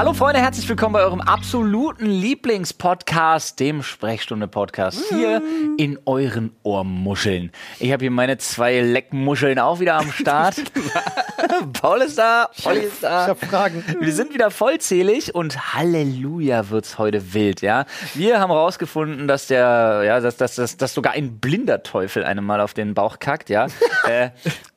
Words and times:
Hallo 0.00 0.14
Freunde, 0.14 0.40
herzlich 0.40 0.66
willkommen 0.66 0.94
bei 0.94 1.02
eurem 1.02 1.20
absoluten 1.20 2.06
Lieblingspodcast, 2.06 3.60
dem 3.60 3.82
Sprechstunde-Podcast, 3.82 4.98
hier 5.10 5.42
in 5.76 5.98
euren 6.06 6.56
Ohrmuscheln. 6.62 7.52
Ich 7.78 7.92
habe 7.92 8.04
hier 8.04 8.10
meine 8.10 8.38
zwei 8.38 8.80
Leckmuscheln 8.80 9.58
auch 9.58 9.78
wieder 9.78 9.96
am 9.96 10.10
Start. 10.10 10.56
Paul 11.72 12.02
ist 12.02 12.18
da, 12.18 12.50
Olli 12.64 12.80
ist 12.80 13.02
da. 13.02 13.24
Ich 13.24 13.28
hab 13.30 13.44
Fragen. 13.44 13.84
Wir 14.00 14.12
sind 14.12 14.34
wieder 14.34 14.50
vollzählig 14.50 15.34
und 15.34 15.74
Halleluja 15.74 16.70
wird's 16.70 16.98
heute 16.98 17.34
wild, 17.34 17.62
ja. 17.62 17.86
Wir 18.14 18.40
haben 18.40 18.50
rausgefunden, 18.50 19.28
dass 19.28 19.46
der, 19.46 20.02
ja, 20.04 20.20
dass, 20.20 20.36
dass, 20.36 20.56
dass, 20.56 20.76
dass 20.76 20.94
sogar 20.94 21.12
ein 21.12 21.38
blinder 21.38 21.82
Teufel 21.82 22.24
einem 22.24 22.44
mal 22.44 22.60
auf 22.60 22.74
den 22.74 22.94
Bauch 22.94 23.18
kackt, 23.18 23.50
ja. 23.50 23.66
äh, 24.08 24.30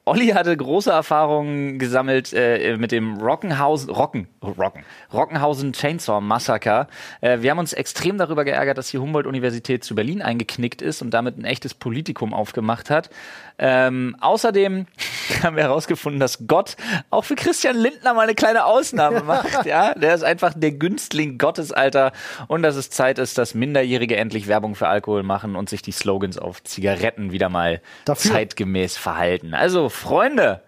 Olli 0.05 0.27
hatte 0.27 0.55
große 0.55 0.91
Erfahrungen 0.91 1.79
gesammelt 1.79 2.33
äh, 2.33 2.75
mit 2.75 2.91
dem 2.91 3.21
Rockenhausen, 3.21 3.89
Rocken, 3.89 4.27
Rocken, 4.43 4.83
Rockenhausen 5.13 5.71
Chainsaw 5.71 6.19
Massaker. 6.19 6.87
Äh, 7.21 7.39
wir 7.39 7.51
haben 7.51 7.59
uns 7.59 7.71
extrem 7.71 8.17
darüber 8.17 8.43
geärgert, 8.43 8.77
dass 8.77 8.89
die 8.89 8.97
Humboldt-Universität 8.97 9.85
zu 9.85 9.95
Berlin 9.95 10.21
eingeknickt 10.21 10.81
ist 10.81 11.01
und 11.01 11.11
damit 11.11 11.37
ein 11.37 11.45
echtes 11.45 11.73
Politikum 11.73 12.33
aufgemacht 12.33 12.89
hat. 12.89 13.11
Ähm, 13.57 14.17
außerdem 14.19 14.87
haben 15.43 15.55
wir 15.55 15.63
herausgefunden, 15.63 16.19
dass 16.19 16.47
Gott 16.53 16.75
auch 17.09 17.25
für 17.25 17.33
Christian 17.33 17.75
Lindner 17.75 18.13
mal 18.13 18.21
eine 18.21 18.35
kleine 18.35 18.65
Ausnahme 18.65 19.21
macht. 19.23 19.65
Ja, 19.65 19.95
der 19.95 20.13
ist 20.13 20.23
einfach 20.23 20.53
der 20.55 20.71
Günstling 20.71 21.39
Gottes, 21.39 21.71
Alter. 21.71 22.11
Und 22.47 22.61
dass 22.61 22.75
es 22.75 22.91
Zeit 22.91 23.17
ist, 23.17 23.39
dass 23.39 23.55
Minderjährige 23.55 24.17
endlich 24.17 24.47
Werbung 24.47 24.75
für 24.75 24.87
Alkohol 24.87 25.23
machen 25.23 25.55
und 25.55 25.67
sich 25.67 25.81
die 25.81 25.91
Slogans 25.91 26.37
auf 26.37 26.63
Zigaretten 26.63 27.31
wieder 27.31 27.49
mal 27.49 27.81
Dafür. 28.05 28.33
zeitgemäß 28.33 28.97
verhalten. 28.97 29.55
Also, 29.55 29.89
Freunde, 29.89 30.61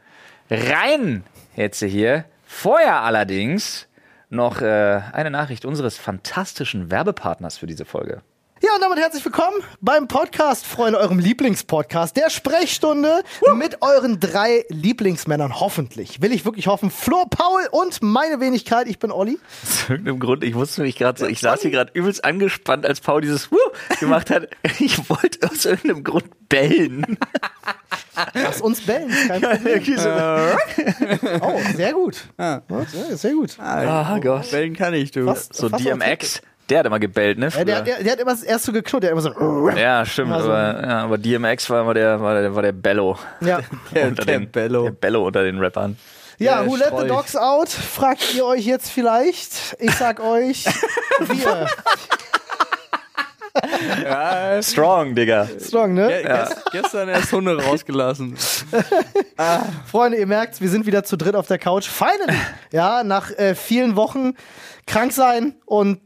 rein 0.49 1.23
jetzt 1.55 1.83
hier. 1.83 2.25
Vorher 2.47 3.01
allerdings 3.01 3.87
noch 4.31 4.61
äh, 4.61 5.01
eine 5.13 5.29
Nachricht 5.29 5.65
unseres 5.65 5.99
fantastischen 5.99 6.89
Werbepartners 6.89 7.59
für 7.59 7.67
diese 7.67 7.85
Folge. 7.85 8.23
Ja, 8.63 8.69
und 8.75 8.81
damit 8.81 8.97
herzlich 8.97 9.23
willkommen 9.25 9.57
beim 9.81 10.07
Podcast, 10.07 10.65
Freunde, 10.65 10.97
eurem 10.97 11.19
Lieblingspodcast, 11.19 12.15
der 12.15 12.29
Sprechstunde 12.29 13.21
mit 13.57 13.81
euren 13.81 14.19
drei 14.21 14.63
Lieblingsmännern. 14.69 15.59
Hoffentlich. 15.59 16.21
Will 16.21 16.31
ich 16.31 16.45
wirklich 16.45 16.67
hoffen. 16.67 16.89
Flo, 16.89 17.25
Paul 17.29 17.67
und 17.71 18.01
meine 18.01 18.39
Wenigkeit. 18.39 18.87
Ich 18.87 18.97
bin 18.97 19.11
Olli. 19.11 19.37
Aus 19.63 19.89
irgendeinem 19.89 20.19
Grund, 20.19 20.43
ich 20.45 20.55
wusste 20.55 20.81
mich 20.83 20.95
gerade 20.95 21.19
so, 21.19 21.25
ich 21.27 21.41
saß 21.41 21.61
hier 21.63 21.71
gerade 21.71 21.91
übelst 21.93 22.23
angespannt, 22.23 22.85
als 22.85 23.01
Paul 23.01 23.19
dieses 23.21 23.51
Wuh 23.51 23.57
gemacht 23.99 24.29
hat. 24.29 24.47
Ich 24.79 25.09
wollte 25.09 25.49
aus 25.49 25.65
irgendeinem 25.65 26.03
Grund 26.05 26.25
bellen. 26.49 27.17
Lass 28.33 28.61
uns 28.61 28.81
bellen. 28.81 29.11
Kein 29.27 29.41
Problem. 29.61 29.97
So, 29.97 30.09
Oh, 31.41 31.59
sehr 31.75 31.93
gut. 31.93 32.23
Ah. 32.37 32.61
Ja, 32.69 33.15
sehr 33.17 33.33
gut. 33.33 33.57
oh 33.59 34.19
Gott. 34.21 34.49
Bellen 34.51 34.73
kann 34.75 34.93
ich, 34.93 35.11
du. 35.11 35.25
Fast- 35.25 35.53
So 35.55 35.69
fast 35.69 35.83
DMX, 35.85 36.41
der 36.69 36.79
hat 36.79 36.85
immer 36.85 36.99
gebellt, 36.99 37.37
ne? 37.37 37.49
Ja, 37.55 37.63
der, 37.63 37.81
der, 37.81 38.03
der 38.03 38.11
hat 38.13 38.19
immer 38.19 38.35
erst 38.43 38.65
so 38.65 38.71
geknurrt, 38.71 39.03
der 39.03 39.11
hat 39.15 39.19
immer 39.19 39.33
so. 39.33 39.69
Ja, 39.77 40.05
stimmt, 40.05 40.31
Also- 40.31 40.49
aber, 40.51 40.81
ja, 40.87 41.03
aber 41.03 41.17
DMX 41.17 41.69
war 41.69 41.81
immer 41.81 41.93
der, 41.93 42.19
war 42.21 42.33
der, 42.41 42.55
war 42.55 42.61
der 42.61 42.71
Bello. 42.71 43.17
Ja, 43.41 43.59
Der- 43.93 44.07
unter 44.07 44.25
der 44.25 44.39
den, 44.39 44.49
Bello. 44.51 44.83
Der 44.85 44.91
Bello 44.91 45.25
unter 45.27 45.43
den 45.43 45.59
Rappern. 45.59 45.97
ja 46.39 46.61
Der 46.61 46.67
who 46.69 46.75
let 46.75 46.91
the 46.99 47.07
dogs 47.07 47.35
out? 47.35 47.69
Fragt 47.69 48.33
ihr 48.35 48.45
euch 48.45 48.65
jetzt 48.65 48.89
vielleicht. 48.89 49.75
Ich 49.79 49.91
sag 49.95 50.19
euch, 50.19 50.65
wir. 51.19 51.67
Strong, 54.61 55.15
Digga. 55.15 55.47
Strong, 55.59 55.93
ne? 55.93 56.07
Ge 56.09 56.23
gest 56.23 56.71
gestern 56.71 57.09
erst 57.09 57.31
Hunde 57.31 57.57
rausgelassen. 57.63 58.35
Freunde, 59.89 60.17
ihr 60.17 60.27
merkt, 60.27 60.59
wir 60.59 60.69
sind 60.69 60.85
wieder 60.85 61.03
zu 61.03 61.15
dritt 61.17 61.35
auf 61.35 61.47
der 61.47 61.57
Couch. 61.57 61.87
Finally! 61.87 62.37
Ja, 62.71 63.03
nach 63.03 63.31
äh, 63.31 63.55
vielen 63.55 63.95
Wochen 63.95 64.33
krank 64.87 65.13
sein 65.13 65.55
Und 65.65 66.01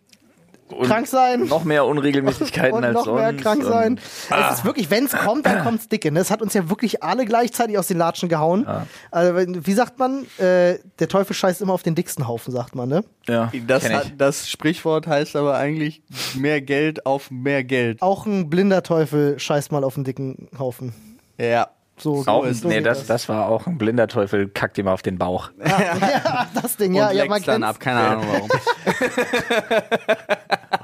krank 0.70 1.08
sein. 1.08 1.46
Noch 1.48 1.64
mehr 1.64 1.86
Unregelmäßigkeiten 1.86 2.78
und 2.78 2.84
als 2.84 2.94
noch 2.94 3.06
sonst. 3.06 3.20
mehr 3.22 3.34
krank 3.34 3.64
sein. 3.64 3.92
Und, 3.94 4.02
Ah. 4.30 4.50
Es 4.52 4.60
ist 4.60 4.66
wirklich, 4.66 4.90
wenn 4.92 5.06
es 5.06 5.14
kommt, 5.14 5.46
dann 5.46 5.64
kommt's 5.64 5.88
dicke. 5.90 6.12
Ne? 6.12 6.20
Es 6.20 6.32
hat 6.32 6.42
uns 6.42 6.54
ja 6.54 6.70
wirklich 6.70 7.04
alle 7.04 7.26
gleichzeitig 7.26 7.78
aus 7.78 7.88
den 7.88 7.98
Latschen 7.98 8.30
gehauen. 8.30 8.68
Also, 9.12 9.36
wenn- 9.36 9.66
wie 9.66 9.74
sagt 9.74 10.00
man? 10.00 10.26
Äh, 10.38 10.80
der 11.00 11.08
Teufel 11.08 11.34
scheißt 11.34 11.62
immer 11.62 11.74
auf 11.74 11.84
den 11.84 11.96
dicksten 11.96 12.28
Haufen, 12.28 12.54
sagt 12.54 12.76
man, 12.76 12.88
ne? 12.90 13.04
ja, 13.28 13.52
Das, 13.68 13.90
hat, 13.90 14.14
das 14.18 14.50
Sprichwort 14.50 15.08
heißt 15.08 15.36
aber 15.36 15.56
eigentlich 15.58 16.02
mehr 16.36 16.62
Geld 16.62 17.06
auf 17.06 17.32
mehr 17.32 17.64
Geld. 17.64 18.02
Auch 18.02 18.26
ein 18.26 18.50
blinder 18.50 18.84
Teufel 18.84 19.40
scheißt 19.40 19.72
mal 19.72 19.84
auf 19.84 19.96
den 19.96 20.04
dicken 20.04 20.48
Haufen. 20.58 20.94
Ja. 21.40 21.70
So, 22.02 22.24
Auch, 22.28 22.46
so 22.52 22.68
nee, 22.68 22.82
das, 22.82 23.06
das 23.08 23.28
war 23.30 23.48
auch 23.50 23.68
ein 23.68 23.78
blinder 23.78 24.08
Teufel, 24.08 24.48
kackt 24.48 24.78
ihm 24.78 24.88
auf 24.88 25.02
den 25.02 25.18
Bauch. 25.18 25.52
ja, 25.66 26.48
das 26.62 26.78
Ding, 26.78 26.94
ja, 26.94 27.10
Und 27.10 27.16
ja, 27.16 27.26
man 27.26 27.44
dann 27.44 27.64
ab, 27.64 27.80
keine 27.80 28.00
Ahnung 28.00 28.26
warum. 28.32 28.50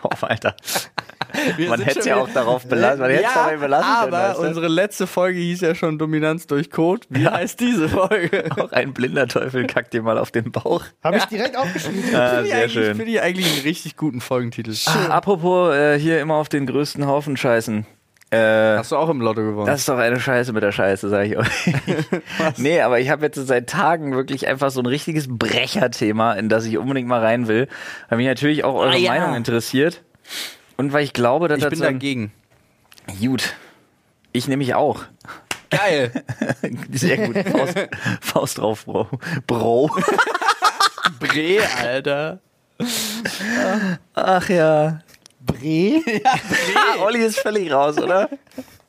Oh, 0.04 0.10
Alter. 0.22 0.56
Wir 1.58 1.70
Man 1.70 1.82
hätte 1.82 2.08
ja 2.08 2.16
auch 2.18 2.30
darauf 2.30 2.66
belassen. 2.68 3.02
Man 3.02 3.10
hätte 3.12 3.26
es 3.26 3.34
dabei 3.34 3.58
belassen 3.58 3.94
können, 3.94 4.14
aber 4.14 4.30
weißt 4.30 4.40
du? 4.40 4.44
unsere 4.48 4.68
letzte 4.68 5.08
Folge 5.08 5.40
hieß 5.40 5.62
ja 5.62 5.76
schon 5.76 5.98
Dominanz 5.98 6.48
durch 6.48 6.70
Code. 6.72 7.06
Wie 7.10 7.28
heißt 7.28 7.60
diese 7.60 7.90
Folge? 7.90 8.46
Auch 8.58 8.72
ein 8.72 8.94
blinder 8.94 9.28
Teufel 9.28 9.66
kackt 9.68 9.94
dir 9.94 10.02
mal 10.02 10.18
auf 10.18 10.32
den 10.32 10.52
Bauch. 10.52 10.84
Habe 11.04 11.18
ich 11.18 11.26
direkt 11.26 11.58
aufgeschrieben. 11.58 12.04
Ah, 12.16 12.30
Finde 12.30 12.44
ich 12.44 12.50
sehr 12.50 12.58
eigentlich- 12.62 12.74
schön. 12.74 12.96
Finde 12.96 13.12
ich 13.12 13.22
eigentlich 13.22 13.52
einen 13.54 13.62
richtig 13.64 13.98
guten 13.98 14.22
Folgentitel. 14.22 14.74
Ah, 14.86 15.08
apropos, 15.10 15.74
äh, 15.74 16.00
hier 16.00 16.22
immer 16.22 16.36
auf 16.36 16.50
den 16.50 16.66
größten 16.68 17.06
Haufen 17.06 17.36
scheißen. 17.36 17.86
Äh, 18.32 18.78
Hast 18.78 18.92
du 18.92 18.98
auch 18.98 19.10
im 19.10 19.22
Lotto 19.22 19.42
gewonnen? 19.42 19.68
das 19.68 19.82
ist 19.82 19.90
doch 19.90 19.98
eine 19.98 20.20
Scheiße 20.20 20.52
mit 20.52 20.64
der 20.64 20.72
Scheiße, 20.72 21.10
sage 21.10 21.26
ich 21.28 21.38
euch. 21.38 21.74
nee, 22.58 22.82
aber 22.82 23.00
ich 23.00 23.10
habe 23.10 23.24
jetzt 23.26 23.36
seit 23.48 23.70
Tagen 23.70 24.14
wirklich 24.16 24.48
einfach 24.48 24.72
so 24.72 24.80
ein 24.82 24.88
richtiges 24.88 25.28
Brecherthema, 25.30 26.34
in 26.34 26.50
das 26.50 26.66
ich 26.66 26.78
unbedingt 26.78 27.08
mal 27.08 27.22
rein 27.22 27.48
will, 27.48 27.68
weil 28.10 28.18
mich 28.18 28.28
natürlich 28.28 28.64
auch 28.64 28.74
eure 28.76 28.94
Ah, 28.94 28.98
ja. 28.98 29.12
Meinung 29.14 29.36
interessiert. 29.36 30.02
Und 30.76 30.92
weil 30.92 31.04
ich 31.04 31.14
glaube, 31.14 31.48
dass 31.48 31.60
ich 31.60 31.70
bin 31.70 31.80
dagegen. 31.80 32.32
Gut. 33.22 33.54
Ich 34.32 34.48
nehme 34.48 34.58
mich 34.58 34.74
auch. 34.74 35.04
Geil. 35.70 36.12
Sehr 36.92 37.18
gut. 37.18 37.38
Faust, 37.48 37.80
Faust 38.22 38.58
drauf, 38.58 38.86
Bro. 38.86 39.08
Bro. 39.48 39.92
Bre, 41.20 41.60
Alter. 41.82 42.40
Ach 44.14 44.50
ja. 44.50 45.00
Bre. 45.46 46.02
Ah, 46.24 47.00
Olli 47.04 47.20
ist 47.26 47.40
völlig 47.40 47.72
raus, 47.72 47.98
oder? 47.98 48.30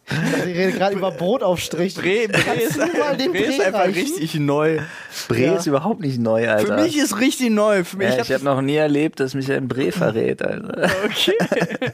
Also, 0.08 0.46
ich 0.48 0.56
rede 0.56 0.72
gerade 0.72 0.94
über 0.96 1.10
Brotaufstrich. 1.10 1.94
Bre, 1.94 2.28
Bre 2.28 2.62
ist, 2.62 2.76
mal 2.78 3.16
den 3.16 3.32
Bre 3.32 3.40
ist 3.42 3.58
Bre 3.58 3.66
einfach 3.66 3.80
reichen? 3.80 3.94
richtig 3.98 4.34
neu. 4.36 4.78
Bre 5.28 5.38
Ja. 5.40 5.54
ist 5.56 5.66
überhaupt 5.66 6.00
nicht 6.00 6.20
neu, 6.20 6.48
Alter. 6.48 6.76
Für 6.76 6.82
mich 6.82 6.96
ist 6.96 7.18
richtig 7.18 7.50
neu. 7.50 7.82
Für 7.84 7.96
mich 7.96 8.14
ja, 8.14 8.22
ich 8.22 8.32
habe 8.32 8.44
noch 8.44 8.60
nie 8.62 8.76
erlebt, 8.76 9.18
dass 9.20 9.34
mich 9.34 9.50
ein 9.50 9.66
Bre 9.68 9.90
verrät, 9.92 10.42
Alter. 10.42 10.90
okay. 11.04 11.36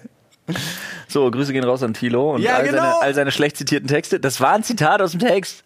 So, 1.08 1.30
Grüße 1.30 1.52
gehen 1.52 1.64
raus 1.64 1.82
an 1.82 1.94
Tilo 1.94 2.34
und 2.34 2.42
Ja, 2.42 2.56
all, 2.56 2.64
genau. 2.64 2.78
seine, 2.78 3.00
all 3.02 3.14
seine 3.14 3.30
schlecht 3.30 3.56
zitierten 3.56 3.86
Texte. 3.88 4.18
Das 4.18 4.40
war 4.40 4.52
ein 4.54 4.64
Zitat 4.64 5.00
aus 5.00 5.12
dem 5.12 5.20
Text. 5.20 5.62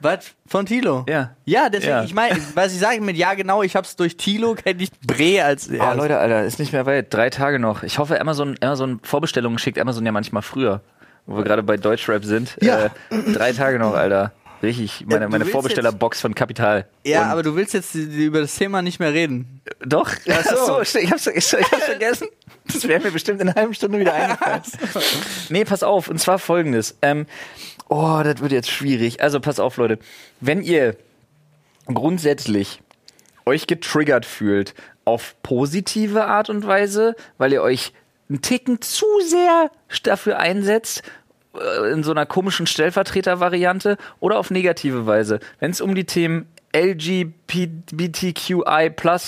Was? 0.00 0.32
Von 0.46 0.66
Tilo? 0.66 1.04
Ja. 1.08 1.30
Ja, 1.44 1.68
deswegen, 1.68 1.90
Ja. 1.90 2.04
ich 2.04 2.14
meine, 2.14 2.36
was 2.54 2.72
ich 2.72 2.78
sage 2.78 3.00
mit 3.00 3.16
ja 3.16 3.34
genau, 3.34 3.62
ich 3.62 3.74
hab's 3.74 3.96
durch 3.96 4.16
Tilo, 4.16 4.54
kenne 4.54 4.82
ich 4.82 4.90
Bre 5.06 5.42
als 5.44 5.68
Ah, 5.78 5.92
Leute, 5.94 6.18
Alter, 6.18 6.44
ist 6.44 6.58
nicht 6.58 6.72
mehr 6.72 6.86
weit. 6.86 7.12
Drei 7.12 7.30
Tage 7.30 7.58
noch. 7.58 7.82
Ich 7.82 7.98
hoffe, 7.98 8.20
Amazon, 8.20 8.56
Amazon 8.60 9.00
Vorbestellungen 9.02 9.58
schickt 9.58 9.78
Amazon 9.78 10.06
ja 10.06 10.12
manchmal 10.12 10.42
früher. 10.42 10.80
Wo 11.26 11.36
wir 11.36 11.44
gerade 11.44 11.62
bei 11.62 11.76
Deutschrap 11.76 12.24
sind. 12.24 12.56
Ja. 12.62 12.86
Äh, 12.86 12.90
drei 13.34 13.52
Tage 13.52 13.78
noch, 13.78 13.94
Alter. 13.94 14.32
Richtig, 14.62 15.06
meine, 15.06 15.26
du 15.26 15.30
meine 15.30 15.44
willst 15.44 15.52
Vorbestellerbox 15.52 16.20
von 16.20 16.34
Kapital. 16.34 16.88
Ja, 17.04 17.24
aber 17.24 17.42
du 17.42 17.54
willst 17.54 17.74
jetzt 17.74 17.94
über 17.94 18.40
das 18.40 18.56
Thema 18.56 18.82
nicht 18.82 18.98
mehr 18.98 19.12
reden. 19.12 19.60
Doch. 19.80 20.10
Ach 20.28 20.44
so. 20.44 20.82
so, 20.84 20.98
ich 20.98 21.10
hab's, 21.10 21.26
ich, 21.28 21.36
ich 21.36 21.52
hab's 21.52 21.84
vergessen. 21.84 22.28
Das 22.66 22.86
wäre 22.86 23.00
mir 23.00 23.12
bestimmt 23.12 23.40
in 23.40 23.48
einer 23.48 23.58
halben 23.58 23.74
Stunde 23.74 23.98
wieder 24.00 24.12
eingefallen. 24.14 24.62
nee, 25.48 25.64
pass 25.64 25.82
auf. 25.82 26.08
Und 26.08 26.18
zwar 26.18 26.38
folgendes. 26.38 26.96
Ähm, 27.02 27.26
oh, 27.88 28.20
das 28.24 28.40
wird 28.40 28.52
jetzt 28.52 28.70
schwierig. 28.70 29.22
Also 29.22 29.40
pass 29.40 29.60
auf, 29.60 29.76
Leute. 29.76 29.98
Wenn 30.40 30.62
ihr 30.62 30.96
grundsätzlich 31.86 32.82
euch 33.46 33.66
getriggert 33.66 34.26
fühlt 34.26 34.74
auf 35.04 35.36
positive 35.42 36.26
Art 36.26 36.50
und 36.50 36.66
Weise, 36.66 37.16
weil 37.38 37.52
ihr 37.52 37.62
euch 37.62 37.92
einen 38.28 38.42
Ticken 38.42 38.82
zu 38.82 39.06
sehr 39.24 39.70
dafür 40.02 40.38
einsetzt, 40.38 41.00
äh, 41.00 41.02
in 41.92 42.02
so 42.02 42.10
einer 42.10 42.26
komischen 42.26 42.66
Stellvertreter-Variante 42.66 43.96
oder 44.20 44.38
auf 44.38 44.50
negative 44.50 45.06
Weise. 45.06 45.40
Wenn 45.60 45.70
es 45.70 45.80
um 45.80 45.94
die 45.94 46.04
Themen 46.04 46.46
LGBTQI 46.74 47.34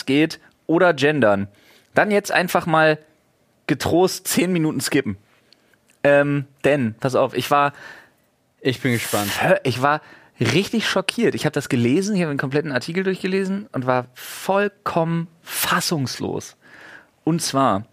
geht 0.07 0.41
oder 0.67 0.93
Gendern, 0.95 1.49
dann 1.95 2.11
jetzt 2.11 2.33
einfach 2.33 2.67
mal 2.67 2.99
getrost 3.67 4.29
10 4.29 4.53
Minuten 4.53 4.81
skippen. 4.81 5.17
Ähm, 6.03 6.47
denn, 6.65 6.95
pass 6.99 7.15
auf, 7.15 7.35
ich 7.35 7.51
war 7.51 7.73
Ich 8.61 8.81
bin 8.81 8.93
gespannt. 8.93 9.31
ich 9.65 9.83
war 9.83 10.01
richtig 10.41 10.89
schockiert. 10.89 11.35
Ich 11.35 11.45
habe 11.45 11.53
das 11.53 11.69
gelesen, 11.69 12.17
ich 12.17 12.23
habe 12.23 12.33
den 12.33 12.39
kompletten 12.39 12.73
Artikel 12.73 13.05
durchgelesen 13.05 13.69
und 13.73 13.87
war 13.87 14.07
vollkommen 14.15 15.29
fassungslos. 15.43 16.57
Und 17.25 17.43
zwar 17.43 17.85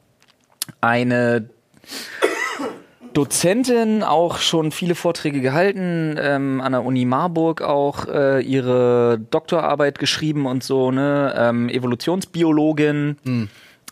eine 0.82 1.50
Dozentin, 3.18 4.04
auch 4.04 4.38
schon 4.38 4.72
viele 4.72 4.94
Vorträge 4.94 5.42
gehalten, 5.42 6.18
ähm, 6.22 6.62
an 6.62 6.74
der 6.74 6.86
Uni 6.86 7.04
Marburg 7.04 7.64
auch 7.64 8.08
äh, 8.08 8.42
ihre 8.42 9.20
Doktorarbeit 9.32 9.98
geschrieben 9.98 10.46
und 10.46 10.64
so, 10.64 10.92
ne? 10.92 11.34
Ähm, 11.36 11.68
Evolutionsbiologin. 11.68 13.18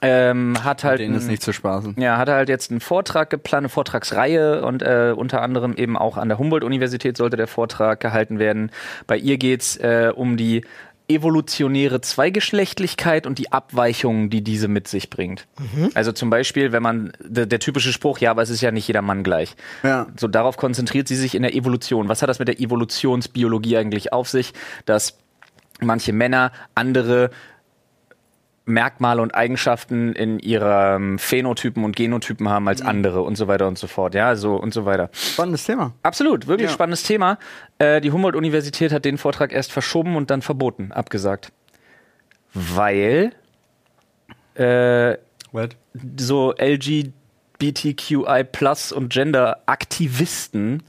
Ähm, 0.04 0.64
hat 0.64 0.84
halt 0.84 1.00
Denen 1.00 1.16
ist 1.16 1.28
nicht 1.28 1.42
zu 1.42 1.54
spaßen. 1.54 1.96
ja, 1.98 2.18
hat 2.20 2.30
halt 2.30 2.50
jetzt 2.50 2.70
einen 2.70 2.82
Vortrag 2.82 3.32
geplant, 3.32 3.62
eine 3.62 3.70
Vortragsreihe 3.70 4.64
und 4.64 4.84
äh, 4.84 5.16
unter 5.16 5.42
anderem 5.42 5.74
eben 5.74 5.98
auch 5.98 6.18
an 6.18 6.28
der 6.30 6.38
Humboldt-Universität 6.38 7.18
sollte 7.18 7.36
der 7.36 7.48
Vortrag 7.48 8.00
gehalten 8.02 8.38
werden. 8.38 8.70
Bei 9.08 9.18
ihr 9.18 9.38
geht's 9.40 9.76
äh, 9.78 10.12
um 10.16 10.38
die 10.38 10.64
evolutionäre 11.08 12.02
Zweigeschlechtlichkeit 12.02 13.28
und 13.28 13.38
die 13.38 13.52
Abweichungen, 13.52 14.30
die 14.30 14.42
diese 14.42 14.68
mit 14.68 14.88
sich 14.88 15.10
bringt. 15.10 15.48
Also 15.94 16.12
zum 16.12 16.30
Beispiel, 16.30 16.72
wenn 16.72 16.84
man, 16.84 17.14
der, 17.20 17.46
der 17.46 17.60
typische 17.60 17.94
Spruch, 17.94 18.20
ja, 18.20 18.32
aber 18.32 18.42
es 18.42 18.50
ist 18.50 18.62
ja 18.62 18.72
nicht 18.72 18.88
jeder 18.88 19.02
Mann 19.02 19.24
gleich. 19.24 19.56
Ja. 19.84 20.08
So 20.20 20.28
darauf 20.28 20.58
konzentriert 20.58 21.08
sie 21.08 21.16
sich 21.16 21.36
in 21.36 21.44
der 21.44 21.56
Evolution. 21.56 22.10
Was 22.10 22.22
hat 22.22 22.30
das 22.30 22.40
mit 22.40 22.48
der 22.48 22.60
Evolutionsbiologie 22.60 23.78
eigentlich 23.78 24.14
auf 24.14 24.30
sich, 24.30 24.54
dass 24.86 25.18
manche 25.82 26.14
Männer 26.14 26.52
andere 26.74 27.30
Merkmale 28.68 29.22
und 29.22 29.36
Eigenschaften 29.36 30.14
in 30.14 30.40
ihrem 30.40 31.20
Phänotypen 31.20 31.84
und 31.84 31.96
Genotypen 31.96 32.50
haben 32.50 32.68
als 32.68 32.82
andere 32.82 33.22
und 33.22 33.36
so 33.38 33.48
weiter 33.48 33.68
und 33.68 33.78
so 33.78 33.86
fort. 33.88 34.16
Ja, 34.16 34.36
so 34.36 34.56
und 34.56 34.74
so 34.74 34.86
weiter. 34.86 35.10
Spannendes 35.14 35.66
Thema. 35.66 35.94
Absolut, 36.02 36.48
wirklich 36.48 36.70
Ja. 36.70 36.74
spannendes 36.74 37.04
Thema. 37.04 37.38
Äh, 37.78 38.02
die 38.02 38.12
Humboldt-Universität 38.12 38.92
hat 38.92 39.06
den 39.06 39.18
Vortrag 39.20 39.54
erst 39.54 39.72
verschoben 39.72 40.16
und 40.16 40.32
dann 40.32 40.42
verboten, 40.42 40.92
abgesagt. 40.92 41.52
Weil 42.54 43.34
äh, 44.56 45.18
What? 45.52 45.76
so 46.18 46.54
LGBTQI 46.58 48.44
Plus 48.52 48.92
und 48.92 49.10
Gender-Aktivisten 49.14 50.82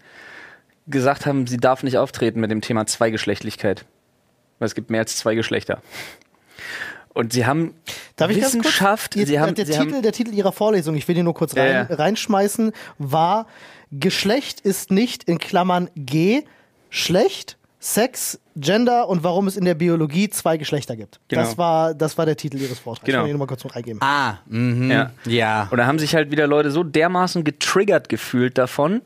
gesagt 0.86 1.26
haben, 1.26 1.46
sie 1.46 1.56
darf 1.58 1.82
nicht 1.82 1.98
auftreten 1.98 2.40
mit 2.40 2.50
dem 2.50 2.60
Thema 2.60 2.86
Zweigeschlechtlichkeit. 2.86 3.84
Weil 4.58 4.66
es 4.66 4.74
gibt 4.74 4.88
mehr 4.90 5.00
als 5.00 5.16
zwei 5.16 5.34
Geschlechter. 5.34 5.82
Und 7.16 7.32
sie 7.32 7.46
haben 7.46 7.74
Darf 8.16 8.30
ich 8.30 8.40
ganz 8.40 8.52
kurz? 8.52 8.66
Wissenschaft, 8.66 9.16
Jetzt, 9.16 9.28
sie 9.28 9.40
haben, 9.40 9.54
der, 9.54 9.64
sie 9.64 9.72
Titel, 9.72 9.94
haben 9.94 10.02
der 10.02 10.12
Titel 10.12 10.34
ihrer 10.34 10.52
Vorlesung, 10.52 10.96
ich 10.96 11.08
will 11.08 11.14
den 11.14 11.24
nur 11.24 11.32
kurz 11.32 11.54
Ja, 11.54 11.62
rein, 11.62 11.86
ja. 11.88 11.96
reinschmeißen, 11.96 12.72
war 12.98 13.46
Geschlecht 13.90 14.60
ist 14.60 14.90
nicht 14.90 15.24
in 15.24 15.38
Klammern 15.38 15.88
G, 15.96 16.42
schlecht, 16.90 17.56
Sex, 17.80 18.38
Gender 18.54 19.08
und 19.08 19.24
warum 19.24 19.46
es 19.46 19.56
in 19.56 19.64
der 19.64 19.74
Biologie 19.74 20.28
zwei 20.28 20.58
Geschlechter 20.58 20.94
gibt. 20.94 21.20
Genau. 21.28 21.40
Das, 21.42 21.56
war, 21.56 21.94
das 21.94 22.18
war 22.18 22.26
der 22.26 22.36
Titel 22.36 22.58
ihres 22.58 22.80
Vortrags. 22.80 23.06
Genau. 23.06 23.18
Ich 23.18 23.22
will 23.22 23.28
den 23.28 23.38
nur 23.38 23.46
mal 23.46 23.48
kurz 23.48 23.64
noch 23.64 23.74
eingeben. 23.74 23.98
Ah, 24.02 24.34
mhm. 24.46 24.90
Ja. 24.90 25.10
Ja. 25.24 25.68
Und 25.70 25.78
da 25.78 25.86
haben 25.86 25.98
sich 25.98 26.14
halt 26.14 26.30
wieder 26.30 26.46
Leute 26.46 26.70
so 26.70 26.84
dermaßen 26.84 27.44
getriggert 27.44 28.10
gefühlt 28.10 28.58
davon, 28.58 29.00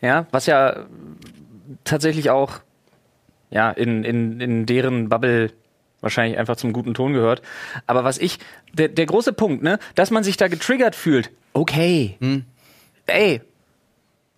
ja, 0.00 0.26
was 0.32 0.46
ja 0.46 0.86
tatsächlich 1.84 2.30
auch 2.30 2.60
ja, 3.50 3.70
in, 3.70 4.02
in, 4.02 4.40
in 4.40 4.66
deren 4.66 5.08
Bubble 5.08 5.52
wahrscheinlich 6.00 6.38
einfach 6.38 6.56
zum 6.56 6.72
guten 6.72 6.94
Ton 6.94 7.12
gehört. 7.12 7.42
Aber 7.86 8.04
was 8.04 8.18
ich, 8.18 8.38
der, 8.72 8.88
der 8.88 9.06
große 9.06 9.32
Punkt, 9.32 9.62
ne, 9.62 9.78
dass 9.94 10.10
man 10.10 10.24
sich 10.24 10.36
da 10.36 10.48
getriggert 10.48 10.94
fühlt, 10.94 11.30
okay. 11.52 12.16
Ey, 13.06 13.40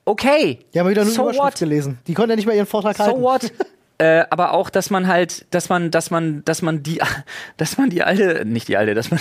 okay. 0.04 0.60
Die 0.72 0.80
haben 0.80 0.88
wieder 0.88 1.04
nur 1.04 1.12
so 1.12 1.22
Überschrift 1.22 1.42
what? 1.42 1.58
gelesen. 1.58 1.98
Die 2.06 2.14
konnten 2.14 2.30
ja 2.30 2.36
nicht 2.36 2.46
mal 2.46 2.54
ihren 2.54 2.66
Vortrag 2.66 2.98
halten. 2.98 3.16
So 3.16 3.22
what? 3.22 3.52
Äh, 4.00 4.26
aber 4.30 4.52
auch, 4.52 4.70
dass 4.70 4.90
man 4.90 5.08
halt, 5.08 5.52
dass 5.52 5.68
man, 5.68 5.90
dass 5.90 6.12
man, 6.12 6.44
dass 6.44 6.62
man 6.62 6.84
die, 6.84 7.00
dass 7.56 7.78
man 7.78 7.90
die 7.90 8.04
alte, 8.04 8.44
nicht 8.44 8.68
die 8.68 8.76
alte, 8.76 8.94
dass 8.94 9.10
man, 9.10 9.18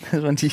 dass 0.12 0.22
man 0.22 0.36
die, 0.36 0.50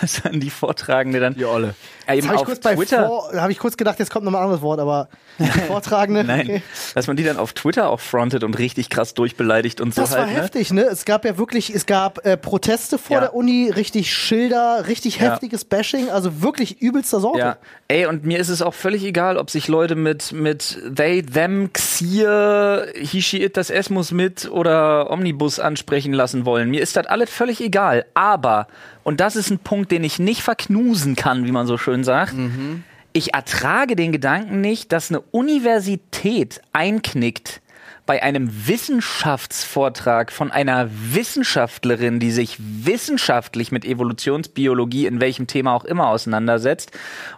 dass 0.00 0.22
man 0.24 0.38
die 0.40 0.50
Vortragende 0.50 1.18
dann 1.20 1.34
Die 1.34 1.44
Olle. 1.44 1.74
Jetzt 2.06 2.18
eben 2.18 2.28
habe 2.28 2.36
ich, 2.36 2.42
auf 2.42 2.58
Twitter, 2.58 3.48
ich 3.50 3.58
kurz 3.58 3.76
gedacht, 3.76 3.98
jetzt 3.98 4.10
kommt 4.10 4.24
noch 4.24 4.32
mal 4.32 4.38
ein 4.38 4.44
anderes 4.44 4.62
Wort, 4.62 4.80
aber 4.80 5.08
die 5.38 5.44
Vortragende. 5.66 6.24
nein, 6.24 6.40
okay. 6.46 6.62
dass 6.94 7.06
man 7.06 7.16
die 7.16 7.24
dann 7.24 7.36
auf 7.38 7.52
Twitter 7.52 7.88
auch 7.88 8.00
frontet 8.00 8.44
und 8.44 8.58
richtig 8.58 8.90
krass 8.90 9.14
durchbeleidigt 9.14 9.80
und 9.80 9.94
so 9.94 10.02
Das 10.02 10.12
war 10.12 10.20
halt, 10.26 10.28
ne? 10.30 10.42
heftig, 10.42 10.72
ne? 10.72 10.82
Es 10.82 11.04
gab 11.04 11.24
ja 11.24 11.38
wirklich, 11.38 11.74
es 11.74 11.86
gab 11.86 12.24
äh, 12.26 12.36
Proteste 12.36 12.98
vor 12.98 13.14
Ja. 13.14 13.20
der 13.20 13.34
Uni, 13.34 13.70
richtig 13.70 14.12
Schilder, 14.14 14.84
richtig 14.88 15.16
Ja. 15.20 15.30
heftiges 15.32 15.64
Bashing, 15.64 16.10
also 16.10 16.42
wirklich 16.42 16.82
übelster 16.82 17.20
Sorte. 17.20 17.38
Ja, 17.38 17.56
ey, 17.88 18.06
und 18.06 18.24
mir 18.24 18.38
ist 18.38 18.48
es 18.50 18.60
auch 18.62 18.74
völlig 18.74 19.04
egal, 19.04 19.36
ob 19.38 19.48
sich 19.50 19.68
Leute 19.68 19.94
mit, 19.94 20.32
mit 20.32 20.78
they, 20.94 21.22
them, 21.22 21.70
Xier, 21.72 22.88
he, 22.94 23.22
she, 23.22 23.42
it, 23.42 23.56
das 23.56 23.70
S 23.70 23.90
muss 23.90 24.10
mit 24.12 24.50
oder 24.50 25.10
Omnibus 25.10 25.58
ansprechen 25.58 26.12
lassen 26.12 26.44
wollen. 26.44 26.68
Mir 26.70 26.82
ist 26.82 26.96
das 26.96 27.06
alles 27.06 27.30
völlig 27.30 27.60
egal. 27.60 28.04
Aber, 28.14 28.66
und 29.02 29.20
das 29.20 29.36
ist 29.36 29.50
ein 29.50 29.58
Punkt, 29.58 29.90
den 29.90 30.04
ich 30.04 30.18
nicht 30.18 30.42
verknusen 30.42 31.16
kann, 31.16 31.46
wie 31.46 31.52
man 31.52 31.66
so 31.66 31.78
schön 31.78 32.04
sagt, 32.04 32.34
ich 33.14 33.34
ertrage 33.34 33.96
den 33.96 34.12
Gedanken 34.12 34.60
nicht, 34.60 34.92
dass 34.92 35.10
eine 35.10 35.20
Universität 35.20 36.60
einknickt 36.72 37.61
bei 38.12 38.22
einem 38.22 38.68
Wissenschaftsvortrag 38.68 40.32
von 40.32 40.52
einer 40.52 40.90
Wissenschaftlerin, 40.92 42.20
die 42.20 42.30
sich 42.30 42.58
wissenschaftlich 42.60 43.72
mit 43.72 43.86
Evolutionsbiologie 43.86 45.06
in 45.06 45.18
welchem 45.18 45.46
Thema 45.46 45.72
auch 45.72 45.86
immer 45.86 46.08
auseinandersetzt 46.08 46.90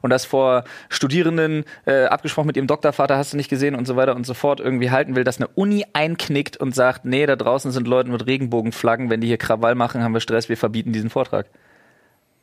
und 0.03 0.11
das 0.11 0.25
vor 0.25 0.65
Studierenden, 0.89 1.65
äh, 1.87 2.07
abgesprochen 2.07 2.49
mit 2.49 2.57
ihrem 2.57 2.67
Doktorvater, 2.67 3.17
hast 3.17 3.35
du 3.35 3.37
nicht 3.37 3.51
gesehen 3.51 3.77
und 3.77 3.87
so 3.87 3.95
weiter 3.95 4.17
und 4.17 4.27
so 4.27 4.35
fort, 4.35 4.59
irgendwie 4.59 4.91
halten 4.91 5.15
will, 5.15 5.23
dass 5.23 5.37
eine 5.37 5.47
Uni 5.47 5.85
einknickt 5.93 6.57
und 6.57 6.75
sagt, 6.75 7.05
nee, 7.05 7.25
da 7.25 7.37
draußen 7.37 7.71
sind 7.71 7.87
Leute 7.87 8.11
mit 8.11 8.27
Regenbogenflaggen, 8.27 9.11
wenn 9.11 9.21
die 9.21 9.29
hier 9.29 9.39
Krawall 9.39 9.77
machen, 9.77 10.03
haben 10.03 10.13
wir 10.13 10.19
Stress, 10.19 10.49
wir 10.49 10.57
verbieten 10.57 10.93
diesen 10.93 11.09
Vortrag. 11.09 11.47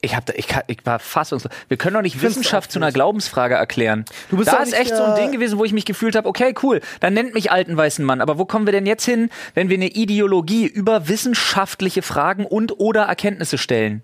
Ich, 0.03 0.15
hab 0.15 0.25
da, 0.25 0.33
ich, 0.35 0.47
kann- 0.47 0.63
ich 0.65 0.79
war 0.83 0.97
fassungslos. 0.97 1.53
Wir 1.67 1.77
können 1.77 1.93
doch 1.93 2.01
nicht 2.01 2.17
find's 2.17 2.35
Wissenschaft 2.37 2.71
zu 2.71 2.79
einer. 2.79 2.91
Glaubensfrage 2.91 3.53
erklären. 3.53 4.03
Du 4.31 4.37
bist 4.37 4.51
da 4.51 4.57
ist 4.63 4.73
echt 4.73 4.95
so 4.95 5.03
ein 5.03 5.13
der- 5.15 5.23
Ding 5.25 5.31
gewesen, 5.31 5.59
wo 5.59 5.63
ich 5.65 5.73
mich 5.73 5.85
gefühlt 5.85 6.15
habe, 6.15 6.27
okay, 6.27 6.55
cool, 6.63 6.81
dann 7.01 7.13
nennt 7.13 7.35
mich 7.35 7.51
alten 7.51 7.77
weißen 7.77 8.03
Mann. 8.03 8.19
Aber 8.19 8.39
wo 8.39 8.45
kommen 8.45 8.65
wir 8.65 8.71
denn 8.71 8.87
jetzt 8.87 9.05
hin, 9.05 9.29
wenn 9.53 9.69
wir 9.69 9.75
eine 9.77 9.89
Ideologie 9.89 10.65
über 10.65 11.07
wissenschaftliche 11.07 12.01
Fragen 12.01 12.45
und 12.45 12.79
oder 12.79 13.03
Erkenntnisse 13.03 13.59
stellen? 13.59 14.01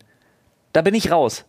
Da 0.74 0.84
bin 0.84 0.94
ich 0.94 1.10
raus. 1.12 1.46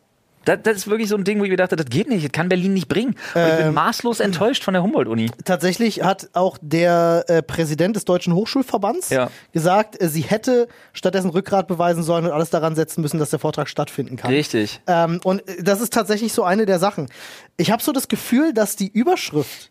Das, 0.48 0.58
das 0.62 0.76
ist 0.78 0.88
wirklich 0.88 1.08
so 1.08 1.16
ein 1.16 1.24
Ding, 1.24 1.38
wo 1.40 1.44
ich 1.44 1.50
mir 1.50 1.56
dachte, 1.56 1.76
das 1.76 1.86
geht 1.86 2.08
nicht, 2.08 2.24
das 2.24 2.32
kann 2.32 2.48
Berlin 2.48 2.72
nicht 2.72 2.88
bringen. 2.88 3.14
Und 3.34 3.42
ich 3.42 3.56
bin 3.56 3.66
Ähm, 3.66 3.74
maßlos 3.74 4.20
enttäuscht 4.20 4.64
von 4.64 4.72
der 4.74 4.82
Humboldt-Uni. 4.82 5.30
Tatsächlich 5.44 6.02
hat 6.02 6.30
auch 6.32 6.56
der 6.62 7.24
äh, 7.28 7.42
Präsident 7.42 7.96
des 7.96 8.04
Deutschen 8.04 8.32
Hochschulverbands 8.34 9.10
Ja. 9.10 9.30
gesagt, 9.52 10.00
äh, 10.00 10.08
sie 10.08 10.22
hätte 10.22 10.68
stattdessen 10.92 11.30
Rückgrat 11.30 11.68
beweisen 11.68 12.02
sollen 12.02 12.24
und 12.24 12.32
alles 12.32 12.50
daran 12.50 12.74
setzen 12.76 13.02
müssen, 13.02 13.18
dass 13.18 13.30
der 13.30 13.38
Vortrag 13.38 13.68
stattfinden 13.68 14.16
kann. 14.16 14.30
Richtig. 14.30 14.80
Ähm, 14.86 15.20
und 15.24 15.46
äh, 15.48 15.62
das 15.62 15.80
ist 15.80 15.92
tatsächlich 15.92 16.32
so 16.32 16.44
eine 16.44 16.64
der 16.66 16.78
Sachen. 16.78 17.08
Ich 17.56 17.70
habe 17.70 17.82
so 17.82 17.92
das 17.92 18.08
Gefühl, 18.08 18.54
dass 18.54 18.74
die 18.76 18.88
Überschrift, 18.88 19.70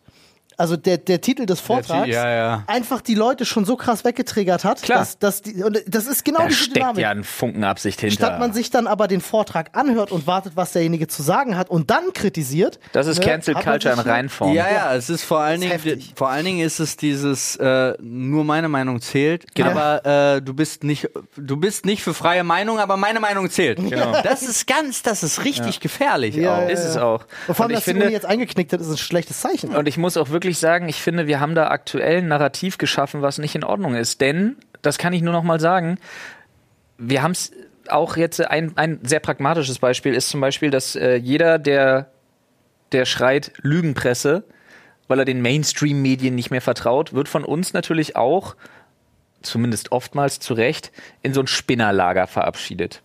also 0.58 0.76
der, 0.76 0.98
der 0.98 1.22
Titel 1.22 1.46
des 1.46 1.60
Vortrags, 1.60 2.08
ja, 2.10 2.30
ja. 2.30 2.64
einfach 2.68 3.02
die 3.02 3.14
Leute 3.16 3.46
schon 3.46 3.64
so 3.66 3.76
krass 3.76 4.04
weggetriggert 4.04 4.64
hat. 4.64 4.82
Klar. 4.82 5.00
Dass, 5.00 5.20
dass 5.20 5.42
die, 5.44 5.64
und 5.64 5.82
das 5.88 6.08
ist 6.08 6.26
genau 6.26 6.40
Da 6.40 6.48
diese 6.48 6.60
steckt 6.64 6.78
Dynamik. 6.78 7.02
ja 7.02 7.10
ein 7.12 7.24
Funken 7.24 7.64
Absicht 7.64 8.02
hinter. 8.02 8.16
Statt 8.16 8.40
man 8.40 8.54
sich 8.54 8.70
dann 8.72 8.88
aber 8.88 9.08
den 9.08 9.22
Vortrag 9.22 9.78
anhört 9.78 10.12
und 10.12 10.26
wartet, 10.28 10.54
was 10.56 10.72
derjenige 10.74 11.08
zu 11.08 11.22
sagen 11.24 11.58
hat 11.58 11.70
und 11.70 11.90
dann 11.92 12.12
kritisiert. 12.14 12.80
das 12.92 13.08
ist 13.08 13.20
ne, 13.20 13.26
Cancel 13.26 13.54
Culture 13.56 13.94
in 13.94 14.00
Reinform. 14.00 14.54
Ja, 14.54 14.66
ja, 14.72 14.96
es 14.96 15.10
ist 15.10 15.24
vor 15.24 15.40
allen 15.42 15.62
ist 15.62 15.86
Dingen, 15.86 16.04
vor 16.16 16.30
allen 16.30 16.46
Dingen 16.46 16.60
ist 16.66 16.80
es 16.80 16.98
dieses 16.98 17.56
äh, 17.58 17.94
nur 18.02 18.44
meine 18.44 18.68
Meinung 18.68 19.00
zählt, 19.02 19.46
Genau. 19.54 19.72
aber 19.72 20.36
äh, 20.38 20.42
du 20.42 20.54
bist 20.54 20.84
nicht 20.84 21.10
du 21.36 21.58
bist 21.58 21.86
nicht 21.86 22.02
für 22.02 22.14
freie 22.16 22.44
Meinung, 22.44 22.80
aber 22.80 22.98
meine 22.98 23.20
Meinung 23.20 23.50
zählt. 23.50 23.78
Genau. 23.78 24.14
Das 24.24 24.42
ist 24.42 24.66
ganz, 24.68 25.04
das 25.04 25.22
ist 25.24 25.44
richtig 25.46 25.80
gefährlich. 25.80 26.36
Ja, 26.36 26.56
auch. 26.58 26.62
ja, 26.62 26.68
Ist 26.70 26.84
es 26.84 26.98
auch. 26.98 27.26
Und 27.48 27.56
vor 27.56 27.66
allem, 27.66 27.74
Und 27.74 27.80
ich 27.80 27.86
dass 27.86 27.94
finde- 27.94 28.10
jetzt 28.10 28.26
eingeknickt 28.26 28.74
hat, 28.74 28.82
ist 28.82 28.90
ein 28.90 28.98
schlechtes 28.98 29.40
Zeichen. 29.42 29.76
Und 29.76 29.88
ich 29.88 29.98
muss 29.98 30.18
auch 30.18 30.30
wirklich 30.30 30.47
sagen, 30.56 30.88
ich 30.88 31.02
finde, 31.02 31.28
wir 31.28 31.40
haben 31.40 31.56
da 31.56 31.68
aktuell 31.68 32.20
ein 32.20 32.28
Narrativ 32.28 32.78
geschaffen, 32.78 33.22
was 33.22 33.38
nicht 33.38 33.56
in 33.56 33.64
Ordnung 33.64 33.96
ist. 33.96 34.22
Denn, 34.22 34.56
das 34.82 34.98
kann 34.98 35.14
ich 35.14 35.22
nur 35.22 35.34
noch 35.34 35.44
mal 35.44 35.60
sagen, 35.60 36.00
wir 36.98 37.22
haben 37.22 37.32
es 37.32 37.52
auch 37.90 38.18
jetzt, 38.18 38.42
ein, 38.42 38.74
ein 38.78 39.00
sehr 39.04 39.20
pragmatisches 39.20 39.80
Beispiel 39.80 40.14
ist 40.14 40.30
zum 40.30 40.42
Beispiel, 40.42 40.70
dass 40.70 40.96
äh, 40.96 41.16
jeder, 41.16 41.60
der, 41.60 42.12
der 42.92 43.06
schreit 43.06 43.52
Lügenpresse, 43.62 44.44
weil 45.08 45.20
er 45.20 45.26
den 45.26 45.42
Mainstream-Medien 45.42 46.36
nicht 46.36 46.52
mehr 46.52 46.62
vertraut, 46.62 47.14
wird 47.14 47.30
von 47.30 47.44
uns 47.44 47.74
natürlich 47.74 48.16
auch, 48.16 48.56
zumindest 49.42 49.92
oftmals 49.92 50.40
zu 50.40 50.54
Recht, 50.54 50.92
in 51.22 51.34
so 51.34 51.42
ein 51.42 51.48
Spinnerlager 51.48 52.28
verabschiedet. 52.28 53.02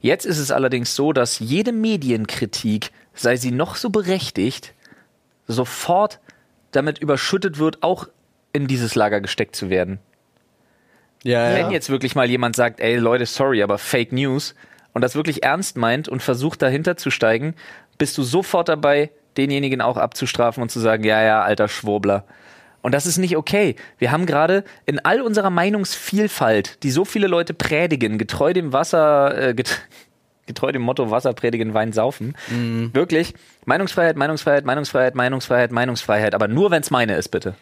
Jetzt 0.00 0.24
ist 0.24 0.38
es 0.38 0.50
allerdings 0.50 0.96
so, 0.96 1.12
dass 1.12 1.38
jede 1.38 1.72
Medienkritik, 1.72 2.90
sei 3.14 3.36
sie 3.36 3.52
noch 3.52 3.76
so 3.76 3.90
berechtigt, 3.90 4.74
sofort 5.46 6.18
damit 6.72 6.98
überschüttet 6.98 7.58
wird, 7.58 7.82
auch 7.82 8.08
in 8.52 8.66
dieses 8.66 8.94
Lager 8.94 9.20
gesteckt 9.20 9.56
zu 9.56 9.70
werden. 9.70 9.98
Ja, 11.22 11.50
ja. 11.50 11.56
Wenn 11.56 11.70
jetzt 11.70 11.88
wirklich 11.88 12.14
mal 12.14 12.28
jemand 12.28 12.56
sagt, 12.56 12.80
ey 12.80 12.96
Leute, 12.96 13.26
sorry, 13.26 13.62
aber 13.62 13.78
Fake 13.78 14.12
News 14.12 14.54
und 14.92 15.02
das 15.02 15.14
wirklich 15.14 15.42
ernst 15.44 15.76
meint 15.76 16.08
und 16.08 16.22
versucht 16.22 16.62
dahinter 16.62 16.96
zu 16.96 17.10
steigen, 17.10 17.54
bist 17.98 18.18
du 18.18 18.22
sofort 18.22 18.68
dabei, 18.68 19.10
denjenigen 19.36 19.80
auch 19.80 19.96
abzustrafen 19.96 20.62
und 20.62 20.70
zu 20.70 20.80
sagen, 20.80 21.04
ja, 21.04 21.22
ja, 21.22 21.42
alter 21.42 21.68
Schwurbler. 21.68 22.24
Und 22.82 22.92
das 22.92 23.06
ist 23.06 23.18
nicht 23.18 23.36
okay. 23.36 23.76
Wir 23.98 24.10
haben 24.10 24.26
gerade 24.26 24.64
in 24.86 24.98
all 24.98 25.20
unserer 25.20 25.50
Meinungsvielfalt, 25.50 26.82
die 26.82 26.90
so 26.90 27.04
viele 27.04 27.28
Leute 27.28 27.54
predigen, 27.54 28.18
getreu 28.18 28.52
dem 28.52 28.72
Wasser, 28.72 29.50
äh, 29.50 29.54
get 29.54 29.80
getreu 30.46 30.72
dem 30.72 30.82
Motto 30.82 31.10
Wasser 31.10 31.32
predigen, 31.34 31.74
Wein 31.74 31.92
saufen. 31.92 32.36
Mhm. 32.50 32.90
Wirklich, 32.94 33.34
Meinungsfreiheit, 33.64 34.16
Meinungsfreiheit, 34.16 34.64
Meinungsfreiheit, 34.64 35.14
Meinungsfreiheit, 35.14 35.70
Meinungsfreiheit, 35.72 36.34
aber 36.34 36.48
nur, 36.48 36.70
wenn 36.70 36.82
es 36.82 36.90
meine 36.90 37.14
ist, 37.16 37.28
bitte. 37.28 37.54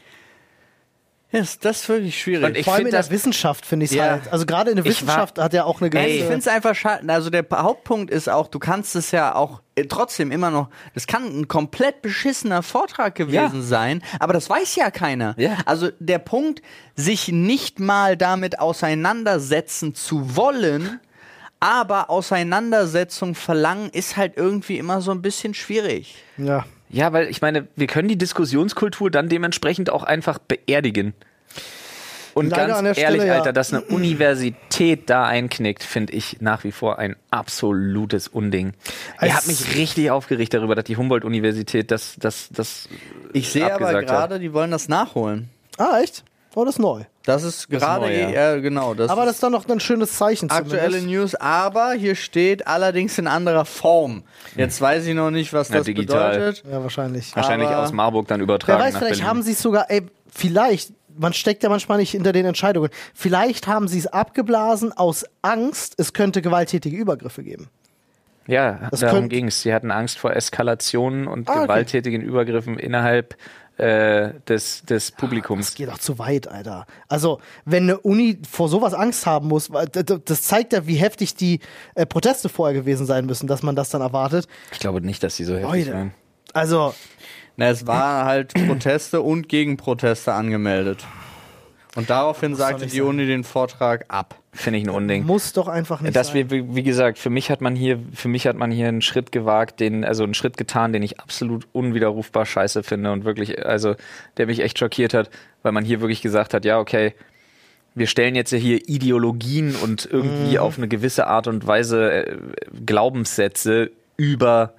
Ja, 1.32 1.38
ist 1.38 1.64
das 1.64 1.82
ist 1.82 1.88
wirklich 1.88 2.20
schwierig. 2.20 2.44
Und 2.44 2.56
ich 2.56 2.64
Vor 2.64 2.74
allem 2.74 2.86
in 2.86 2.90
der 2.90 2.98
das- 2.98 3.10
Wissenschaft 3.12 3.64
finde 3.64 3.84
ich 3.84 3.92
es 3.92 3.96
Ja. 3.96 4.10
halt. 4.10 4.32
Also 4.32 4.46
gerade 4.46 4.70
in 4.70 4.76
der 4.76 4.84
Wissenschaft 4.84 5.38
hat 5.38 5.52
ja 5.52 5.62
auch 5.62 5.80
eine 5.80 5.88
gewisse. 5.88 6.08
Ey, 6.08 6.16
ich 6.16 6.22
finde 6.22 6.38
es 6.38 6.48
einfach 6.48 6.74
schade. 6.74 7.08
Also 7.12 7.30
der 7.30 7.46
Hauptpunkt 7.52 8.10
ist 8.10 8.28
auch, 8.28 8.48
du 8.48 8.58
kannst 8.58 8.96
es 8.96 9.12
ja 9.12 9.36
auch 9.36 9.62
äh, 9.76 9.84
trotzdem 9.84 10.32
immer 10.32 10.50
noch, 10.50 10.70
das 10.94 11.06
kann 11.06 11.22
ein 11.26 11.46
komplett 11.46 12.02
beschissener 12.02 12.64
Vortrag 12.64 13.14
gewesen 13.14 13.60
Ja. 13.60 13.62
sein, 13.62 14.02
aber 14.18 14.32
das 14.32 14.50
weiß 14.50 14.74
ja 14.74 14.90
keiner. 14.90 15.34
Ja. 15.38 15.58
Also 15.66 15.90
der 16.00 16.18
Punkt, 16.18 16.62
sich 16.96 17.28
nicht 17.28 17.78
mal 17.78 18.16
damit 18.16 18.58
auseinandersetzen 18.58 19.94
zu 19.94 20.34
wollen, 20.34 20.98
aber 21.60 22.10
Auseinandersetzung 22.10 23.34
verlangen, 23.34 23.90
ist 23.90 24.16
halt 24.16 24.36
irgendwie 24.36 24.78
immer 24.78 25.00
so 25.02 25.10
ein 25.10 25.22
bisschen 25.22 25.54
schwierig. 25.54 26.16
ja. 26.36 26.64
Ja, 26.92 27.12
weil 27.12 27.28
ich 27.28 27.40
meine, 27.40 27.68
wir 27.76 27.86
können 27.86 28.08
die 28.08 28.18
Diskussionskultur 28.18 29.12
dann 29.12 29.28
dementsprechend 29.28 29.90
auch 29.90 30.02
einfach 30.02 30.40
beerdigen. 30.40 31.14
Und 32.34 32.50
Leider 32.50 32.76
an 32.76 32.84
der 32.84 32.94
ganz 32.94 32.98
ehrlich, 32.98 33.20
Stelle, 33.20 33.32
ja. 33.32 33.38
Alter, 33.38 33.52
dass 33.52 33.72
eine 33.72 33.82
Universität 33.82 35.08
da 35.10 35.24
einknickt, 35.24 35.82
finde 35.82 36.12
ich 36.12 36.38
nach 36.40 36.64
wie 36.64 36.72
vor 36.72 36.98
ein 36.98 37.16
absolutes 37.30 38.28
Unding. 38.28 38.72
Ich 39.22 39.32
habe 39.32 39.46
mich 39.46 39.76
richtig 39.76 40.10
aufgeregt 40.10 40.54
darüber, 40.54 40.74
dass 40.74 40.84
die 40.84 40.96
Humboldt-Universität 40.96 41.90
das, 41.90 42.16
das, 42.18 42.48
das 42.50 42.88
Ich 43.32 43.50
sehe 43.50 43.72
aber 43.72 44.02
gerade, 44.02 44.38
die 44.38 44.52
wollen 44.52 44.70
das 44.70 44.88
nachholen. 44.88 45.48
Ah, 45.76 46.00
echt? 46.02 46.24
Oh, 46.54 46.64
das 46.64 46.74
ist 46.74 46.78
neu. 46.80 47.02
Das 47.24 47.44
ist 47.44 47.68
gerade, 47.68 48.06
neu, 48.06 48.12
ja. 48.20 48.30
ja. 48.30 48.56
genau. 48.56 48.94
Das 48.94 49.08
Aber 49.10 49.24
das 49.24 49.34
ist 49.36 49.42
dann 49.42 49.52
noch 49.52 49.68
ein 49.68 49.78
schönes 49.80 50.16
Zeichen. 50.16 50.50
aktuelle 50.50 50.98
zumindest. 50.98 51.06
News, 51.06 51.34
aber 51.36 51.92
hier 51.92 52.14
steht 52.16 52.66
allerdings 52.66 53.18
in 53.18 53.26
anderer 53.28 53.64
Form. 53.64 54.24
Jetzt 54.56 54.80
weiß 54.80 55.06
ich 55.06 55.14
noch 55.14 55.30
nicht, 55.30 55.52
was 55.52 55.68
Ja, 55.68 55.76
das 55.76 55.86
digital. 55.86 56.32
bedeutet. 56.32 56.64
Ja, 56.70 56.82
wahrscheinlich. 56.82 57.34
wahrscheinlich 57.36 57.68
aber- 57.68 57.84
aus 57.84 57.92
Marburg 57.92 58.26
dann 58.28 58.40
Wer 58.40 58.44
übertragen 58.44 58.80
weiß, 58.82 58.94
nach 58.94 59.00
vielleicht 59.00 59.20
Berlin. 59.20 59.28
haben 59.28 59.42
sie 59.42 59.52
es 59.52 59.62
sogar, 59.62 59.90
ey, 59.90 60.02
vielleicht, 60.28 60.92
man 61.16 61.32
steckt 61.32 61.62
ja 61.62 61.68
manchmal 61.68 61.98
nicht 61.98 62.10
hinter 62.10 62.32
den 62.32 62.46
Entscheidungen. 62.46 62.90
Vielleicht 63.14 63.68
haben 63.68 63.86
sie 63.86 63.98
es 63.98 64.06
abgeblasen 64.08 64.92
aus 64.92 65.24
Angst, 65.42 65.94
es 65.98 66.12
könnte 66.12 66.42
gewalttätige 66.42 66.96
Übergriffe 66.96 67.44
geben. 67.44 67.68
Ja, 68.46 68.88
Das 68.90 69.00
darum 69.00 69.28
ging 69.28 69.46
es. 69.48 69.62
Sie 69.62 69.72
hatten 69.72 69.92
Angst 69.92 70.18
vor 70.18 70.34
Eskalationen 70.34 71.28
und 71.28 71.48
Ah, 71.48 71.52
okay. 71.52 71.62
gewalttätigen 71.62 72.22
Übergriffen 72.22 72.78
innerhalb 72.78 73.36
äh, 73.80 74.34
des, 74.48 74.82
des 74.82 75.06
Das 75.06 75.10
Publikums. 75.12 75.74
geht 75.74 75.88
doch 75.88 75.98
zu 75.98 76.18
weit, 76.18 76.46
Alter. 76.48 76.86
Also, 77.08 77.40
wenn 77.64 77.84
eine 77.84 77.98
Uni 77.98 78.38
vor 78.48 78.68
sowas 78.68 78.94
Angst 78.94 79.26
haben 79.26 79.48
muss, 79.48 79.70
das 79.92 80.42
zeigt 80.42 80.72
ja, 80.72 80.86
wie 80.86 80.96
heftig 80.96 81.34
die 81.34 81.60
äh, 81.94 82.06
Proteste 82.06 82.48
vorher 82.48 82.74
gewesen 82.78 83.06
sein 83.06 83.26
müssen, 83.26 83.46
dass 83.46 83.62
man 83.62 83.74
das 83.76 83.90
dann 83.90 84.00
erwartet. 84.02 84.46
Ich 84.72 84.78
glaube 84.78 85.00
nicht, 85.00 85.22
dass 85.22 85.36
sie 85.36 85.44
so 85.44 85.54
heftig 85.54 85.86
Leute. 85.86 85.92
waren. 85.94 86.14
Also, 86.52 86.94
Na, 87.56 87.68
es 87.70 87.86
war 87.86 88.24
halt 88.24 88.52
Proteste 88.66 89.20
und 89.22 89.48
Gegenproteste 89.48 90.32
angemeldet. 90.32 91.04
Und 91.96 92.10
daraufhin 92.10 92.54
sagte 92.54 92.86
die 92.86 92.98
sein. 92.98 93.06
Uni 93.06 93.26
den 93.26 93.44
Vortrag 93.44 94.04
ab. 94.08 94.36
Finde 94.52 94.80
ich 94.80 94.84
ein 94.86 94.90
Unding. 94.90 95.24
muss 95.26 95.52
doch 95.52 95.68
einfach 95.68 96.00
nicht 96.00 96.16
Das 96.16 96.28
sein. 96.32 96.50
wir, 96.50 96.74
wie 96.74 96.82
gesagt, 96.82 97.18
für 97.18 97.30
mich 97.30 97.50
hat 97.50 97.60
man 97.60 97.76
hier, 97.76 98.00
für 98.12 98.26
mich 98.28 98.46
hat 98.48 98.56
man 98.56 98.70
hier 98.72 98.88
einen 98.88 99.00
Schritt 99.00 99.30
gewagt, 99.30 99.78
den, 99.78 100.04
also 100.04 100.24
einen 100.24 100.34
Schritt 100.34 100.56
getan, 100.56 100.92
den 100.92 101.02
ich 101.04 101.20
absolut 101.20 101.68
unwiderrufbar 101.72 102.44
scheiße 102.46 102.82
finde 102.82 103.12
und 103.12 103.24
wirklich, 103.24 103.64
also 103.64 103.94
der 104.38 104.46
mich 104.46 104.60
echt 104.60 104.78
schockiert 104.78 105.14
hat, 105.14 105.30
weil 105.62 105.70
man 105.70 105.84
hier 105.84 106.00
wirklich 106.00 106.20
gesagt 106.20 106.52
hat, 106.52 106.64
ja, 106.64 106.78
okay, 106.80 107.14
wir 107.94 108.06
stellen 108.08 108.34
jetzt 108.34 108.50
ja 108.50 108.58
hier 108.58 108.88
Ideologien 108.88 109.74
und 109.76 110.08
irgendwie 110.10 110.52
Mhm. 110.56 110.58
auf 110.62 110.78
eine 110.78 110.88
gewisse 110.88 111.26
Art 111.28 111.46
und 111.46 111.66
Weise 111.66 112.10
äh, 112.26 112.36
Glaubenssätze 112.86 113.90
über 114.16 114.74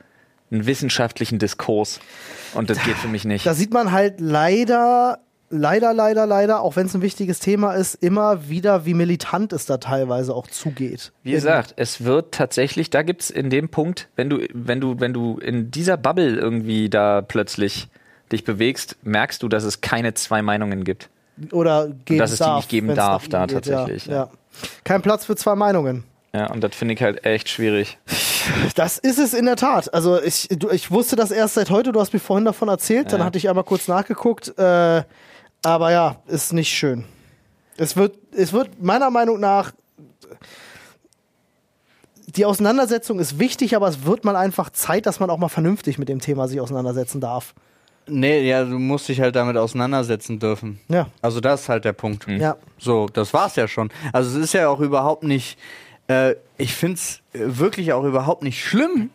einen 0.52 0.66
wissenschaftlichen 0.66 1.40
Diskurs. 1.40 2.00
Und 2.54 2.70
das 2.70 2.82
geht 2.84 2.96
für 2.98 3.08
mich 3.08 3.24
nicht. 3.26 3.46
Da 3.46 3.54
sieht 3.54 3.74
man 3.74 3.92
halt 3.92 4.20
leider, 4.20 5.20
leider, 5.52 5.94
leider, 5.94 6.26
leider, 6.26 6.62
auch 6.62 6.76
wenn 6.76 6.88
es 6.88 6.96
ein 6.96 7.02
wichtiges 7.02 7.40
Thema 7.40 7.74
ist, 7.74 7.96
immer 7.96 8.50
wieder, 8.50 8.86
wie 8.86 8.94
militant 8.94 9.54
es 9.54 9.66
da 9.66 9.78
teilweise 9.78 10.34
auch 10.34 10.48
zugeht. 10.48 11.12
Wie 11.24 11.32
gesagt, 11.32 11.74
es 11.78 12.04
wird 12.04 12.34
tatsächlich, 12.34 12.90
da 12.90 13.02
gibt's 13.04 13.30
in 13.30 13.50
dem 13.50 13.70
Punkt, 13.70 14.08
wenn 14.16 14.30
du, 14.30 14.40
wenn 14.54 14.82
du, 14.82 15.00
wenn 15.00 15.14
du 15.14 15.38
in 15.38 15.72
dieser 15.72 15.98
Bubble 15.98 16.36
irgendwie 16.36 16.90
da 16.90 17.22
plötzlich 17.22 17.88
dich 18.32 18.44
bewegst, 18.44 18.96
merkst 19.04 19.44
du, 19.44 19.50
dass 19.50 19.64
es 19.64 19.82
keine 19.82 20.14
zwei 20.14 20.42
Meinungen 20.42 20.84
gibt. 20.84 21.10
Oder 21.52 21.90
geben 22.06 22.20
dass 22.20 22.32
es 22.32 22.38
die 22.40 22.44
darf, 22.44 22.56
nicht 22.58 22.70
geben 22.70 22.96
darf 22.96 23.28
da 23.28 23.46
geht, 23.46 23.56
tatsächlich, 23.56 24.06
Ja, 24.06 24.14
ja. 24.14 24.30
Kein 24.84 25.02
Platz 25.02 25.26
für 25.26 25.36
zwei 25.36 25.56
Meinungen. 25.56 26.04
Ja, 26.34 26.50
und 26.50 26.62
das 26.64 26.74
finde 26.76 26.94
ich 26.94 27.02
halt 27.02 27.26
echt 27.26 27.50
schwierig. 27.50 27.98
Das 28.74 28.98
ist 28.98 29.20
es 29.20 29.36
in 29.36 29.46
der 29.46 29.56
Tat. 29.56 29.94
Also 29.94 30.20
ich, 30.20 30.48
du, 30.50 30.72
ich 30.72 30.90
wusste 30.90 31.16
das 31.16 31.30
erst 31.30 31.54
seit 31.54 31.70
heute, 31.70 31.92
du 31.92 32.00
hast 32.00 32.12
mir 32.12 32.20
vorhin 32.20 32.44
davon 32.44 32.70
erzählt, 32.70 33.12
dann 33.14 33.20
Ja. 33.20 33.26
hatte 33.28 33.38
ich 33.38 33.48
einmal 33.48 33.64
kurz 33.64 33.88
nachgeguckt. 33.88 34.58
Äh, 34.58 35.04
aber 35.64 35.92
ja, 35.92 36.18
ist 36.28 36.54
nicht 36.54 36.70
schön. 36.70 37.06
Es 37.78 37.96
wird, 37.96 38.18
es 38.32 38.54
wird 38.54 38.82
meiner 38.82 39.10
Meinung 39.10 39.40
nach. 39.40 39.72
Die 42.28 42.46
Auseinandersetzung 42.46 43.20
ist 43.20 43.40
wichtig, 43.40 43.76
aber 43.76 43.88
es 43.88 44.06
wird 44.06 44.24
mal 44.24 44.36
einfach 44.36 44.70
Zeit, 44.70 45.06
dass 45.06 45.20
man 45.20 45.30
auch 45.30 45.38
mal 45.38 45.50
vernünftig 45.50 45.98
mit 45.98 46.08
dem 46.08 46.20
Thema 46.20 46.48
sich 46.48 46.62
auseinandersetzen 46.62 47.20
darf. 47.20 47.54
Nee, 48.08 48.48
ja, 48.48 48.64
du 48.64 48.80
musst 48.80 49.08
dich 49.10 49.22
halt 49.22 49.36
damit 49.36 49.58
auseinandersetzen 49.58 50.40
dürfen. 50.40 50.80
Ja. 50.88 51.08
Also 51.22 51.40
das 51.40 51.62
ist 51.62 51.70
halt 51.70 51.86
der 51.86 51.94
Punkt. 51.94 52.28
Ja. 52.28 52.58
So, 52.78 53.08
das 53.08 53.34
war's 53.34 53.56
ja 53.56 53.68
schon. 53.68 53.90
Also 54.12 54.38
es 54.38 54.46
ist 54.46 54.54
ja 54.54 54.70
auch 54.70 54.80
überhaupt 54.80 55.24
nicht, 55.24 55.58
äh, 56.08 56.36
ich 56.58 56.74
find's 56.74 57.22
äh, 57.34 57.40
wirklich 57.44 57.94
auch 57.94 58.04
überhaupt 58.04 58.44
nicht 58.44 58.64
schlimm. 58.64 59.12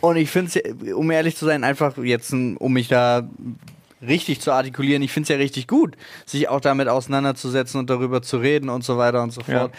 Und 0.00 0.16
ich 0.16 0.30
find's, 0.30 0.56
äh, 0.56 0.92
um 0.94 1.10
ehrlich 1.10 1.36
zu 1.36 1.46
sein, 1.46 1.64
einfach 1.64 1.96
jetzt, 1.98 2.32
um 2.32 2.72
mich 2.72 2.88
da 2.88 3.28
richtig 4.06 4.40
zu 4.40 4.52
artikulieren, 4.52 5.02
ich 5.02 5.12
find's 5.12 5.28
ja 5.28 5.36
richtig 5.36 5.66
gut, 5.68 5.96
sich 6.26 6.48
auch 6.48 6.60
damit 6.60 6.88
auseinanderzusetzen 6.88 7.78
und 7.80 7.90
darüber 7.90 8.22
zu 8.22 8.38
reden 8.38 8.68
und 8.68 8.84
so 8.84 8.98
weiter 8.98 9.22
und 9.22 9.32
so 9.32 9.40
Ja. 9.46 9.60
fort. 9.60 9.72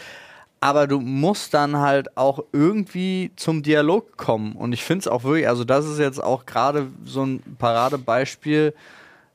Aber 0.62 0.88
du 0.88 1.00
musst 1.00 1.54
dann 1.54 1.78
halt 1.78 2.18
auch 2.18 2.44
irgendwie 2.52 3.32
zum 3.36 3.62
Dialog 3.62 4.18
kommen. 4.18 4.54
Und 4.54 4.74
ich 4.74 4.84
find's 4.84 5.08
auch 5.08 5.24
wirklich, 5.24 5.48
also 5.48 5.64
das 5.64 5.86
ist 5.86 6.00
jetzt 6.00 6.24
auch 6.24 6.46
gerade 6.46 6.88
so 7.04 7.24
ein 7.24 7.44
Paradebeispiel 7.60 8.74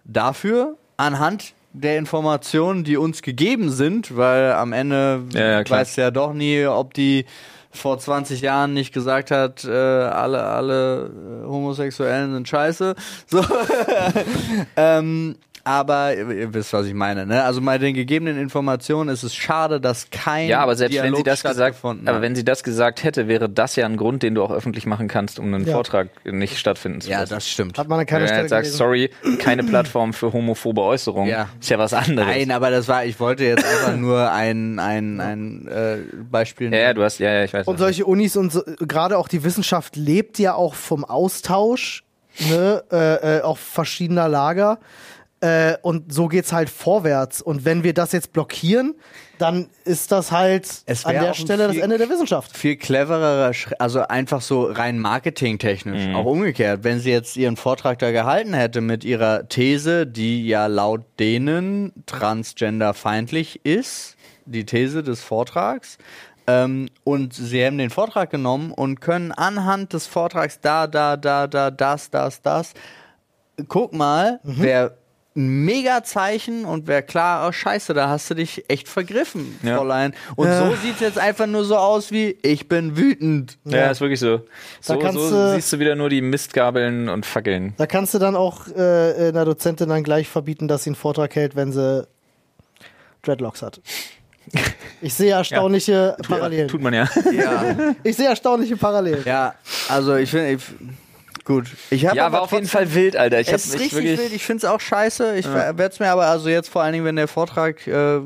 dafür, 0.04 0.76
anhand 0.96 1.52
der 1.72 1.98
Informationen, 1.98 2.82
die 2.84 2.96
uns 2.96 3.22
gegeben 3.22 3.70
sind, 3.70 4.16
weil 4.16 4.52
am 4.52 4.72
Ende 4.72 5.22
Ja, 5.32 5.62
ja, 5.62 5.62
du 5.62 6.00
ja 6.00 6.10
doch 6.10 6.32
nie, 6.32 6.66
ob 6.66 6.94
die 6.94 7.26
vor 7.70 7.98
20 7.98 8.40
Jahren 8.40 8.72
nicht 8.72 8.92
gesagt 8.92 9.30
hat, 9.30 9.64
äh, 9.64 9.70
alle, 9.70 10.42
alle 10.42 11.06
äh, 11.06 11.46
Homosexuellen 11.46 12.32
sind 12.32 12.48
scheiße. 12.48 12.94
So. 13.26 13.44
ähm, 14.76 15.36
aber 15.64 16.14
ihr, 16.16 16.54
wisst, 16.54 16.72
was 16.72 16.86
ich 16.86 16.94
meine. 16.94 17.26
Ne? 17.26 17.42
Also 17.44 17.60
bei 17.60 17.78
den 17.78 17.94
gegebenen 17.94 18.38
Informationen 18.38 19.10
ist 19.10 19.22
es 19.22 19.34
schade, 19.34 19.80
dass 19.80 20.08
kein 20.10 20.48
Ja, 20.48 20.60
aber 20.60 20.76
selbst 20.76 20.94
wenn 20.96 21.02
Dialog 21.02 21.18
sie 21.18 21.22
das 21.24 21.42
gesagt, 21.42 21.76
aber 21.84 22.20
wenn 22.22 22.34
sie 22.34 22.44
das 22.44 22.62
gesagt 22.62 23.04
hätte, 23.04 23.28
wäre 23.28 23.48
das 23.48 23.76
ja 23.76 23.86
ein 23.86 23.96
Grund, 23.96 24.22
den 24.22 24.34
du 24.34 24.42
auch 24.42 24.50
öffentlich 24.50 24.86
machen 24.86 25.08
kannst, 25.08 25.38
um 25.38 25.52
einen 25.52 25.66
Ja. 25.66 25.72
Vortrag 25.74 26.08
nicht 26.24 26.58
stattfinden 26.58 27.00
zu 27.00 27.10
ja, 27.10 27.20
lassen. 27.20 27.34
das 27.34 27.48
stimmt. 27.48 27.78
Hat 27.78 27.88
man 27.88 27.98
an 27.98 28.00
Wenn 28.00 28.06
keiner 28.06 28.20
du 28.20 28.26
Stelle 28.28 28.40
jetzt 28.42 28.50
sagst, 28.50 28.78
gelesen. 28.78 29.10
sorry, 29.22 29.38
keine 29.38 29.64
Plattform 29.64 30.12
für 30.12 30.32
homophobe 30.32 30.82
Äußerungen, 30.82 31.30
Ja. 31.30 31.48
ist 31.60 31.70
ja 31.70 31.78
was 31.78 31.92
anderes. 31.94 32.28
Nein, 32.28 32.50
aber 32.50 32.70
das 32.70 32.88
war, 32.88 33.04
ich 33.04 33.18
wollte 33.20 33.44
jetzt 33.44 33.64
einfach 33.64 33.96
nur 33.96 34.30
ein, 34.32 34.78
ein, 34.78 35.20
ein 35.20 35.68
äh, 35.68 35.96
Beispiel 36.30 36.72
ja, 36.72 36.78
ja, 36.80 36.94
du 36.94 37.02
hast, 37.02 37.18
ja, 37.18 37.32
ja, 37.32 37.44
ich 37.44 37.52
weiß. 37.52 37.66
Und 37.66 37.78
solche 37.78 38.04
Unis 38.06 38.36
und 38.36 38.52
so, 38.52 38.62
gerade 38.78 39.18
auch 39.18 39.28
die 39.28 39.44
Wissenschaft 39.44 39.96
lebt 39.96 40.38
ja 40.38 40.54
auch 40.54 40.74
vom 40.74 41.04
Austausch, 41.04 42.04
ne, 42.48 42.82
äh, 42.92 43.38
äh, 43.38 43.42
auch 43.42 43.58
verschiedener 43.58 44.28
Lager. 44.28 44.78
Äh, 45.42 45.76
und 45.80 46.12
so 46.12 46.28
geht's 46.28 46.52
halt 46.52 46.68
vorwärts. 46.68 47.40
Und 47.40 47.64
wenn 47.64 47.82
wir 47.82 47.94
das 47.94 48.12
jetzt 48.12 48.32
blockieren, 48.34 48.94
dann 49.38 49.68
ist 49.86 50.12
das 50.12 50.32
halt 50.32 50.68
Es 50.84 51.06
an 51.06 51.14
der 51.14 51.32
Stelle 51.32 51.66
das 51.68 51.78
Ende 51.78 51.96
der 51.96 52.10
Wissenschaft. 52.10 52.54
viel 52.54 52.76
clevererer 52.76 53.54
Schritt, 53.54 53.80
also 53.80 54.00
einfach 54.02 54.42
so 54.42 54.64
rein 54.64 54.98
marketingtechnisch, 54.98 56.08
Mhm. 56.08 56.14
auch 56.16 56.26
umgekehrt. 56.26 56.84
Wenn 56.84 57.00
sie 57.00 57.10
jetzt 57.10 57.38
ihren 57.38 57.56
Vortrag 57.56 57.98
da 58.00 58.10
gehalten 58.10 58.52
hätte 58.52 58.82
mit 58.82 59.02
ihrer 59.02 59.48
These, 59.48 60.06
die 60.06 60.46
ja 60.46 60.66
laut 60.66 61.00
denen 61.18 61.92
transgenderfeindlich 62.04 63.64
ist, 63.64 64.16
die 64.44 64.66
These 64.66 65.02
des 65.02 65.22
Vortrags, 65.22 65.96
ähm, 66.46 66.88
und 67.04 67.32
sie 67.32 67.64
haben 67.64 67.78
den 67.78 67.90
Vortrag 67.90 68.28
genommen 68.30 68.72
und 68.72 69.00
können 69.00 69.32
anhand 69.32 69.92
des 69.94 70.06
Vortrags 70.06 70.60
da, 70.60 70.86
da, 70.86 71.16
da, 71.16 71.46
da, 71.46 71.70
das, 71.70 72.10
das, 72.10 72.42
das, 72.42 72.74
guck 73.68 73.92
mal, 73.94 74.40
Mhm. 74.42 74.54
wer 74.58 74.96
ein 75.36 75.64
Mega-Zeichen 75.64 76.64
und 76.64 76.88
wer 76.88 77.02
klar, 77.02 77.48
oh 77.48 77.52
scheiße, 77.52 77.94
da 77.94 78.08
hast 78.08 78.28
du 78.30 78.34
dich 78.34 78.64
echt 78.68 78.88
vergriffen, 78.88 79.58
Ja. 79.62 79.76
Fräulein. 79.76 80.12
Und 80.34 80.48
Ja. 80.48 80.66
so 80.68 80.74
sieht 80.76 80.94
es 80.94 81.00
jetzt 81.00 81.18
einfach 81.18 81.46
nur 81.46 81.64
so 81.64 81.76
aus 81.76 82.10
wie, 82.10 82.36
ich 82.42 82.68
bin 82.68 82.96
wütend. 82.96 83.56
ja, 83.64 83.90
ist 83.90 84.00
wirklich 84.00 84.18
so. 84.18 84.38
Da 84.38 84.44
So, 84.80 84.96
du- 85.30 85.54
siehst 85.54 85.72
du 85.72 85.78
wieder 85.78 85.94
nur 85.94 86.08
die 86.10 86.20
Mistgabeln 86.20 87.08
und 87.08 87.26
Fackeln. 87.26 87.74
Da 87.76 87.86
kannst 87.86 88.12
du 88.14 88.18
dann 88.18 88.34
auch 88.34 88.66
äh, 88.68 89.28
einer 89.28 89.44
Dozentin 89.44 89.88
dann 89.88 90.02
gleich 90.02 90.26
verbieten, 90.28 90.66
dass 90.66 90.82
sie 90.84 90.90
einen 90.90 90.96
Vortrag 90.96 91.34
hält, 91.36 91.54
wenn 91.54 91.70
sie 91.72 92.06
Dreadlocks 93.22 93.62
hat. 93.62 93.80
Ich 95.02 95.14
sehe 95.14 95.32
erstaunliche 95.32 96.14
Parallelen. 96.28 96.68
Tut 96.68 96.82
man 96.82 96.92
ja. 96.92 97.08
Ja, 97.32 97.94
Ich 98.02 98.16
sehe 98.16 98.26
erstaunliche 98.28 98.76
Parallelen. 98.76 99.22
ja 99.24 99.54
also 99.88 100.14
ich 100.16 100.30
finde, 100.30 100.52
ich, 100.52 100.62
gut. 101.50 101.68
Ich 101.90 102.06
hab 102.06 102.14
Ja, 102.14 102.26
aber 102.26 102.38
war 102.38 102.42
auf 102.42 102.52
jeden 102.52 102.66
Fall 102.66 102.94
wild, 102.94 103.16
Alter. 103.16 103.40
Ich 103.40 103.52
es 103.52 103.66
ist 103.66 103.74
richtig 103.74 103.94
wirklich. 103.94 104.18
wild. 104.18 104.32
Ich 104.32 104.44
finde 104.44 104.66
es 104.66 104.70
auch 104.70 104.80
scheiße. 104.80 105.36
Ich 105.36 105.46
werde 105.46 105.82
es 105.82 105.98
mir 105.98 106.10
aber 106.10 106.26
also 106.26 106.48
jetzt 106.48 106.68
vor 106.68 106.82
allen 106.82 106.92
Dingen, 106.92 107.04
wenn 107.04 107.16
der 107.16 107.28
Vortrag 107.28 107.86
äh, 107.86 108.20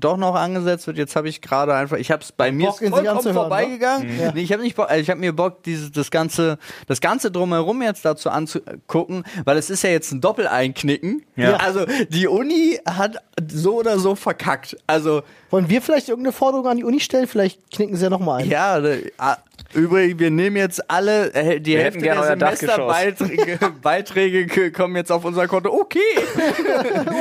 doch 0.00 0.16
noch 0.16 0.34
angesetzt 0.34 0.86
wird, 0.86 0.96
jetzt 0.96 1.14
habe 1.14 1.28
ich 1.28 1.40
gerade 1.40 1.74
einfach, 1.74 1.98
ich 1.98 2.10
habe 2.10 2.22
es 2.22 2.32
bei 2.32 2.50
mir 2.50 2.68
Bock, 2.68 2.78
vollkommen 2.78 3.24
ne? 3.24 3.34
vorbeigegangen. 3.34 4.18
Ja. 4.18 4.32
Nee, 4.32 4.40
ich 4.40 4.52
habe 4.52 4.62
nicht, 4.62 4.76
Bock, 4.76 4.88
also 4.90 5.00
ich 5.00 5.10
habe 5.10 5.20
mir 5.20 5.32
Bock, 5.32 5.62
dieses 5.62 5.92
das 5.92 6.10
ganze, 6.10 6.58
das 6.86 7.00
ganze 7.00 7.30
drumherum 7.30 7.82
jetzt 7.82 8.04
dazu 8.04 8.30
anzugucken, 8.30 9.24
weil 9.44 9.58
es 9.58 9.70
ist 9.70 9.82
ja 9.82 9.90
jetzt 9.90 10.10
ein 10.12 10.20
Doppel-Einknicken. 10.20 11.24
Ja. 11.36 11.56
Also 11.56 11.84
die 12.08 12.26
Uni 12.26 12.78
hat 12.86 13.18
so 13.50 13.76
oder 13.76 13.98
so 13.98 14.14
verkackt. 14.14 14.76
Also 14.86 15.22
Wollen 15.50 15.68
wir 15.68 15.82
vielleicht 15.82 16.08
irgendeine 16.08 16.32
Forderung 16.32 16.66
an 16.66 16.76
die 16.78 16.84
Uni 16.84 17.00
stellen? 17.00 17.26
Vielleicht 17.26 17.70
knicken 17.70 17.96
sie 17.96 18.04
ja 18.04 18.10
nochmal 18.10 18.42
ein. 18.42 18.48
ja, 18.48 18.78
äh, 18.78 19.10
ah, 19.18 19.36
übrigens, 19.74 20.18
wir 20.18 20.30
nehmen 20.30 20.56
jetzt 20.56 20.90
alle, 20.90 21.32
äh, 21.34 21.60
die 21.60 21.72
Wir 21.72 21.80
Hälfte 21.80 22.00
der. 22.00 22.22
Semesterbeiträge 22.22 23.58
Beiträge 23.82 24.72
kommen 24.72 24.96
jetzt 24.96 25.10
auf 25.12 25.24
unser 25.24 25.46
Konto. 25.48 25.70
Okay. 25.70 26.00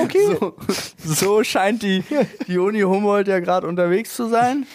Okay. 0.04 0.38
So, 0.40 0.56
so 0.98 1.44
scheint 1.44 1.84
die, 1.84 2.04
die 2.48 2.58
Uni 2.58 2.82
Humboldt 2.82 3.28
ja 3.28 3.40
gerade 3.40 3.68
unterwegs 3.68 4.16
zu 4.16 4.28
sein. 4.28 4.66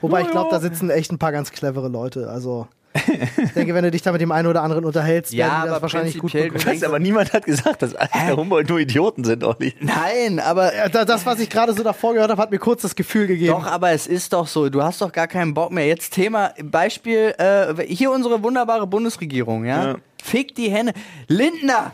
Wobei 0.00 0.22
ich 0.22 0.30
glaube, 0.30 0.50
da 0.50 0.60
sitzen 0.60 0.90
echt 0.90 1.12
ein 1.12 1.18
paar 1.18 1.32
ganz 1.32 1.52
clevere 1.52 1.88
Leute. 1.88 2.28
Also 2.28 2.66
ich 2.94 3.52
denke, 3.52 3.74
wenn 3.74 3.84
du 3.84 3.90
dich 3.90 4.02
da 4.02 4.12
mit 4.12 4.20
dem 4.20 4.32
einen 4.32 4.46
oder 4.48 4.62
anderen 4.62 4.84
unterhältst, 4.84 5.32
Ja, 5.32 5.46
werden 5.46 5.62
die 5.64 5.68
das 5.70 5.82
wahrscheinlich 5.82 6.18
gut 6.18 6.32
bekommen. 6.32 6.62
Was, 6.64 6.82
aber 6.82 6.98
niemand 6.98 7.32
hat 7.32 7.44
gesagt, 7.44 7.82
dass 7.82 7.94
alle 7.94 8.36
Humboldt 8.36 8.68
nur 8.68 8.78
Idioten 8.78 9.24
sind, 9.24 9.44
Olli. 9.44 9.74
Nein, 9.80 10.40
aber 10.40 10.70
Das, 10.92 11.24
was 11.26 11.40
ich 11.40 11.48
gerade 11.50 11.72
so 11.72 11.82
davor 11.82 12.14
gehört 12.14 12.30
habe, 12.30 12.40
hat 12.40 12.50
mir 12.50 12.58
kurz 12.58 12.82
das 12.82 12.94
Gefühl 12.94 13.26
gegeben. 13.26 13.52
Doch, 13.52 13.66
aber 13.66 13.90
es 13.90 14.06
ist 14.06 14.32
doch 14.32 14.46
so, 14.46 14.68
du 14.68 14.82
hast 14.82 15.00
doch 15.00 15.12
gar 15.12 15.26
keinen 15.26 15.54
Bock 15.54 15.70
mehr. 15.72 15.86
Jetzt 15.86 16.12
Thema, 16.12 16.52
Beispiel, 16.62 17.34
äh, 17.38 17.82
hier 17.86 18.10
unsere 18.10 18.42
wunderbare 18.42 18.86
Bundesregierung, 18.86 19.64
ja? 19.64 19.84
Ja. 19.92 19.96
Fick 20.22 20.54
die 20.54 20.70
Hände. 20.70 20.92
Lindner! 21.28 21.92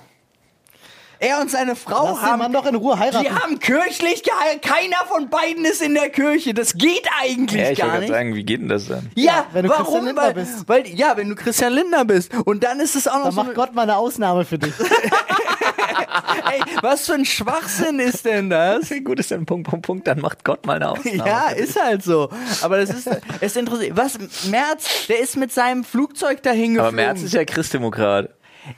Er 1.21 1.41
und 1.41 1.51
seine 1.51 1.75
Frau 1.77 2.05
Lass 2.11 2.21
den 2.21 2.29
haben 2.31 2.39
Mann 2.39 2.53
doch 2.53 2.67
in 2.67 2.75
Ruhe 2.77 2.99
heiraten. 2.99 3.25
Die 3.25 3.31
haben 3.33 3.59
kirchlich 3.59 4.23
geheiratet. 4.23 4.63
Keiner 4.63 4.97
von 5.09 5.29
beiden 5.29 5.65
ist 5.65 5.83
in 5.83 5.95
der 5.95 6.11
Kirche. 6.11 6.55
Das 6.55 6.75
geht 6.75 7.07
eigentlich 7.21 7.61
Ja, 7.61 7.71
ich 7.71 7.79
gar 7.79 7.99
nicht. 7.99 8.09
sagen, 8.09 8.35
wie 8.35 8.45
geht 8.45 8.61
denn 8.61 8.69
das 8.69 8.87
dann? 8.87 9.11
ja, 9.17 9.47
wenn 9.53 9.65
du 9.65 9.71
warum? 9.71 9.85
Christian 9.85 10.05
Lindner 10.07 10.23
weil, 10.23 10.35
bist. 10.35 10.69
Weil, 10.69 10.87
ja, 10.89 11.17
wenn 11.17 11.29
du 11.29 11.35
Christian 11.35 11.73
Lindner 11.73 12.05
bist. 12.05 12.33
Und 12.45 12.63
dann 12.63 12.79
ist 12.81 12.95
es 12.95 13.09
auch 13.09 13.19
noch 13.19 13.25
da 13.27 13.33
so. 13.33 13.43
macht 13.45 13.55
Gott 13.55 13.75
mal 13.75 13.83
eine 13.83 13.97
Ausnahme 13.97 14.45
für 14.45 14.59
dich. 14.59 14.73
Ey, 16.51 16.61
was 16.83 17.07
für 17.07 17.15
ein 17.15 17.25
Schwachsinn 17.25 17.99
ist 17.99 18.25
denn 18.25 18.51
das? 18.51 18.91
Wie 18.91 19.01
gut 19.01 19.19
ist 19.19 19.31
denn 19.31 19.45
Punkt, 19.47 19.69
Punkt, 19.69 19.87
Punkt, 19.87 20.07
dann 20.07 20.21
macht 20.21 20.45
Gott 20.45 20.67
mal 20.67 20.77
eine 20.77 20.91
Ausnahme. 20.93 21.17
Ja, 21.17 21.49
ist 21.51 21.81
halt 21.81 22.03
so. 22.03 22.29
Aber 22.63 22.79
das 22.79 22.91
ist, 22.91 23.09
es 23.41 23.57
interessiert. 23.57 23.97
Was, 23.97 24.19
Merz, 24.51 25.07
der 25.09 25.21
ist 25.21 25.37
mit 25.37 25.53
seinem 25.53 25.85
Flugzeug 25.85 26.43
dahin 26.43 26.79
Aber 26.79 26.91
geflogen. 26.91 26.97
Merz 26.97 27.23
ist 27.23 27.35
ja 27.35 27.45
Christdemokrat. 27.45 28.31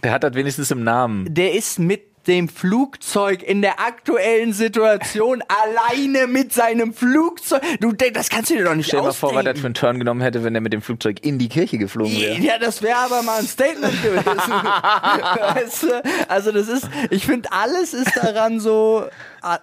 Der 0.04 0.12
hat 0.12 0.22
das 0.24 0.34
wenigstens 0.34 0.70
im 0.70 0.84
Namen. 0.84 1.32
der 1.34 1.52
ist 1.54 1.78
mit 1.78 2.09
dem 2.26 2.48
Flugzeug 2.48 3.42
in 3.42 3.62
der 3.62 3.80
aktuellen 3.80 4.52
Situation 4.52 5.42
alleine 5.48 6.26
mit 6.26 6.52
seinem 6.52 6.92
Flugzeug. 6.92 7.62
Du, 7.80 7.92
das 7.92 8.28
kannst 8.28 8.50
du 8.50 8.56
dir 8.56 8.64
doch 8.64 8.74
nicht 8.74 8.86
Stell 8.86 9.00
dir 9.00 9.06
mal 9.06 9.12
vor, 9.12 9.34
was 9.34 9.44
das 9.44 9.58
für 9.58 9.66
einen 9.66 9.74
Turn 9.74 9.98
genommen 9.98 10.20
hätte, 10.20 10.44
wenn 10.44 10.52
der 10.52 10.60
mit 10.60 10.72
dem 10.72 10.82
Flugzeug 10.82 11.24
in 11.24 11.38
die 11.38 11.48
Kirche 11.48 11.78
geflogen 11.78 12.12
wäre. 12.20 12.38
Ja, 12.40 12.58
das 12.58 12.82
wäre 12.82 12.98
aber 12.98 13.22
mal 13.22 13.38
ein 13.38 13.46
Statement 13.46 14.02
gewesen. 14.02 14.24
weißt 14.24 15.82
du? 15.84 16.02
Also 16.28 16.52
das 16.52 16.68
ist, 16.68 16.88
ich 17.10 17.24
finde, 17.26 17.50
alles 17.52 17.94
ist 17.94 18.16
daran 18.16 18.60
so, 18.60 19.06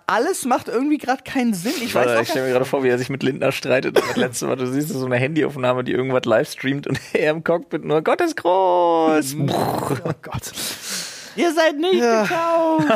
alles 0.08 0.46
macht 0.46 0.68
irgendwie 0.68 0.98
gerade 0.98 1.24
keinen 1.24 1.54
Sinn. 1.54 1.74
Ich 1.82 1.94
weiß 1.94 2.08
Warte, 2.08 2.22
ich 2.24 2.30
stelle 2.30 2.48
mir 2.48 2.54
gerade 2.54 2.66
vor, 2.66 2.84
wie 2.84 2.90
er 2.90 2.98
sich 2.98 3.10
mit 3.10 3.24
Lindner 3.24 3.52
streitet. 3.52 4.00
Und 4.00 4.10
das 4.10 4.18
letzte 4.18 4.48
Mal, 4.48 4.56
du 4.56 4.66
siehst 4.66 4.90
so 4.90 5.06
eine 5.06 5.18
Handyaufnahme, 5.18 5.84
die 5.84 5.92
irgendwas 5.92 6.26
live 6.26 6.50
streamt 6.50 6.88
und 6.88 7.00
er 7.14 7.32
im 7.32 7.44
Cockpit 7.44 7.86
nur, 7.86 8.02
Gott 8.02 8.22
ist 8.22 8.38
groß. 8.38 9.36
oh 9.40 10.14
Gott. 10.22 10.52
Ihr 11.38 11.54
seid 11.54 11.78
nicht 11.78 12.02
gekauft. 12.02 12.88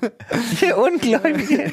Ihr 0.62 0.76
Ungläubige. 0.78 1.72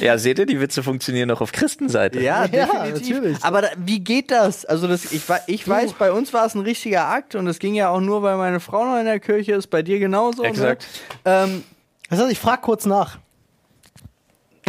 ja, 0.00 0.16
seht 0.18 0.38
ihr, 0.38 0.46
die 0.46 0.60
Witze 0.60 0.82
funktionieren 0.82 1.28
noch 1.28 1.40
auf 1.40 1.52
Christenseite. 1.52 2.20
Ja, 2.20 2.44
Ja, 2.46 2.48
definitiv. 2.86 3.16
natürlich. 3.16 3.38
Aber 3.44 3.62
da, 3.62 3.68
wie 3.76 4.00
geht 4.00 4.30
das? 4.30 4.64
Also 4.64 4.86
das, 4.88 5.12
ich, 5.12 5.22
ich 5.46 5.68
weiß, 5.68 5.92
bei 5.94 6.12
uns 6.12 6.32
war 6.32 6.46
es 6.46 6.54
ein 6.54 6.60
richtiger 6.62 7.06
Akt 7.08 7.34
und 7.34 7.46
es 7.46 7.58
ging 7.58 7.74
ja 7.74 7.90
auch 7.90 8.00
nur, 8.00 8.22
weil 8.22 8.36
meine 8.36 8.60
Frau 8.60 8.84
noch 8.84 8.98
in 8.98 9.04
der 9.06 9.20
Kirche 9.20 9.54
ist, 9.54 9.68
bei 9.68 9.82
dir 9.82 9.98
genauso. 9.98 10.42
Exakt. 10.44 10.86
Ne? 11.24 11.32
Ähm, 11.32 11.64
Das 12.10 12.20
heißt, 12.20 12.30
ich 12.32 12.38
frage 12.38 12.62
kurz 12.62 12.86
nach. 12.86 13.18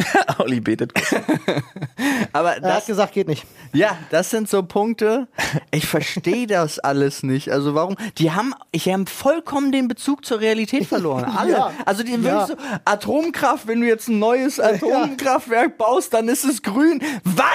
Olli 0.40 0.60
betet. 0.60 0.94
aber 2.34 2.58
Er 2.58 2.62
hat 2.62 2.64
das, 2.80 2.86
gesagt, 2.86 3.14
geht 3.14 3.28
nicht. 3.28 3.46
ja, 3.74 3.98
das 4.10 4.30
sind 4.30 4.50
so 4.50 4.64
Punkte. 4.64 5.28
Ich 5.72 5.88
verstehe 5.88 6.48
das 6.48 6.80
alles 6.80 7.24
nicht. 7.24 7.52
Also 7.52 7.76
warum? 7.76 7.96
Die 8.18 8.32
haben, 8.32 8.54
ich 8.72 8.88
haben 8.88 9.08
vollkommen 9.08 9.72
den 9.72 9.88
Bezug 9.88 10.26
zur 10.26 10.40
Realität 10.40 10.86
verloren. 10.86 11.26
Alle. 11.38 11.52
Ja. 11.52 11.72
Also 11.86 12.04
die 12.04 12.12
sind 12.12 12.26
Ja. 12.26 12.48
wirklich 12.48 12.58
so 12.60 12.78
Atomkraft. 12.86 13.68
Wenn 13.68 13.82
du 13.82 13.88
jetzt 13.88 14.08
ein 14.08 14.20
neues 14.20 14.60
Atomkraftwerk 14.60 15.78
baust, 15.78 16.14
dann 16.14 16.28
ist 16.28 16.44
es 16.46 16.62
grün. 16.64 17.02
Was? 17.24 17.46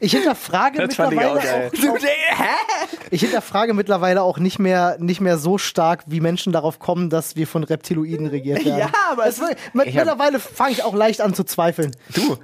Ich 0.00 0.12
hinterfrage 0.12 0.84
Das 0.86 0.94
fand 0.96 1.12
ich 1.12 1.18
auch 1.20 1.34
mittlerweile 1.34 1.68
auch, 1.68 1.94
auch, 1.94 1.98
hä? 2.02 2.94
ich 3.10 3.20
hinterfrage 3.20 3.74
mittlerweile 3.74 4.22
auch 4.22 4.38
nicht 4.38 4.58
mehr, 4.58 4.96
nicht 4.98 5.20
mehr 5.20 5.38
so 5.38 5.56
stark, 5.58 6.02
wie 6.06 6.20
Menschen 6.20 6.52
darauf 6.52 6.78
kommen, 6.78 7.10
dass 7.10 7.36
wir 7.36 7.46
von 7.46 7.64
Reptiloiden 7.64 8.26
regiert 8.26 8.64
werden. 8.64 8.78
Ja, 8.78 8.90
aber 9.10 9.24
das 9.24 9.36
es 9.36 9.40
wird- 9.40 9.50
hab- 9.52 9.74
mittlerweile 9.74 10.40
fange 10.40 10.72
ich 10.72 10.82
auch 10.84 10.94
leicht 10.94 11.20
an 11.20 11.34
zu 11.34 11.44
zweifeln. 11.44 11.77
Du, 12.14 12.36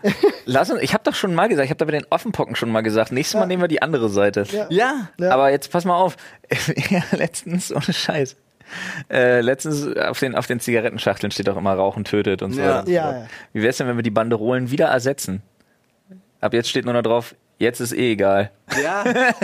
lass 0.44 0.70
uns, 0.70 0.80
ich 0.82 0.94
habe 0.94 1.04
doch 1.04 1.14
schon 1.14 1.34
mal 1.34 1.48
gesagt, 1.48 1.64
ich 1.64 1.70
habe 1.70 1.78
da 1.78 1.84
bei 1.84 1.92
den 1.92 2.06
Offenpocken 2.10 2.56
schon 2.56 2.70
mal 2.70 2.82
gesagt, 2.82 3.12
nächstes 3.12 3.38
Mal 3.38 3.46
nehmen 3.46 3.62
wir 3.62 3.68
die 3.68 3.82
andere 3.82 4.08
Seite. 4.08 4.44
Ja. 4.50 4.66
Ja. 4.70 5.08
Ja. 5.18 5.30
Aber 5.30 5.50
jetzt 5.50 5.70
pass 5.70 5.84
mal 5.84 5.96
auf. 5.96 6.16
ja, 6.90 7.02
letztens, 7.12 7.72
ohne 7.72 7.92
Scheiß. 7.92 8.36
Äh, 9.10 9.40
letztens 9.40 9.96
auf 9.96 10.18
den, 10.18 10.34
auf 10.34 10.46
den 10.46 10.60
Zigarettenschachteln 10.60 11.30
steht 11.30 11.48
auch 11.48 11.56
immer 11.56 11.74
Rauchen 11.74 12.04
tötet 12.04 12.42
und 12.42 12.52
so. 12.52 12.60
Ja. 12.60 12.66
weiter 12.66 12.80
und 12.80 12.86
so 12.86 12.92
Ja. 12.92 13.26
Wie 13.52 13.62
wär's 13.62 13.76
denn, 13.76 13.86
wenn 13.88 13.96
wir 13.96 14.02
die 14.02 14.10
Banderolen 14.10 14.70
wieder 14.70 14.86
ersetzen? 14.86 15.42
Ab 16.40 16.54
jetzt 16.54 16.68
steht 16.68 16.84
nur 16.84 16.94
noch 16.94 17.02
drauf, 17.02 17.34
jetzt 17.58 17.80
ist 17.80 17.92
eh 17.92 18.12
egal. 18.12 18.50
Ja. 18.82 19.04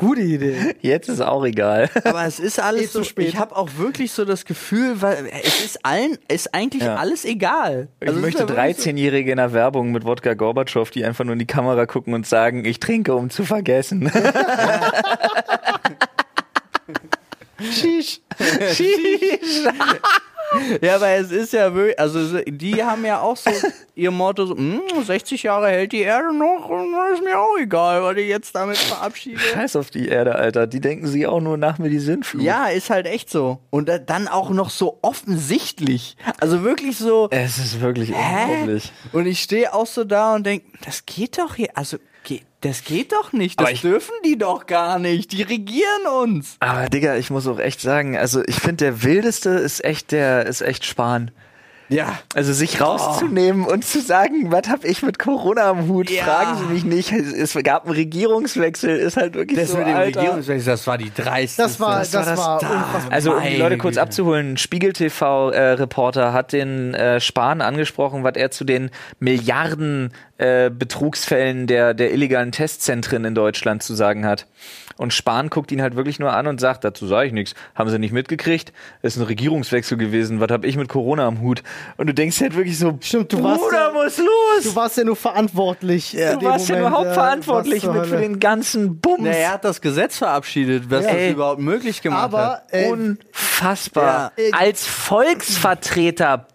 Gute 0.00 0.22
Idee. 0.22 0.74
Jetzt 0.80 1.10
ist 1.10 1.20
auch 1.20 1.44
egal. 1.44 1.90
Aber 2.04 2.24
es 2.24 2.40
ist 2.40 2.58
alles 2.58 2.84
Eh 2.84 2.86
zu 2.86 2.92
so, 2.98 3.04
spät. 3.04 3.28
ich 3.28 3.36
habe 3.36 3.54
auch 3.54 3.68
wirklich 3.76 4.12
so 4.12 4.24
das 4.24 4.46
Gefühl, 4.46 5.02
weil 5.02 5.30
es 5.44 5.62
ist 5.62 5.84
allen, 5.84 6.16
ist 6.28 6.54
eigentlich 6.54 6.84
Ja. 6.84 6.96
alles 6.96 7.26
egal. 7.26 7.88
Ich 8.00 8.08
Also 8.08 8.18
es 8.18 8.24
möchte 8.24 8.44
ist 8.44 8.48
ja 8.50 8.56
wirklich 8.56 8.78
13-Jährige 8.78 9.30
in 9.32 9.36
der 9.36 9.52
Werbung 9.52 9.92
mit 9.92 10.06
Wodka 10.06 10.32
Gorbatschow, 10.32 10.90
die 10.90 11.04
einfach 11.04 11.24
nur 11.24 11.34
in 11.34 11.38
die 11.38 11.46
Kamera 11.46 11.84
gucken 11.84 12.14
und 12.14 12.26
sagen, 12.26 12.64
ich 12.64 12.80
trinke, 12.80 13.14
um 13.14 13.28
zu 13.28 13.44
vergessen. 13.44 14.10
Sheesh. 17.60 18.20
So, 18.38 19.70
ja, 20.82 20.96
aber 20.96 21.08
es 21.10 21.30
ist 21.30 21.52
ja 21.52 21.72
wirklich, 21.74 21.98
also 21.98 22.24
so- 22.26 22.40
die 22.46 22.82
haben 22.82 23.04
ja 23.04 23.20
auch 23.20 23.36
so 23.36 23.50
ihr 23.94 24.10
Motto, 24.10 24.46
so, 24.46 24.56
"Hm, 24.56 24.80
60 25.04 25.42
Jahre 25.44 25.68
hält 25.68 25.92
die 25.92 26.00
Erde 26.00 26.34
noch, 26.36 26.68
und 26.68 26.92
ist 27.14 27.22
mir 27.22 27.38
auch 27.38 27.56
egal, 27.60 28.02
was 28.02 28.16
ich 28.16 28.28
jetzt 28.28 28.54
damit 28.54 28.76
verabschiede. 28.76 29.38
Scheiß 29.38 29.76
auf 29.76 29.90
die 29.90 30.08
Erde, 30.08 30.34
Alter. 30.34 30.66
Die 30.66 30.80
denken 30.80 31.06
sich 31.06 31.26
auch 31.26 31.40
nur 31.40 31.56
nach 31.56 31.78
mir 31.78 31.88
die 31.90 31.98
Sinnflut. 32.00 32.42
Ja, 32.42 32.66
ist 32.68 32.90
halt 32.90 33.06
echt 33.06 33.30
so. 33.30 33.58
Und 33.70 33.88
da- 33.88 33.98
dann 33.98 34.26
auch 34.26 34.50
noch 34.50 34.70
so 34.70 34.98
offensichtlich. 35.02 36.16
Also 36.40 36.62
wirklich 36.64 36.96
so, 36.98 37.28
Es 37.30 37.58
ist 37.58 37.80
wirklich 37.80 38.10
Hä? 38.12 38.44
unglaublich. 38.50 38.92
Und 39.12 39.26
ich 39.26 39.40
stehe 39.40 39.72
auch 39.72 39.86
so 39.86 40.04
da 40.04 40.34
und 40.34 40.44
denke, 40.46 40.66
das 40.84 41.04
geht 41.06 41.38
doch 41.38 41.54
hier, 41.54 41.68
also 41.74 41.98
das 42.62 42.84
geht 42.84 43.12
doch 43.12 43.32
nicht, 43.32 43.60
das 43.60 43.70
ich- 43.70 43.80
dürfen 43.82 44.12
die 44.24 44.36
doch 44.38 44.66
gar 44.66 44.98
nicht, 44.98 45.32
die 45.32 45.42
regieren 45.42 46.06
uns. 46.22 46.56
Aber 46.60 46.88
Digga, 46.88 47.16
ich 47.16 47.30
muss 47.30 47.46
auch 47.46 47.58
echt 47.58 47.80
sagen, 47.80 48.16
also 48.16 48.42
ich 48.46 48.56
finde 48.56 48.84
der 48.84 49.02
wildeste 49.02 49.50
ist 49.50 49.82
echt 49.84 50.12
der, 50.12 50.46
ist 50.46 50.60
echt 50.60 50.84
Spahn. 50.84 51.30
Ja. 51.90 52.18
Also 52.34 52.52
sich 52.52 52.80
rauszunehmen 52.80 53.64
und 53.64 53.84
zu 53.84 54.00
sagen, 54.00 54.52
was 54.52 54.68
hab 54.68 54.84
ich 54.84 55.02
mit 55.02 55.18
Corona 55.18 55.70
am 55.70 55.88
Hut? 55.88 56.08
Ja. 56.08 56.22
Fragen 56.22 56.58
Sie 56.58 56.72
mich 56.72 56.84
nicht. 56.84 57.12
Es 57.12 57.54
gab 57.64 57.84
einen 57.84 57.94
Regierungswechsel, 57.94 58.96
ist 58.96 59.16
halt 59.16 59.34
wirklich 59.34 59.58
Das 59.58 59.70
so, 59.70 59.78
mit 59.78 59.88
dem 59.88 59.96
Alter. 59.96 60.20
Regierungswechsel, 60.20 60.72
das 60.72 60.86
war 60.86 60.98
die 60.98 61.12
dreiste. 61.12 61.62
Das 61.62 61.80
war, 61.80 61.98
das, 61.98 62.14
war 62.14 62.24
das 62.24 62.38
war 62.38 62.58
da. 62.60 62.68
unfassbar. 62.68 63.12
Also 63.12 63.34
um 63.34 63.42
die 63.42 63.56
Leute 63.56 63.76
kurz 63.76 63.96
abzuholen, 63.96 64.56
Spiegel 64.56 64.92
TV 64.92 65.50
äh, 65.50 65.72
Reporter 65.72 66.32
hat 66.32 66.52
den 66.52 66.94
äh, 66.94 67.20
Spahn 67.20 67.60
angesprochen, 67.60 68.22
was 68.22 68.36
er 68.36 68.52
zu 68.52 68.64
den 68.64 68.90
Milliarden 69.18 70.12
äh, 70.38 70.70
Betrugsfällen 70.70 71.66
der 71.66 71.92
der 71.92 72.12
illegalen 72.12 72.52
Testzentren 72.52 73.24
in 73.24 73.34
Deutschland 73.34 73.82
zu 73.82 73.94
sagen 73.94 74.24
hat. 74.24 74.46
Und 75.00 75.14
Spahn 75.14 75.48
guckt 75.48 75.72
ihn 75.72 75.80
halt 75.80 75.96
wirklich 75.96 76.18
nur 76.18 76.30
an 76.34 76.46
und 76.46 76.60
sagt, 76.60 76.84
dazu 76.84 77.06
sage 77.06 77.28
ich 77.28 77.32
nichts. 77.32 77.54
Haben 77.74 77.88
sie 77.88 77.98
nicht 77.98 78.12
mitgekriegt? 78.12 78.70
Ist 79.00 79.16
ein 79.16 79.22
Regierungswechsel 79.22 79.96
gewesen. 79.96 80.40
Was 80.40 80.50
hab 80.50 80.62
ich 80.64 80.76
mit 80.76 80.90
Corona 80.90 81.26
am 81.26 81.40
Hut? 81.40 81.62
Und 81.96 82.06
du 82.08 82.12
denkst 82.12 82.38
halt 82.42 82.54
wirklich 82.54 82.78
so, 82.78 82.98
Stimmt, 83.00 83.32
du 83.32 83.42
warst 83.42 83.62
Bruder, 83.62 83.86
ja- 83.88 83.92
muss 83.92 84.18
los! 84.18 84.26
Du 84.64 84.76
warst 84.76 84.98
ja 84.98 85.04
nur 85.04 85.16
verantwortlich. 85.16 86.14
in 86.14 86.20
Du 86.34 86.38
dem 86.40 86.48
warst 86.50 86.68
ja 86.68 86.74
Moment, 86.76 86.90
überhaupt 86.90 87.10
äh, 87.10 87.14
verantwortlich 87.14 87.74
was 87.86 87.92
zur 87.92 87.94
mit 87.94 88.06
für 88.06 88.16
den 88.18 88.38
ganzen 88.40 89.00
Bums. 89.00 89.20
Na, 89.22 89.30
er 89.30 89.52
hat 89.54 89.64
das 89.64 89.80
Gesetz 89.80 90.18
verabschiedet, 90.18 90.90
was 90.90 91.06
Ja. 91.06 91.14
das 91.14 91.30
überhaupt 91.30 91.60
möglich 91.62 92.02
gemacht 92.02 92.22
Aber 92.24 92.46
hat. 92.46 92.62
äh, 92.72 92.90
Unfassbar. 92.90 94.32
Ja. 94.36 94.58
Als 94.58 94.86
Volksvertreter. 94.86 96.46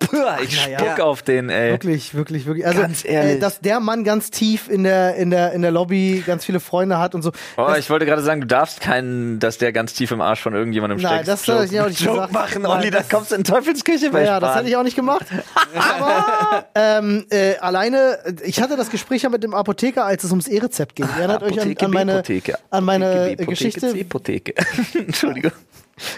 Ich 0.43 0.65
Ja, 0.65 0.69
ja. 0.71 0.79
spuck 0.79 0.99
auf 0.99 1.23
den, 1.23 1.49
ey. 1.49 1.71
Wirklich, 1.71 2.13
wirklich, 2.13 2.45
wirklich. 2.45 2.65
Also, 2.65 2.79
Ganz 2.81 3.03
ehrlich. 3.05 3.35
Äh, 3.37 3.39
dass 3.39 3.59
der 3.59 3.79
Mann 3.79 4.03
ganz 4.03 4.29
tief 4.31 4.69
in 4.69 4.83
der, 4.83 5.15
in 5.15 5.29
der, 5.29 5.51
in 5.53 5.61
der 5.61 5.71
Lobby 5.71 6.23
ganz 6.25 6.45
viele 6.45 6.59
Freunde 6.59 6.99
hat 6.99 7.15
und 7.15 7.21
so. 7.21 7.31
Oh, 7.57 7.73
ich 7.77 7.89
wollte 7.89 8.05
gerade 8.05 8.21
sagen, 8.21 8.34
du 8.41 8.47
darfst 8.47 8.81
keinen, 8.81 9.39
dass 9.39 9.57
der 9.57 9.71
ganz 9.73 9.93
tief 9.93 10.11
im 10.11 10.21
Arsch 10.21 10.41
von 10.41 10.53
irgendjemandem 10.53 10.99
Nein, 10.99 11.23
steckt. 11.23 11.27
das 11.27 11.47
hätte 11.47 11.73
ich 11.73 11.79
auch 11.81 11.87
nicht 11.87 11.99
Joke 12.01 12.13
gesagt. 12.15 12.33
machen, 12.33 12.61
Nein, 12.63 12.71
Olli, 12.71 12.91
da 12.91 12.99
das- 12.99 13.09
kommst 13.09 13.31
du 13.31 13.35
in 13.35 13.43
Teufelsküche 13.43 14.09
bei 14.11 14.23
ja, 14.23 14.39
das 14.39 14.49
Spahn. 14.49 14.57
hätte 14.59 14.69
ich 14.69 14.75
auch 14.77 14.83
nicht 14.83 14.95
gemacht. 14.95 15.25
Aber 15.75 16.65
ähm, 16.75 17.25
äh, 17.29 17.57
alleine, 17.57 18.19
ich 18.43 18.61
hatte 18.61 18.75
das 18.77 18.89
Gespräch 18.89 19.23
ja 19.23 19.29
mit 19.29 19.43
dem 19.43 19.53
Apotheker, 19.53 20.05
als 20.05 20.23
es 20.23 20.31
ums 20.31 20.47
E-Rezept 20.47 20.95
ging. 20.95 21.05
Ihr 21.07 21.19
erinnert 21.19 21.43
euch 21.43 21.53
an, 21.53 21.71
Apotheke, 21.71 21.85
an 21.85 21.91
meine, 21.91 22.23
an 22.69 22.83
meine 22.83 23.05
Apotheke, 23.07 23.45
Geschichte, 23.45 23.91
C-Potheke. 23.91 24.53
Entschuldigung. 24.93 25.51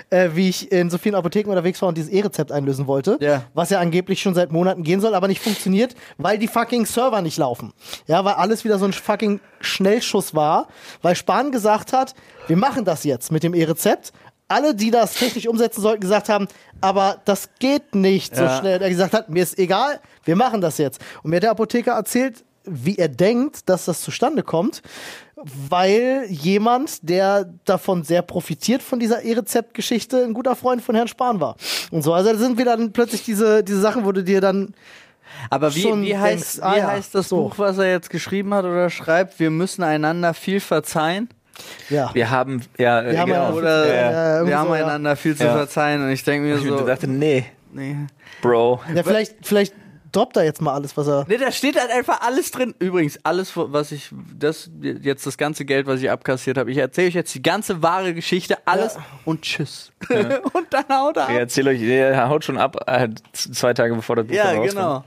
Äh, 0.09 0.29
wie 0.33 0.49
ich 0.49 0.71
in 0.71 0.89
so 0.89 0.97
vielen 0.97 1.15
Apotheken 1.15 1.49
unterwegs 1.49 1.81
war 1.81 1.89
und 1.89 1.97
dieses 1.97 2.09
E-Rezept 2.11 2.51
einlösen 2.51 2.87
wollte, 2.87 3.17
Ja. 3.21 3.43
was 3.53 3.69
ja 3.69 3.79
angeblich 3.79 4.21
schon 4.21 4.33
seit 4.35 4.51
Monaten 4.51 4.83
gehen 4.83 5.01
soll, 5.01 5.13
aber 5.15 5.27
nicht 5.27 5.41
funktioniert, 5.41 5.95
weil 6.17 6.37
die 6.37 6.47
fucking 6.47 6.85
Server 6.85 7.21
nicht 7.21 7.37
laufen. 7.37 7.73
Ja, 8.07 8.23
weil 8.25 8.33
alles 8.35 8.63
wieder 8.63 8.79
so 8.79 8.85
ein 8.85 8.93
fucking 8.93 9.39
Schnellschuss 9.61 10.33
war, 10.35 10.67
weil 11.01 11.15
Spahn 11.15 11.51
gesagt 11.51 11.93
hat, 11.93 12.13
wir 12.47 12.57
machen 12.57 12.85
das 12.85 13.03
jetzt 13.03 13.31
mit 13.31 13.43
dem 13.43 13.53
E-Rezept. 13.53 14.13
Alle, 14.49 14.73
die 14.73 14.91
das 14.91 15.13
technisch 15.15 15.45
umsetzen 15.47 15.81
sollten, 15.81 15.99
gesagt 15.99 16.29
haben, 16.29 16.47
aber 16.79 17.21
das 17.25 17.49
geht 17.59 17.95
nicht 17.95 18.33
so 18.35 18.43
Ja. 18.43 18.59
schnell. 18.59 18.81
Er 18.81 18.89
gesagt 18.89 19.13
hat, 19.13 19.29
mir 19.29 19.43
ist 19.43 19.59
egal, 19.59 19.99
wir 20.23 20.37
machen 20.37 20.61
das 20.61 20.77
jetzt. 20.77 21.01
Und 21.21 21.31
mir 21.31 21.35
hat 21.37 21.43
der 21.43 21.51
Apotheker 21.51 21.91
erzählt, 21.93 22.45
wie 22.63 22.97
er 22.97 23.09
denkt, 23.09 23.69
dass 23.69 23.85
das 23.85 24.01
zustande 24.01 24.43
kommt, 24.43 24.81
weil 25.69 26.25
jemand, 26.29 27.07
der 27.09 27.49
davon 27.65 28.03
sehr 28.03 28.21
profitiert 28.21 28.81
von 28.81 28.99
dieser 28.99 29.23
E-Rezept-Geschichte, 29.23 30.23
ein 30.23 30.33
guter 30.33 30.55
Freund 30.55 30.81
von 30.81 30.95
Herrn 30.95 31.07
Spahn 31.07 31.39
war. 31.39 31.55
Und 31.91 32.01
so, 32.01 32.13
also 32.13 32.31
da 32.31 32.37
sind 32.37 32.57
wieder 32.57 32.75
dann 32.77 32.91
plötzlich 32.93 33.23
diese, 33.23 33.63
diese 33.63 33.79
Sachen, 33.81 34.05
wo 34.05 34.11
du 34.11 34.23
dir 34.23 34.41
dann 34.41 34.73
Aber 35.49 35.73
wie, 35.75 35.83
wie, 36.01 36.17
heißt, 36.17 36.55
denkst, 36.55 36.59
ah 36.61 36.75
wie 36.75 36.79
ja, 36.79 36.87
heißt 36.87 37.15
das 37.15 37.29
so. 37.29 37.43
Buch, 37.43 37.57
was 37.57 37.77
er 37.77 37.89
jetzt 37.91 38.09
geschrieben 38.09 38.53
hat 38.53 38.65
oder 38.65 38.89
schreibt? 38.89 39.39
Wir 39.39 39.49
müssen 39.49 39.83
einander 39.83 40.33
viel 40.33 40.59
verzeihen. 40.59 41.29
Ja. 41.89 42.11
Wir 42.13 42.29
haben, 42.29 42.61
ja, 42.77 43.03
Wir 43.03 43.19
haben 43.19 43.31
genau. 43.31 43.53
Oder 43.53 43.87
Ja, 43.87 44.33
irgendwie 44.35 44.49
wir 44.51 44.59
haben 44.59 44.67
so, 44.69 44.75
ja. 44.75 44.85
einander 44.85 45.15
viel 45.15 45.35
zu 45.35 45.43
Ja. 45.45 45.53
verzeihen. 45.53 46.03
Und 46.03 46.11
ich 46.11 46.23
denke 46.23 46.47
mir 46.47 46.55
Ich 46.57 46.63
so, 46.67 46.85
dachte, 46.85 47.07
nee, 47.07 47.45
nee. 47.73 47.95
Bro. 48.41 48.81
ja, 48.93 49.01
vielleicht, 49.03 49.35
vielleicht 49.43 49.73
droppt 50.17 50.37
er 50.37 50.43
jetzt 50.43 50.61
mal 50.61 50.73
alles, 50.73 50.97
was 50.97 51.07
er. 51.07 51.25
Nee, 51.27 51.37
da 51.37 51.51
steht 51.51 51.79
halt 51.79 51.91
einfach 51.91 52.21
alles 52.21 52.51
drin. 52.51 52.73
Übrigens, 52.79 53.19
alles, 53.23 53.51
was 53.55 53.91
ich, 53.91 54.09
das, 54.37 54.69
jetzt 54.81 55.25
das 55.27 55.37
ganze 55.37 55.63
Geld, 55.65 55.87
was 55.87 56.01
ich 56.01 56.09
abkassiert 56.09 56.57
habe. 56.57 56.71
Ich 56.71 56.77
erzähle 56.77 57.07
euch 57.07 57.13
jetzt 57.13 57.33
die 57.35 57.41
ganze 57.41 57.81
wahre 57.83 58.13
Geschichte, 58.13 58.57
alles 58.65 58.95
Ja. 58.95 59.05
und 59.25 59.41
tschüss. 59.43 59.91
und 60.09 60.67
dann 60.71 60.85
haut 60.89 61.17
er 61.17 61.23
Ich 61.29 61.29
ab. 61.35 61.39
erzähle 61.39 61.69
euch, 61.71 61.79
der 61.79 62.29
haut 62.29 62.43
schon 62.43 62.57
ab, 62.57 62.77
äh, 62.87 63.09
zwei 63.33 63.73
Tage 63.73 63.95
bevor 63.95 64.15
das 64.15 64.27
Buch 64.27 64.33
Ja, 64.35 64.45
rauskommt. 64.51 64.69
genau. 64.69 65.03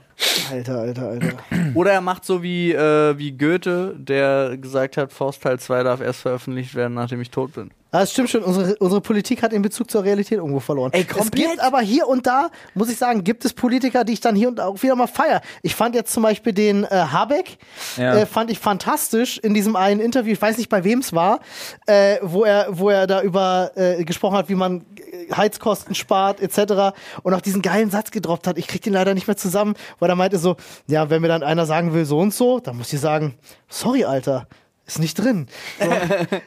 Alter, 0.51 0.79
alter, 0.79 1.07
alter. 1.09 1.29
Oder 1.75 1.91
er 1.93 2.01
macht 2.01 2.25
so 2.25 2.43
wie, 2.43 2.71
äh, 2.73 3.17
wie 3.17 3.31
Goethe, 3.31 3.95
der 3.97 4.57
gesagt 4.57 4.97
hat, 4.97 5.11
Faust 5.13 5.41
Teil 5.43 5.59
2 5.59 5.83
darf 5.83 6.01
erst 6.01 6.21
veröffentlicht 6.21 6.75
werden, 6.75 6.93
nachdem 6.93 7.21
ich 7.21 7.31
tot 7.31 7.53
bin. 7.53 7.71
Ah, 7.93 7.99
das 7.99 8.13
stimmt 8.13 8.29
schon, 8.29 8.41
unsere, 8.43 8.77
unsere 8.77 9.01
Politik 9.01 9.43
hat 9.43 9.51
den 9.51 9.61
Bezug 9.61 9.91
zur 9.91 10.05
Realität 10.05 10.37
irgendwo 10.37 10.61
verloren. 10.61 10.91
Ey, 10.93 11.01
es 11.01 11.07
komplett. 11.13 11.49
gibt 11.49 11.59
aber 11.59 11.81
hier 11.81 12.07
und 12.07 12.25
da, 12.25 12.49
muss 12.73 12.89
ich 12.89 12.97
sagen, 12.97 13.21
gibt 13.25 13.43
es 13.43 13.51
Politiker, 13.51 14.05
die 14.05 14.13
ich 14.13 14.21
dann 14.21 14.33
hier 14.33 14.47
und 14.47 14.59
da 14.59 14.67
auch 14.67 14.81
wieder 14.81 14.95
mal 14.95 15.07
feier. 15.07 15.41
Ich 15.61 15.75
fand 15.75 15.93
jetzt 15.93 16.13
zum 16.13 16.23
Beispiel 16.23 16.53
den 16.53 16.85
äh, 16.85 16.87
Habeck, 16.87 17.57
Ja. 17.97 18.15
äh, 18.15 18.25
fand 18.25 18.49
ich 18.49 18.59
fantastisch 18.59 19.39
in 19.39 19.53
diesem 19.53 19.75
einen 19.75 19.99
Interview, 19.99 20.31
ich 20.31 20.41
weiß 20.41 20.57
nicht 20.57 20.69
bei 20.69 20.85
wem 20.85 20.99
es 20.99 21.11
war, 21.11 21.41
äh, 21.85 22.15
wo, 22.21 22.45
er, 22.45 22.67
wo 22.69 22.89
er 22.89 23.07
da 23.07 23.21
über 23.23 23.71
äh, 23.75 24.05
gesprochen 24.05 24.37
hat, 24.37 24.47
wie 24.47 24.55
man 24.55 24.85
äh, 24.95 25.33
Heizkosten 25.35 25.93
spart 25.93 26.39
etc. 26.39 26.95
und 27.23 27.33
auch 27.33 27.41
diesen 27.41 27.61
geilen 27.61 27.91
Satz 27.91 28.11
gedroppt 28.11 28.47
hat. 28.47 28.57
Ich 28.57 28.67
krieg 28.69 28.81
den 28.83 28.93
leider 28.93 29.13
nicht 29.13 29.27
mehr 29.27 29.35
zusammen, 29.35 29.73
weil 29.99 30.07
er 30.11 30.15
meinte 30.15 30.37
so, 30.37 30.55
ja, 30.87 31.09
wenn 31.09 31.21
mir 31.21 31.27
dann 31.27 31.43
einer 31.43 31.65
sagen 31.65 31.93
will 31.93 32.05
so 32.05 32.19
und 32.19 32.33
so, 32.33 32.59
dann 32.59 32.77
muss 32.77 32.93
ich 32.93 32.99
sagen, 32.99 33.35
sorry, 33.69 34.05
Alter. 34.05 34.47
Ist 34.85 34.99
nicht 34.99 35.15
drin. 35.15 35.47
So, 35.79 35.89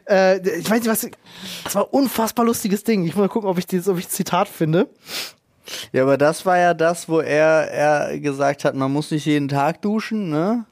äh, 0.12 0.58
ich 0.58 0.68
weiß 0.68 0.80
nicht, 0.80 0.88
was. 0.88 1.08
Das 1.62 1.74
war 1.76 1.84
ein 1.84 1.90
unfassbar 1.90 2.44
lustiges 2.44 2.84
Ding. 2.84 3.04
Ich 3.04 3.14
muss 3.14 3.22
mal 3.22 3.28
gucken, 3.28 3.48
ob 3.48 3.58
ich 3.58 3.66
dieses, 3.66 3.88
ob 3.88 3.96
ich 3.96 4.06
das 4.06 4.14
Zitat 4.14 4.48
finde. 4.48 4.88
Ja, 5.92 6.02
aber 6.02 6.18
das 6.18 6.44
war 6.44 6.58
ja 6.58 6.74
das, 6.74 7.08
wo 7.08 7.20
er, 7.20 7.70
er 7.70 8.18
gesagt 8.18 8.64
hat, 8.64 8.74
man 8.74 8.92
muss 8.92 9.10
nicht 9.10 9.24
jeden 9.24 9.48
Tag 9.48 9.80
duschen, 9.80 10.28
ne? 10.28 10.66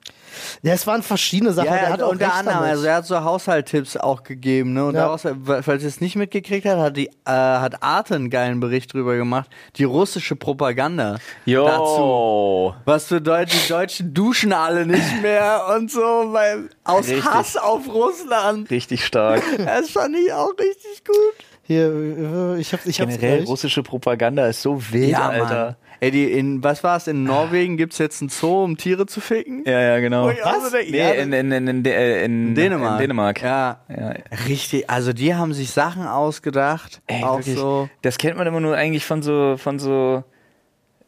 Ja, 0.62 0.72
es 0.74 0.86
waren 0.86 1.02
verschiedene 1.02 1.52
Sachen. 1.52 1.66
Ja, 1.68 1.74
er 1.76 1.92
hat 1.92 2.02
auch 2.02 2.10
unter 2.12 2.32
anderem, 2.32 2.58
damit. 2.58 2.70
also 2.72 2.84
er 2.86 2.94
hat 2.96 3.06
so 3.06 3.22
Haushalttipps 3.22 3.96
auch 3.96 4.22
gegeben, 4.22 4.72
ne? 4.72 4.86
Und 4.86 4.94
Ja. 4.94 5.02
daraus, 5.02 5.22
falls 5.62 5.82
ihr 5.82 5.88
es 5.88 6.00
nicht 6.00 6.16
mitgekriegt 6.16 6.66
habt, 6.66 6.78
hat 6.80 6.96
die 6.96 7.08
äh, 7.08 7.30
hat 7.30 7.82
Arte 7.82 8.14
einen 8.14 8.30
geilen 8.30 8.60
Bericht 8.60 8.92
drüber 8.92 9.16
gemacht. 9.16 9.50
Die 9.76 9.84
russische 9.84 10.36
Propaganda 10.36 11.16
Jo. 11.44 11.66
dazu. 11.66 12.74
Was 12.84 13.06
für 13.06 13.20
Deutsche, 13.20 13.56
die 13.58 13.68
Deutschen 13.68 14.14
duschen 14.14 14.52
alle 14.52 14.86
nicht 14.86 15.20
mehr 15.22 15.66
und 15.76 15.90
so, 15.90 16.00
weil 16.00 16.68
aus 16.84 17.08
Richtig. 17.08 17.24
Hass 17.24 17.56
auf 17.56 17.88
Russland. 17.88 18.70
Richtig 18.70 19.04
stark. 19.04 19.42
Das 19.64 19.90
fand 19.90 20.16
ich 20.16 20.32
auch 20.32 20.50
richtig 20.58 21.04
gut. 21.06 21.16
Hier, 21.64 22.56
ich 22.58 22.72
hab's, 22.72 22.86
ich 22.86 22.96
Generell 22.98 23.44
russische 23.44 23.82
Propaganda 23.82 24.46
ist 24.46 24.62
so 24.62 24.80
wild, 24.90 25.14
Alter. 25.16 25.76
Ey, 26.02 26.10
die 26.10 26.32
in, 26.32 26.64
was 26.64 26.82
war's, 26.82 27.06
in 27.06 27.22
Norwegen 27.22 27.76
gibt's 27.76 27.98
jetzt 27.98 28.20
einen 28.22 28.28
Zoo, 28.28 28.64
um 28.64 28.76
Tiere 28.76 29.06
zu 29.06 29.20
ficken? 29.20 29.62
Ja, 29.64 29.80
ja, 29.80 30.00
genau. 30.00 30.24
Wo 30.24 30.30
ich 30.30 30.42
auch 30.42 30.60
so 30.60 30.68
denke, 30.68 30.90
Nee, 30.90 30.98
ja, 30.98 31.10
in, 31.12 31.32
in, 31.32 31.52
in, 31.52 31.68
in, 31.68 31.84
in, 31.84 32.54
Dänemark. 32.56 32.92
In 32.94 32.98
Dänemark. 32.98 33.40
Ja. 33.40 33.80
Ja. 33.88 34.14
Richtig, 34.48 34.90
also 34.90 35.12
die 35.12 35.36
haben 35.36 35.52
sich 35.54 35.70
Sachen 35.70 36.04
ausgedacht. 36.04 37.00
Ey, 37.06 37.22
auch 37.22 37.38
wirklich, 37.38 37.54
so. 37.56 37.88
Das 38.02 38.18
kennt 38.18 38.36
man 38.36 38.48
immer 38.48 38.58
nur 38.58 38.74
eigentlich 38.74 39.06
von 39.06 39.22
so, 39.22 39.56
von 39.58 39.78
so, 39.78 40.24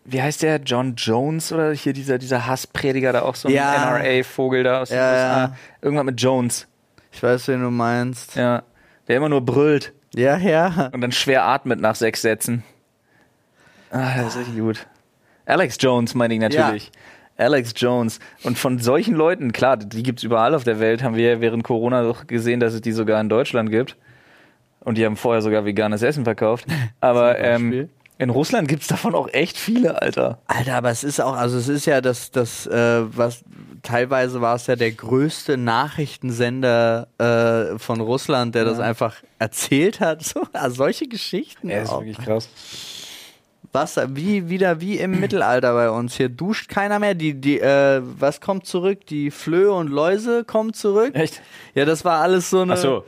wie 0.04 0.22
heißt 0.22 0.44
der? 0.44 0.60
John 0.60 0.94
Jones 0.94 1.52
oder 1.52 1.72
hier 1.72 1.92
dieser, 1.92 2.18
dieser 2.18 2.46
Hassprediger 2.46 3.12
da 3.12 3.22
auch 3.22 3.34
so 3.34 3.48
ein 3.48 3.54
Ja. 3.54 3.98
NRA-Vogel 3.98 4.62
da 4.62 4.80
aus 4.82 4.90
den 4.90 4.98
Ja, 4.98 5.10
USA. 5.10 5.38
ja. 5.40 5.56
Irgendwann 5.82 6.06
mit 6.06 6.20
Jones. 6.20 6.68
Ich 7.10 7.20
weiß, 7.20 7.48
wen 7.48 7.62
du 7.62 7.70
meinst. 7.70 8.36
Ja. 8.36 8.62
Der 9.08 9.16
immer 9.16 9.28
nur 9.28 9.44
brüllt 9.44 9.92
Ja, 10.14 10.36
ja. 10.36 10.90
und 10.92 11.00
dann 11.00 11.10
schwer 11.10 11.44
atmet 11.46 11.80
nach 11.80 11.96
sechs 11.96 12.22
Sätzen. 12.22 12.62
Ah, 13.94 14.16
das 14.16 14.34
ist 14.34 14.40
richtig 14.40 14.58
gut. 14.58 14.86
Alex 15.46 15.76
Jones 15.78 16.14
meine 16.14 16.34
ich 16.34 16.40
natürlich. 16.40 16.90
Alex 17.36 17.74
Jones. 17.76 18.18
Und 18.42 18.58
von 18.58 18.78
solchen 18.78 19.14
Leuten, 19.14 19.52
klar, 19.52 19.76
die 19.76 20.02
gibt's 20.02 20.24
überall 20.24 20.54
auf 20.54 20.64
der 20.64 20.80
Welt, 20.80 21.02
haben 21.02 21.14
wir 21.14 21.40
während 21.40 21.62
Corona 21.62 22.02
doch 22.02 22.26
gesehen, 22.26 22.58
dass 22.58 22.74
es 22.74 22.80
die 22.80 22.92
sogar 22.92 23.20
in 23.20 23.28
Deutschland 23.28 23.70
gibt. 23.70 23.96
Und 24.80 24.98
die 24.98 25.06
haben 25.06 25.16
vorher 25.16 25.42
sogar 25.42 25.64
veganes 25.64 26.02
Essen 26.02 26.24
verkauft. 26.24 26.66
Aber 27.00 27.38
ähm, 27.38 27.88
in 28.18 28.30
Russland 28.30 28.66
gibt's 28.66 28.88
davon 28.88 29.14
auch 29.14 29.28
echt 29.32 29.56
viele, 29.56 30.02
Alter. 30.02 30.38
Alter, 30.46 30.76
aber 30.76 30.90
es 30.90 31.02
ist 31.02 31.20
auch, 31.20 31.34
also 31.34 31.58
es 31.58 31.68
ist 31.68 31.84
ja 31.84 32.00
das, 32.00 32.30
das, 32.30 32.64
äh, 32.66 33.02
was 33.16 33.42
teilweise 33.82 34.40
war 34.40 34.54
es 34.54 34.68
ja 34.68 34.76
der 34.76 34.92
größte 34.92 35.56
Nachrichtensender 35.56 37.08
äh, 37.18 37.76
von 37.78 38.00
Russland, 38.00 38.54
der 38.54 38.64
das 38.64 38.78
einfach 38.78 39.16
erzählt 39.38 40.00
hat. 40.00 40.22
So, 40.34 40.46
also 40.52 40.76
solche 40.76 41.08
Geschichten. 41.08 41.68
Ja, 41.68 41.82
ist 41.82 41.90
wirklich 41.90 42.18
krass. 42.18 42.48
Was, 43.74 43.98
wie, 44.10 44.48
wieder 44.48 44.80
wie 44.80 44.98
im 44.98 45.18
Mittelalter 45.20 45.74
bei 45.74 45.90
uns. 45.90 46.16
Hier 46.16 46.28
duscht 46.28 46.68
keiner 46.68 47.00
mehr. 47.00 47.14
Die, 47.14 47.34
die, 47.34 47.58
äh, 47.58 48.00
was 48.04 48.40
kommt 48.40 48.66
zurück? 48.66 49.04
Die 49.06 49.32
Flöhe 49.32 49.72
und 49.72 49.88
Läuse 49.88 50.44
kommen 50.44 50.72
zurück. 50.74 51.12
Echt? 51.14 51.42
Ja, 51.74 51.84
das 51.84 52.04
war 52.04 52.20
alles 52.20 52.50
so 52.50 52.60
eine. 52.60 52.74
Ach 52.74 52.78
so. 52.78 53.04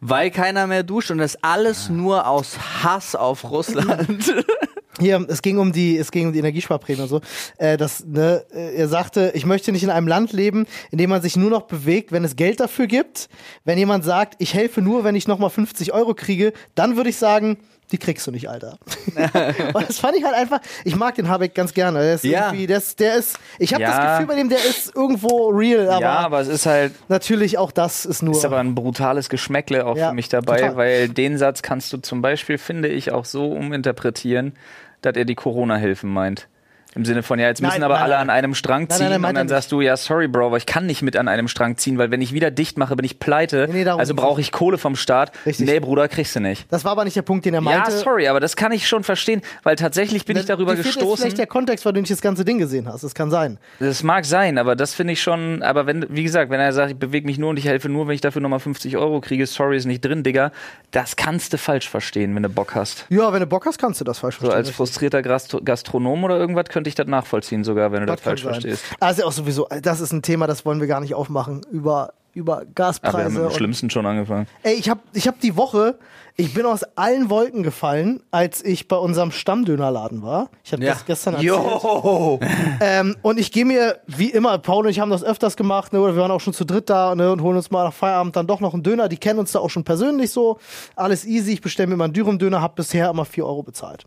Weil 0.00 0.30
keiner 0.30 0.68
mehr 0.68 0.84
duscht 0.84 1.10
und 1.10 1.18
das 1.18 1.42
alles 1.42 1.88
nur 1.88 2.28
aus 2.28 2.56
Hass 2.84 3.16
auf 3.16 3.50
Russland. 3.50 4.32
Hier, 5.00 5.26
es 5.28 5.42
ging 5.42 5.58
um 5.58 5.72
die, 5.72 5.98
es 5.98 6.12
ging 6.12 6.28
um 6.28 6.32
die 6.32 6.38
Energiesparprämie 6.38 7.02
und 7.02 7.08
so. 7.08 7.20
Äh, 7.58 7.76
das, 7.76 8.04
ne, 8.06 8.44
äh, 8.54 8.76
er 8.76 8.88
sagte, 8.88 9.32
ich 9.34 9.44
möchte 9.44 9.72
nicht 9.72 9.82
in 9.82 9.90
einem 9.90 10.06
Land 10.06 10.32
leben, 10.32 10.66
in 10.92 10.98
dem 10.98 11.10
man 11.10 11.20
sich 11.20 11.36
nur 11.36 11.50
noch 11.50 11.62
bewegt, 11.62 12.12
wenn 12.12 12.24
es 12.24 12.36
Geld 12.36 12.60
dafür 12.60 12.86
gibt. 12.86 13.28
Wenn 13.64 13.76
jemand 13.76 14.04
sagt, 14.04 14.36
ich 14.38 14.54
helfe 14.54 14.80
nur, 14.80 15.02
wenn 15.02 15.16
ich 15.16 15.26
nochmal 15.26 15.50
50 15.50 15.92
Euro 15.92 16.14
kriege, 16.14 16.52
dann 16.76 16.96
würde 16.96 17.10
ich 17.10 17.16
sagen, 17.16 17.58
die 17.92 17.98
kriegst 17.98 18.26
du 18.26 18.30
nicht, 18.32 18.48
Alter. 18.48 18.78
und 19.74 19.88
das 19.88 19.98
fand 19.98 20.16
ich 20.16 20.24
halt 20.24 20.34
einfach, 20.34 20.60
ich 20.84 20.96
mag 20.96 21.14
den 21.14 21.28
Habeck 21.28 21.54
ganz 21.54 21.72
gerne. 21.72 22.00
Der 22.00 22.14
ist 22.14 22.24
Ja. 22.24 22.46
irgendwie, 22.48 22.66
der 22.66 22.78
ist, 22.78 22.98
der 23.00 23.14
ist, 23.16 23.38
ich 23.58 23.72
habe 23.74 23.84
das 23.84 23.96
Ja. 23.96 24.12
Gefühl 24.12 24.26
bei 24.26 24.34
dem, 24.34 24.48
der 24.48 24.58
ist 24.58 24.94
irgendwo 24.94 25.48
real, 25.48 25.88
aber, 25.88 26.00
ja, 26.00 26.14
aber 26.18 26.40
es 26.40 26.48
ist 26.48 26.66
halt, 26.66 26.92
natürlich 27.08 27.58
auch 27.58 27.70
das 27.70 28.04
ist 28.04 28.22
nur. 28.22 28.34
ist 28.34 28.44
aber 28.44 28.58
ein 28.58 28.74
brutales 28.74 29.28
Geschmäckle 29.28 29.86
auch 29.86 29.96
Ja, 29.96 30.08
für 30.08 30.14
mich 30.14 30.28
dabei, 30.28 30.58
total. 30.60 30.76
weil 30.76 31.08
den 31.08 31.38
Satz 31.38 31.62
kannst 31.62 31.92
du 31.92 31.98
zum 31.98 32.22
Beispiel, 32.22 32.58
finde 32.58 32.88
ich, 32.88 33.12
auch 33.12 33.24
so 33.24 33.52
uminterpretieren, 33.52 34.54
dass 35.02 35.14
er 35.16 35.24
die 35.24 35.34
Corona-Hilfen 35.36 36.10
meint. 36.10 36.48
Im 36.96 37.04
Sinne 37.04 37.22
von, 37.22 37.38
ja, 37.38 37.46
jetzt 37.48 37.60
müssen 37.60 37.74
Nein, 37.74 37.82
aber 37.84 37.94
nein, 37.94 38.02
alle 38.04 38.12
nein. 38.14 38.20
an 38.22 38.30
einem 38.30 38.54
Strang 38.54 38.88
ziehen 38.88 39.12
und 39.22 39.34
dann 39.34 39.48
sagst 39.48 39.70
du, 39.70 39.82
ja, 39.82 39.96
sorry, 39.96 40.28
Bro, 40.28 40.46
aber 40.46 40.56
ich 40.56 40.64
kann 40.66 40.86
nicht 40.86 41.02
mit 41.02 41.14
an 41.16 41.28
einem 41.28 41.46
Strang 41.46 41.76
ziehen, 41.76 41.98
weil 41.98 42.10
wenn 42.10 42.22
ich 42.22 42.32
wieder 42.32 42.50
dicht 42.50 42.78
mache, 42.78 42.96
bin 42.96 43.04
ich 43.04 43.18
pleite. 43.18 43.68
Nee, 43.70 43.84
nee, 43.84 43.90
also 43.90 44.14
brauche 44.14 44.40
ich 44.40 44.50
Kohle 44.50 44.78
vom 44.78 44.96
Staat. 44.96 45.30
Richtig. 45.44 45.66
Nee, 45.66 45.78
Bruder, 45.78 46.08
kriegst 46.08 46.34
du 46.34 46.40
nicht. 46.40 46.66
Das 46.72 46.84
war 46.86 46.92
aber 46.92 47.04
nicht 47.04 47.14
der 47.14 47.22
Punkt, 47.22 47.44
den 47.44 47.52
er 47.54 47.60
meinte. 47.60 47.90
Ja, 47.90 47.96
sorry, 47.98 48.28
aber 48.28 48.40
das 48.40 48.56
kann 48.56 48.72
ich 48.72 48.88
schon 48.88 49.04
verstehen, 49.04 49.42
weil 49.62 49.76
tatsächlich 49.76 50.24
bin 50.24 50.38
ich 50.38 50.46
darüber 50.46 50.72
Dir 50.72 50.76
fehlt 50.82 50.86
jetzt 50.86 50.94
gestoßen. 50.96 51.16
vielleicht 51.22 51.38
der 51.38 51.46
Kontext, 51.46 51.84
weil 51.84 51.92
du 51.92 52.00
nicht 52.00 52.10
das 52.10 52.22
ganze 52.22 52.44
Ding 52.46 52.58
gesehen 52.58 52.88
hast. 52.90 53.04
Das 53.04 53.14
kann 53.14 53.30
sein. 53.30 53.58
Das 53.78 54.02
mag 54.02 54.24
sein, 54.24 54.56
aber 54.56 54.74
das 54.74 54.94
finde 54.94 55.12
ich 55.12 55.20
schon, 55.22 55.62
aber 55.62 55.86
wenn, 55.86 56.06
wie 56.08 56.22
gesagt, 56.22 56.50
wenn 56.50 56.60
er 56.60 56.72
sagt, 56.72 56.92
ich 56.92 56.96
bewege 56.98 57.26
mich 57.26 57.36
nur 57.38 57.50
und 57.50 57.58
ich 57.58 57.66
helfe 57.66 57.90
nur, 57.90 58.08
wenn 58.08 58.14
ich 58.14 58.22
dafür 58.22 58.40
nochmal 58.40 58.60
50 58.60 58.96
Euro 58.96 59.20
kriege, 59.20 59.46
sorry, 59.46 59.76
ist 59.76 59.84
nicht 59.84 60.02
drin, 60.02 60.22
Digga, 60.22 60.50
das 60.92 61.16
kannst 61.16 61.52
du 61.52 61.58
falsch 61.58 61.90
verstehen, 61.90 62.34
wenn 62.34 62.42
du 62.42 62.48
Bock 62.48 62.74
hast. 62.74 63.04
Ja, 63.10 63.32
wenn 63.34 63.40
du 63.40 63.46
Bock 63.46 63.66
hast, 63.66 63.76
kannst 63.78 64.00
du 64.00 64.04
das 64.04 64.20
falsch 64.20 64.38
So 64.40 64.46
als 64.46 64.54
verstehen. 64.54 64.74
frustrierter 64.74 65.20
Gastro 65.22 65.60
Gastronom 65.62 66.24
oder 66.24 66.38
irgendwas 66.38 66.64
könnte 66.86 66.88
ich 66.88 66.94
das 66.94 67.06
nachvollziehen 67.06 67.64
sogar, 67.64 67.92
wenn 67.92 68.00
du 68.00 68.06
das 68.06 68.16
Das 68.16 68.24
falsch 68.24 68.42
sein. 68.44 68.52
verstehst. 68.54 68.84
Also 69.00 69.24
auch 69.24 69.32
sowieso, 69.32 69.66
das 69.82 70.00
ist 70.00 70.12
ein 70.12 70.22
Thema, 70.22 70.46
das 70.46 70.64
wollen 70.64 70.80
wir 70.80 70.86
gar 70.86 71.00
nicht 71.00 71.14
aufmachen 71.14 71.62
über 71.70 72.12
über 72.32 72.56
Aber 72.58 72.66
wir 72.66 72.72
Gaspreise. 72.74 73.16
haben 73.24 73.32
mit 73.32 73.42
dem 73.44 73.50
Schlimmsten 73.50 73.88
schon 73.88 74.04
angefangen. 74.04 74.46
Ey, 74.62 74.74
ich 74.74 74.90
habe 74.90 75.00
ich 75.14 75.26
hab 75.26 75.40
die 75.40 75.56
Woche, 75.56 75.98
ich 76.36 76.52
bin 76.52 76.66
aus 76.66 76.82
allen 76.94 77.30
Wolken 77.30 77.62
gefallen, 77.62 78.20
als 78.30 78.62
ich 78.62 78.88
bei 78.88 78.96
unserem 78.96 79.30
Stammdönerladen 79.30 80.20
war. 80.22 80.50
Ich 80.62 80.70
hatte 80.70 80.84
Ja. 80.84 80.92
das 80.92 81.06
gestern 81.06 81.32
erzählt. 81.36 81.48
Jo! 81.54 82.38
Ähm, 82.80 83.16
und 83.22 83.40
ich 83.40 83.52
gehe 83.52 83.64
mir, 83.64 84.00
wie 84.06 84.28
immer, 84.30 84.58
Paul 84.58 84.84
und 84.84 84.90
ich 84.90 85.00
haben 85.00 85.08
das 85.10 85.24
öfters 85.24 85.56
gemacht, 85.56 85.94
ne, 85.94 86.00
oder 86.02 86.14
wir 86.14 86.20
waren 86.20 86.30
auch 86.30 86.42
schon 86.42 86.52
zu 86.52 86.66
dritt 86.66 86.90
da 86.90 87.14
ne, 87.14 87.32
und 87.32 87.40
holen 87.40 87.56
uns 87.56 87.70
mal 87.70 87.84
nach 87.84 87.94
Feierabend 87.94 88.36
dann 88.36 88.46
doch 88.46 88.60
noch 88.60 88.74
einen 88.74 88.82
Döner. 88.82 89.08
Die 89.08 89.16
kennen 89.16 89.38
uns 89.38 89.52
da 89.52 89.60
auch 89.60 89.70
schon 89.70 89.84
persönlich 89.84 90.30
so. 90.30 90.58
Alles 90.94 91.24
easy. 91.24 91.54
Ich 91.54 91.62
bestelle 91.62 91.86
mir 91.86 91.96
mal 91.96 92.04
einen 92.04 92.12
Dürüm-Döner, 92.12 92.60
habe 92.60 92.74
bisher 92.76 93.08
immer 93.08 93.24
4 93.24 93.46
Euro 93.46 93.62
bezahlt. 93.62 94.04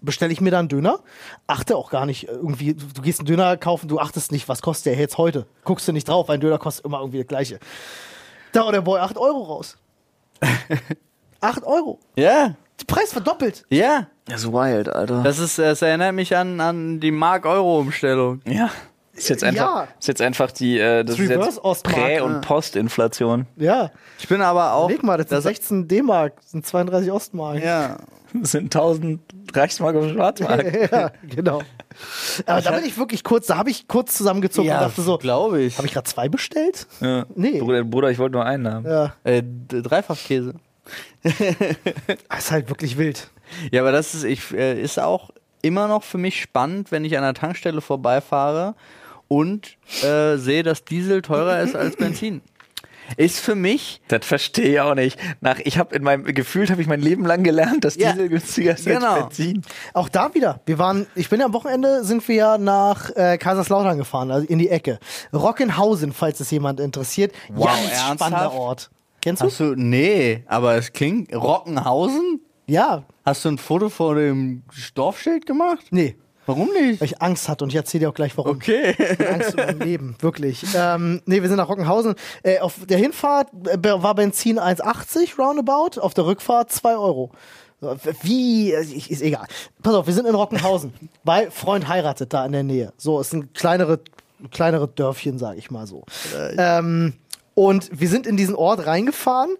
Bestelle 0.00 0.32
ich 0.32 0.40
mir 0.40 0.50
da 0.50 0.58
einen 0.58 0.68
Döner, 0.68 0.98
achte 1.46 1.76
auch 1.76 1.90
gar 1.90 2.06
nicht 2.06 2.28
äh, 2.28 2.32
irgendwie, 2.32 2.74
du 2.74 3.02
gehst 3.02 3.20
einen 3.20 3.26
Döner 3.26 3.56
kaufen, 3.56 3.88
du 3.88 3.98
achtest 4.00 4.32
nicht, 4.32 4.48
was 4.48 4.62
kostet 4.62 4.86
der 4.86 5.00
jetzt 5.00 5.18
heute. 5.18 5.46
Guckst 5.64 5.86
du 5.86 5.92
nicht 5.92 6.08
drauf, 6.08 6.28
ein 6.30 6.40
Döner 6.40 6.58
kostet 6.58 6.84
immer 6.84 6.98
irgendwie 7.00 7.18
das 7.18 7.28
gleiche. 7.28 7.58
Da 8.52 8.64
war 8.64 8.72
der 8.72 8.80
Boy 8.80 8.98
8 9.00 9.16
Euro 9.18 9.42
raus. 9.42 9.76
8 11.40 11.64
Euro. 11.64 11.98
Ja, 12.16 12.54
Der 12.80 12.84
Preis 12.86 13.12
verdoppelt. 13.12 13.64
ja. 13.70 14.06
Das 14.26 14.44
ist 14.44 14.52
wild, 14.52 14.88
Alter. 14.88 15.24
Das 15.24 15.40
ist, 15.40 15.58
das 15.58 15.82
erinnert 15.82 16.14
mich 16.14 16.36
an, 16.36 16.60
an 16.60 17.00
die 17.00 17.10
Mark-Euro-Umstellung. 17.10 18.40
ja. 18.46 18.70
Ist 19.14 19.28
jetzt 19.28 19.44
einfach, 19.44 19.60
Ja. 19.76 19.88
ist 19.98 20.08
jetzt 20.08 20.22
einfach 20.22 20.50
die 20.52 20.78
äh, 20.78 21.04
das 21.04 21.18
ist 21.18 21.28
jetzt 21.28 21.62
Ostmark. 21.62 21.96
Prä- 21.96 22.16
Ja. 22.16 22.22
und 22.24 22.40
Postinflation. 22.40 23.46
Ja. 23.56 23.90
Ich 24.18 24.26
bin 24.28 24.40
aber 24.40 24.72
auch. 24.72 24.88
Leg 24.88 25.02
mal, 25.02 25.18
das 25.18 25.28
sind 25.28 25.36
das- 25.36 25.44
16 25.44 25.86
D-Mark, 25.88 26.36
das 26.40 26.50
sind 26.52 26.66
32 26.66 27.10
Ostmark. 27.12 27.62
Ja. 27.62 27.96
Das 28.34 28.52
sind 28.52 28.74
1000 28.74 29.20
Reichsmark 29.52 29.94
auf 29.94 30.06
dem 30.06 30.14
Schwarzmarkt. 30.14 30.90
ja, 30.92 31.10
genau. 31.28 31.60
Aber 32.46 32.62
da 32.62 32.70
bin 32.70 32.84
ich 32.86 32.96
wirklich 32.96 33.22
kurz, 33.24 33.46
da 33.48 33.58
habe 33.58 33.68
ich 33.68 33.86
kurz 33.88 34.14
zusammengezogen 34.16 34.70
und 34.70 34.80
dachte 34.80 35.02
so, 35.02 35.18
glaube 35.18 35.60
ich. 35.60 35.76
habe 35.76 35.86
ich 35.86 35.92
gerade 35.92 36.08
zwei 36.08 36.30
bestellt? 36.30 36.86
Ja. 37.02 37.26
Nee. 37.34 37.58
Bruder, 37.60 37.84
Bruder, 37.84 38.10
ich 38.10 38.18
wollte 38.18 38.36
nur 38.36 38.46
einen 38.46 38.66
haben. 38.72 38.86
Ja, 38.86 39.12
äh, 39.24 39.42
Dreifachkäse. 39.68 40.54
das 41.22 41.32
ist 42.38 42.50
halt 42.50 42.70
wirklich 42.70 42.96
wild. 42.96 43.28
Ja, 43.70 43.82
aber 43.82 43.92
das 43.92 44.14
ist, 44.14 44.24
ich, 44.24 44.50
äh, 44.54 44.80
ist 44.80 44.98
auch 44.98 45.28
immer 45.60 45.86
noch 45.86 46.02
für 46.02 46.16
mich 46.16 46.40
spannend, 46.40 46.90
wenn 46.90 47.04
ich 47.04 47.18
an 47.18 47.22
der 47.24 47.34
Tankstelle 47.34 47.82
vorbeifahre 47.82 48.74
und 49.38 49.76
äh, 50.02 50.36
sehe, 50.36 50.62
dass 50.62 50.84
Diesel 50.84 51.22
teurer 51.22 51.60
ist 51.60 51.74
als 51.76 51.96
Benzin. 51.96 52.42
Ist 53.18 53.40
für 53.40 53.54
mich 53.56 54.00
Das 54.08 54.24
verstehe 54.24 54.72
ich 54.72 54.80
auch 54.80 54.94
nicht. 54.94 55.18
Nach, 55.40 55.58
ich 55.64 55.76
habe 55.76 55.94
in 55.94 56.02
meinem 56.02 56.24
gefühlt 56.24 56.70
habe 56.70 56.80
ich 56.80 56.88
mein 56.88 57.00
Leben 57.00 57.26
lang 57.26 57.42
gelernt, 57.42 57.84
dass 57.84 57.96
Ja. 57.96 58.12
Diesel 58.12 58.28
günstiger 58.28 58.74
ist 58.74 58.86
Genau. 58.86 59.14
als 59.14 59.36
Benzin. 59.36 59.62
Auch 59.92 60.08
da 60.08 60.32
wieder. 60.34 60.60
Wir 60.66 60.78
waren, 60.78 61.06
ich 61.14 61.28
bin 61.28 61.40
ja 61.40 61.46
am 61.46 61.52
Wochenende, 61.52 62.04
sind 62.04 62.26
wir 62.28 62.34
ja 62.36 62.58
nach 62.58 63.10
äh, 63.16 63.36
Kaiserslautern 63.38 63.98
gefahren, 63.98 64.30
also 64.30 64.46
in 64.46 64.58
die 64.58 64.68
Ecke. 64.70 64.98
Rockenhausen, 65.32 66.12
falls 66.12 66.40
es 66.40 66.50
jemand 66.50 66.80
interessiert. 66.80 67.32
Wow, 67.52 67.66
Ganz 67.66 67.80
ernsthaft? 67.80 68.14
spannender 68.14 68.52
Ort. 68.52 68.90
Kennst 69.20 69.42
du? 69.42 69.46
Hast 69.46 69.60
du, 69.60 69.74
nee, 69.76 70.44
aber 70.46 70.76
es 70.76 70.92
klingt, 70.92 71.34
Rockenhausen? 71.34 72.40
Ja. 72.66 73.02
Hast 73.26 73.44
du 73.44 73.50
ein 73.50 73.58
Foto 73.58 73.88
vor 73.88 74.14
dem 74.14 74.62
Dorfschild 74.94 75.44
gemacht? 75.46 75.86
Nee. 75.90 76.16
Warum 76.46 76.68
nicht? 76.72 77.00
Weil 77.00 77.06
ich 77.06 77.22
Angst 77.22 77.48
hatte 77.48 77.64
und 77.64 77.70
ich 77.70 77.76
erzähle 77.76 78.00
dir 78.04 78.08
auch 78.10 78.14
gleich 78.14 78.36
warum. 78.36 78.56
Okay. 78.56 78.94
Angst 79.32 79.50
um 79.58 79.64
mein 79.64 79.78
Leben, 79.78 80.16
wirklich. 80.20 80.64
Ähm, 80.76 81.22
nee, 81.26 81.40
wir 81.40 81.48
sind 81.48 81.58
nach 81.58 81.68
Rockenhausen. 81.68 82.14
Äh, 82.42 82.58
auf 82.58 82.74
der 82.86 82.98
Hinfahrt 82.98 83.48
äh, 83.68 83.78
war 83.82 84.14
Benzin 84.14 84.58
1,80 84.58 85.36
roundabout, 85.38 86.00
auf 86.00 86.14
der 86.14 86.26
Rückfahrt 86.26 86.72
2 86.72 86.96
Euro. 86.96 87.30
Wie, 88.22 88.72
äh, 88.72 88.80
ich- 88.82 89.10
ist 89.10 89.22
egal. 89.22 89.46
Pass 89.82 89.94
auf, 89.94 90.06
wir 90.06 90.14
sind 90.14 90.26
in 90.26 90.34
Rockenhausen, 90.34 90.92
weil 91.24 91.50
Freund 91.50 91.88
heiratet 91.88 92.32
da 92.32 92.44
in 92.46 92.52
der 92.52 92.62
Nähe. 92.62 92.92
So, 92.96 93.20
es 93.20 93.30
sind 93.30 93.54
kleinere, 93.54 94.00
kleinere 94.50 94.88
Dörfchen, 94.88 95.38
sage 95.38 95.58
ich 95.58 95.70
mal 95.70 95.86
so. 95.86 96.04
Ähm, 96.58 97.14
und 97.54 97.88
wir 97.92 98.08
sind 98.08 98.26
in 98.26 98.36
diesen 98.36 98.54
Ort 98.54 98.86
reingefahren 98.86 99.50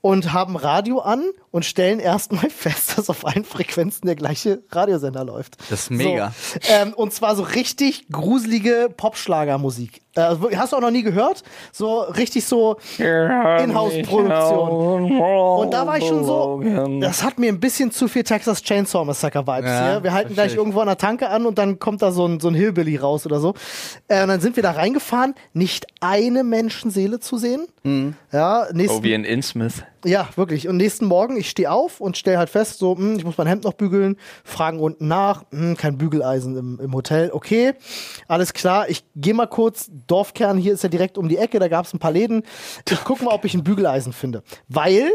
und 0.00 0.32
haben 0.32 0.56
Radio 0.56 1.00
an 1.00 1.22
und 1.56 1.64
stellen 1.64 2.00
erstmal 2.00 2.50
fest, 2.50 2.98
dass 2.98 3.08
auf 3.08 3.24
allen 3.26 3.44
Frequenzen 3.46 4.04
der 4.06 4.14
gleiche 4.14 4.62
Radiosender 4.70 5.24
läuft. 5.24 5.56
Das 5.70 5.84
ist 5.84 5.90
mega. 5.90 6.34
So, 6.52 6.60
ähm, 6.70 6.92
und 6.92 7.14
zwar 7.14 7.34
so 7.34 7.44
richtig 7.44 8.08
gruselige 8.12 8.90
Popschlagermusik. 8.94 10.02
Äh, 10.16 10.20
also 10.20 10.50
hast 10.54 10.72
du 10.72 10.76
auch 10.76 10.80
noch 10.82 10.90
nie 10.90 11.02
gehört? 11.02 11.44
So 11.72 12.00
richtig 12.00 12.44
so 12.44 12.76
Inhouse-Produktion. 12.98 15.18
Und 15.18 15.70
da 15.72 15.86
war 15.86 15.96
ich 15.96 16.06
schon 16.06 16.24
so, 16.24 16.60
das 17.00 17.22
hat 17.22 17.38
mir 17.38 17.48
ein 17.48 17.60
bisschen 17.60 17.90
zu 17.90 18.06
viel 18.08 18.24
Texas 18.24 18.62
Chainsaw 18.62 19.04
Massacre 19.06 19.46
Vibes 19.46 19.70
Ja, 19.70 19.90
hier. 19.92 20.02
Wir 20.02 20.12
halten 20.12 20.34
gleich 20.34 20.52
ich. 20.52 20.58
irgendwo 20.58 20.80
an 20.80 20.88
der 20.88 20.98
Tanke 20.98 21.30
an 21.30 21.46
und 21.46 21.56
dann 21.58 21.78
kommt 21.78 22.02
da 22.02 22.12
so 22.12 22.26
ein, 22.26 22.38
so 22.40 22.48
ein 22.48 22.54
Hillbilly 22.54 22.96
raus 22.96 23.24
oder 23.24 23.40
so. 23.40 23.54
Äh, 24.08 24.22
und 24.22 24.28
dann 24.28 24.40
sind 24.40 24.56
wir 24.56 24.62
da 24.62 24.72
reingefahren, 24.72 25.34
nicht 25.54 25.86
eine 26.00 26.44
Menschenseele 26.44 27.18
zu 27.20 27.38
sehen. 27.38 27.66
Mhm. 27.82 28.14
Ja, 28.32 28.66
nächsten, 28.72 28.98
Oh, 28.98 29.02
wie 29.02 29.14
in 29.14 29.24
Innsmouth. 29.24 29.84
Ja, 30.06 30.28
wirklich. 30.36 30.68
Und 30.68 30.76
nächsten 30.76 31.06
Morgen, 31.06 31.36
ich 31.36 31.50
stehe 31.50 31.70
auf 31.70 32.00
und 32.00 32.16
stelle 32.16 32.38
halt 32.38 32.48
fest, 32.48 32.78
so, 32.78 32.96
hm, 32.96 33.16
ich 33.16 33.24
muss 33.24 33.36
mein 33.36 33.46
Hemd 33.46 33.64
noch 33.64 33.72
bügeln, 33.72 34.16
fragen 34.44 34.78
unten 34.78 35.08
nach, 35.08 35.44
hm, 35.50 35.76
kein 35.76 35.98
Bügeleisen 35.98 36.56
im, 36.56 36.80
im 36.80 36.94
Hotel. 36.94 37.30
Okay, 37.32 37.74
alles 38.28 38.52
klar. 38.52 38.88
Ich 38.88 39.04
gehe 39.16 39.34
mal 39.34 39.46
kurz, 39.46 39.90
Dorfkern, 40.06 40.58
hier 40.58 40.74
ist 40.74 40.82
ja 40.82 40.88
direkt 40.88 41.18
um 41.18 41.28
die 41.28 41.38
Ecke, 41.38 41.58
da 41.58 41.68
gab 41.68 41.86
es 41.86 41.92
ein 41.92 41.98
paar 41.98 42.12
Läden. 42.12 42.42
Ich 42.88 43.04
gucke 43.04 43.24
mal, 43.24 43.34
ob 43.34 43.44
ich 43.44 43.54
ein 43.54 43.64
Bügeleisen 43.64 44.12
finde. 44.12 44.42
Weil, 44.68 45.10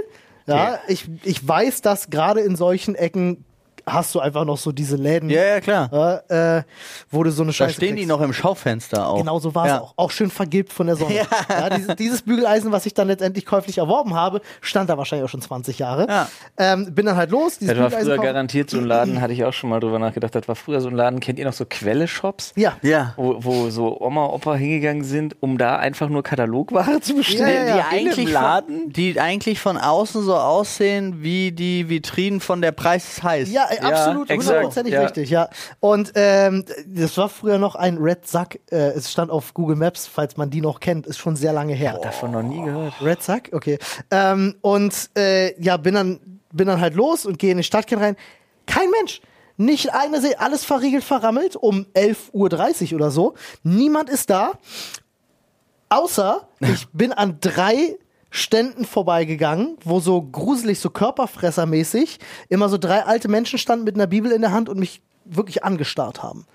ja, 0.45 0.79
ich, 0.87 1.09
ich 1.23 1.47
weiß, 1.47 1.81
dass 1.81 2.09
gerade 2.09 2.41
in 2.41 2.55
solchen 2.55 2.95
Ecken 2.95 3.45
hast 3.85 4.13
du 4.15 4.19
einfach 4.19 4.45
noch 4.45 4.57
so 4.57 4.71
diese 4.71 4.95
Läden, 4.95 5.29
Ja, 5.29 5.43
ja, 5.43 5.59
klar. 5.61 5.89
ja, 6.29 6.57
äh, 6.57 6.63
wo 7.09 7.23
du 7.23 7.31
so 7.31 7.43
eine 7.43 7.49
Da 7.51 7.53
Scheiße 7.53 7.73
stehen 7.75 7.95
die 7.95 8.03
kriegst. 8.03 8.09
noch 8.09 8.21
im 8.21 8.33
Schaufenster 8.33 9.07
auch. 9.07 9.17
Genau 9.17 9.39
so 9.39 9.53
war 9.55 9.65
es 9.65 9.71
Ja. 9.71 9.81
auch. 9.81 9.93
Auch 9.97 10.11
schön 10.11 10.29
vergilbt 10.31 10.71
von 10.73 10.87
der 10.87 10.95
Sonne. 10.95 11.15
Ja. 11.49 11.69
dieses, 11.69 11.95
dieses 11.95 12.21
Bügeleisen, 12.21 12.71
was 12.71 12.85
ich 12.85 12.93
dann 12.93 13.07
letztendlich 13.07 13.45
käuflich 13.45 13.77
erworben 13.77 14.13
habe, 14.15 14.41
stand 14.61 14.89
da 14.89 14.97
wahrscheinlich 14.97 15.25
auch 15.25 15.29
schon 15.31 15.41
20 15.41 15.79
Jahre. 15.79 16.07
Ja. 16.07 16.27
Ähm, 16.57 16.93
bin 16.93 17.05
dann 17.05 17.15
halt 17.17 17.31
los. 17.31 17.57
Dieses 17.59 17.75
Das 17.75 17.91
war 17.93 17.99
früher 17.99 18.15
kaufen. 18.15 18.25
garantiert 18.27 18.69
so 18.69 18.77
ein 18.77 18.85
Laden, 18.85 19.21
hatte 19.21 19.33
ich 19.33 19.43
auch 19.45 19.53
schon 19.53 19.69
mal 19.69 19.79
drüber 19.79 19.99
nachgedacht. 19.99 20.33
Das 20.35 20.47
war 20.47 20.55
früher 20.55 20.81
so 20.81 20.89
ein 20.89 20.95
Laden, 20.95 21.19
kennt 21.19 21.39
ihr 21.39 21.45
noch 21.45 21.53
so 21.53 21.65
Quelle-Shops? 21.65 22.53
Ja. 22.55 22.73
Ja. 22.81 23.13
Wo, 23.17 23.37
wo 23.39 23.69
so 23.69 23.99
Oma, 23.99 24.25
Opa 24.27 24.55
hingegangen 24.55 25.03
sind, 25.03 25.35
um 25.41 25.57
da 25.57 25.75
einfach 25.77 26.09
nur 26.09 26.23
Katalogware 26.23 27.01
zu 27.01 27.15
bestellen. 27.15 27.67
Ja, 27.67 27.75
ja, 27.75 27.77
ja. 27.77 27.85
Die 27.91 27.95
eigentlich 27.97 28.25
Von, 28.25 28.33
Laden. 28.33 28.93
die 28.93 29.19
eigentlich 29.19 29.59
von 29.59 29.77
außen 29.77 30.23
so 30.23 30.35
aussehen 30.35 31.21
wie 31.23 31.51
die 31.51 31.89
Vitrinen 31.89 32.39
von 32.39 32.61
der 32.61 32.71
Preis 32.71 33.07
ist 33.09 33.23
heiß. 33.23 33.51
Ja, 33.71 33.81
absolut, 33.81 34.29
hundertprozentig 34.29 34.93
ja. 34.93 35.01
richtig, 35.01 35.29
ja. 35.29 35.49
Und 35.79 36.11
ähm, 36.15 36.65
das 36.87 37.17
war 37.17 37.29
früher 37.29 37.57
noch 37.57 37.75
ein 37.75 37.97
Red 37.97 38.27
Sack. 38.27 38.59
Äh, 38.71 38.91
es 38.91 39.11
stand 39.11 39.31
auf 39.31 39.53
Google 39.53 39.75
Maps, 39.75 40.07
falls 40.07 40.37
man 40.37 40.49
die 40.49 40.61
noch 40.61 40.79
kennt, 40.79 41.07
ist 41.07 41.17
schon 41.17 41.35
sehr 41.35 41.53
lange 41.53 41.73
her. 41.73 41.99
Davon 42.01 42.31
noch 42.31 42.43
nie 42.43 42.61
gehört. 42.61 42.93
Red 43.01 43.23
Sack, 43.23 43.49
okay. 43.53 43.79
Ähm, 44.09 44.55
und 44.61 45.09
äh, 45.17 45.59
ja, 45.61 45.77
bin 45.77 45.95
dann, 45.95 46.19
bin 46.51 46.67
dann 46.67 46.81
halt 46.81 46.95
los 46.95 47.25
und 47.25 47.39
gehe 47.39 47.51
in 47.51 47.57
den 47.57 47.63
Stadtkern 47.63 47.99
rein. 47.99 48.15
Kein 48.65 48.89
Mensch. 48.91 49.21
Nicht 49.57 49.93
eine 49.93 50.21
See, 50.21 50.35
alles 50.35 50.65
verriegelt, 50.65 51.03
verrammelt 51.03 51.55
um 51.55 51.85
11.30 51.93 52.31
Uhr 52.91 52.95
oder 52.95 53.11
so. 53.11 53.35
Niemand 53.63 54.09
ist 54.09 54.29
da. 54.29 54.53
Außer 55.89 56.47
ich 56.61 56.87
bin 56.93 57.11
an 57.11 57.37
drei 57.41 57.97
Ständen 58.31 58.85
vorbeigegangen, 58.85 59.77
wo 59.83 59.99
so 59.99 60.21
gruselig, 60.21 60.79
so 60.79 60.89
körperfressermäßig 60.89 62.17
immer 62.47 62.69
so 62.69 62.77
drei 62.77 63.03
alte 63.03 63.27
Menschen 63.27 63.59
standen 63.59 63.83
mit 63.83 63.95
einer 63.95 64.07
Bibel 64.07 64.31
in 64.31 64.41
der 64.41 64.51
Hand 64.53 64.69
und 64.69 64.79
mich 64.79 65.01
wirklich 65.25 65.63
angestarrt 65.63 66.23
haben. 66.23 66.47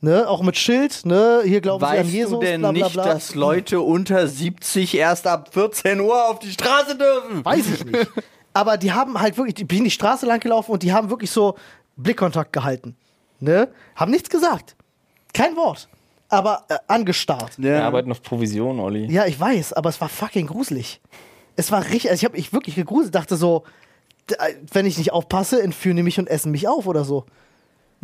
Ne, 0.00 0.28
auch 0.28 0.42
mit 0.42 0.56
Schild, 0.56 1.04
ne, 1.04 1.40
hier 1.44 1.60
glauben 1.60 1.84
sie 1.84 1.90
an 1.90 2.04
Weißt 2.04 2.14
Jesus, 2.14 2.30
du 2.30 2.38
denn 2.38 2.60
bla 2.60 2.70
bla 2.70 2.84
nicht, 2.84 2.92
bla. 2.92 3.04
dass 3.04 3.34
Leute 3.34 3.80
unter 3.80 4.28
70 4.28 4.94
erst 4.94 5.26
ab 5.26 5.52
14 5.52 6.00
Uhr 6.00 6.28
auf 6.28 6.38
die 6.38 6.52
Straße 6.52 6.96
dürfen? 6.96 7.44
Weiß 7.44 7.66
ich 7.66 7.84
nicht. 7.84 8.08
Aber 8.54 8.76
die 8.76 8.92
haben 8.92 9.20
halt 9.20 9.36
wirklich, 9.36 9.56
die 9.56 9.64
bin 9.64 9.82
die 9.82 9.90
Straße 9.90 10.24
lang 10.24 10.38
gelaufen 10.38 10.70
und 10.70 10.84
die 10.84 10.92
haben 10.92 11.10
wirklich 11.10 11.32
so 11.32 11.56
Blickkontakt 11.96 12.52
gehalten. 12.52 12.96
Ne? 13.40 13.68
Haben 13.96 14.12
nichts 14.12 14.30
gesagt. 14.30 14.76
Kein 15.34 15.56
Wort. 15.56 15.88
Aber 16.28 16.64
äh, 16.68 16.76
angestarrt. 16.86 17.52
Wir 17.56 17.84
arbeiten 17.84 18.10
auf 18.10 18.22
Provision, 18.22 18.80
Olli. 18.80 19.10
Ja, 19.10 19.26
ich 19.26 19.38
weiß, 19.38 19.72
aber 19.72 19.88
es 19.88 20.00
war 20.00 20.08
fucking 20.08 20.46
gruselig. 20.46 21.00
Es 21.56 21.72
war 21.72 21.84
richtig, 21.84 22.10
also 22.10 22.20
ich 22.20 22.24
habe 22.24 22.36
mich 22.36 22.52
wirklich 22.52 22.74
gegruselt, 22.74 23.14
dachte 23.14 23.36
so, 23.36 23.64
äh, 24.30 24.54
wenn 24.72 24.86
ich 24.86 24.98
nicht 24.98 25.12
aufpasse, 25.12 25.62
entführen 25.62 25.96
die 25.96 26.02
mich 26.02 26.18
und 26.18 26.28
essen 26.28 26.52
mich 26.52 26.68
auf 26.68 26.86
oder 26.86 27.04
so. 27.04 27.24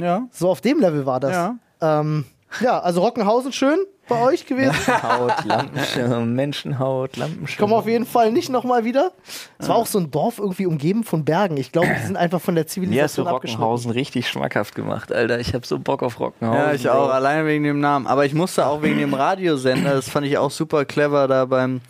Ja. 0.00 0.26
So 0.30 0.48
auf 0.48 0.60
dem 0.60 0.80
Level 0.80 1.06
war 1.06 1.20
das. 1.20 1.32
Ja. 1.32 1.56
Ähm, 1.80 2.24
ja, 2.60 2.80
also 2.80 3.02
Rockenhausen 3.02 3.52
schön 3.52 3.78
bei 4.08 4.20
euch 4.22 4.46
gewesen. 4.46 4.74
Haut, 5.02 5.44
Lampenschirm, 5.44 6.34
Menschenhaut, 6.34 7.16
Lampenschirm. 7.16 7.58
Kommen 7.58 7.72
auf 7.78 7.86
jeden 7.86 8.06
Fall 8.06 8.32
nicht 8.32 8.50
nochmal 8.50 8.84
wieder. 8.84 9.12
Es 9.58 9.68
war 9.68 9.76
auch 9.76 9.86
so 9.86 9.98
ein 9.98 10.10
Dorf 10.10 10.38
irgendwie 10.38 10.66
umgeben 10.66 11.04
von 11.04 11.24
Bergen. 11.24 11.56
Ich 11.56 11.72
glaube, 11.72 11.88
die 11.88 12.06
sind 12.06 12.16
einfach 12.16 12.40
von 12.40 12.54
der 12.54 12.64
Mir 12.64 12.66
hast 12.66 12.76
du 12.76 12.80
Zivilisation. 12.82 13.26
Rockenhausen 13.26 13.90
richtig 13.90 14.28
schmackhaft 14.28 14.74
gemacht, 14.74 15.12
Alter. 15.12 15.40
Ich 15.40 15.54
hab 15.54 15.66
so 15.66 15.78
Bock 15.78 16.02
auf 16.02 16.20
Rockenhausen. 16.20 16.60
Ja, 16.60 16.72
ich 16.74 16.88
auch, 16.88 17.06
Bro. 17.06 17.12
allein 17.12 17.46
wegen 17.46 17.64
dem 17.64 17.80
Namen. 17.80 18.06
Aber 18.06 18.24
ich 18.24 18.34
musste 18.34 18.66
auch 18.66 18.82
wegen 18.82 18.98
dem 18.98 19.14
Radiosender, 19.14 19.94
das 19.94 20.08
fand 20.08 20.26
ich 20.26 20.38
auch 20.38 20.50
super 20.50 20.84
clever, 20.84 21.28
da 21.28 21.44
beim, 21.44 21.80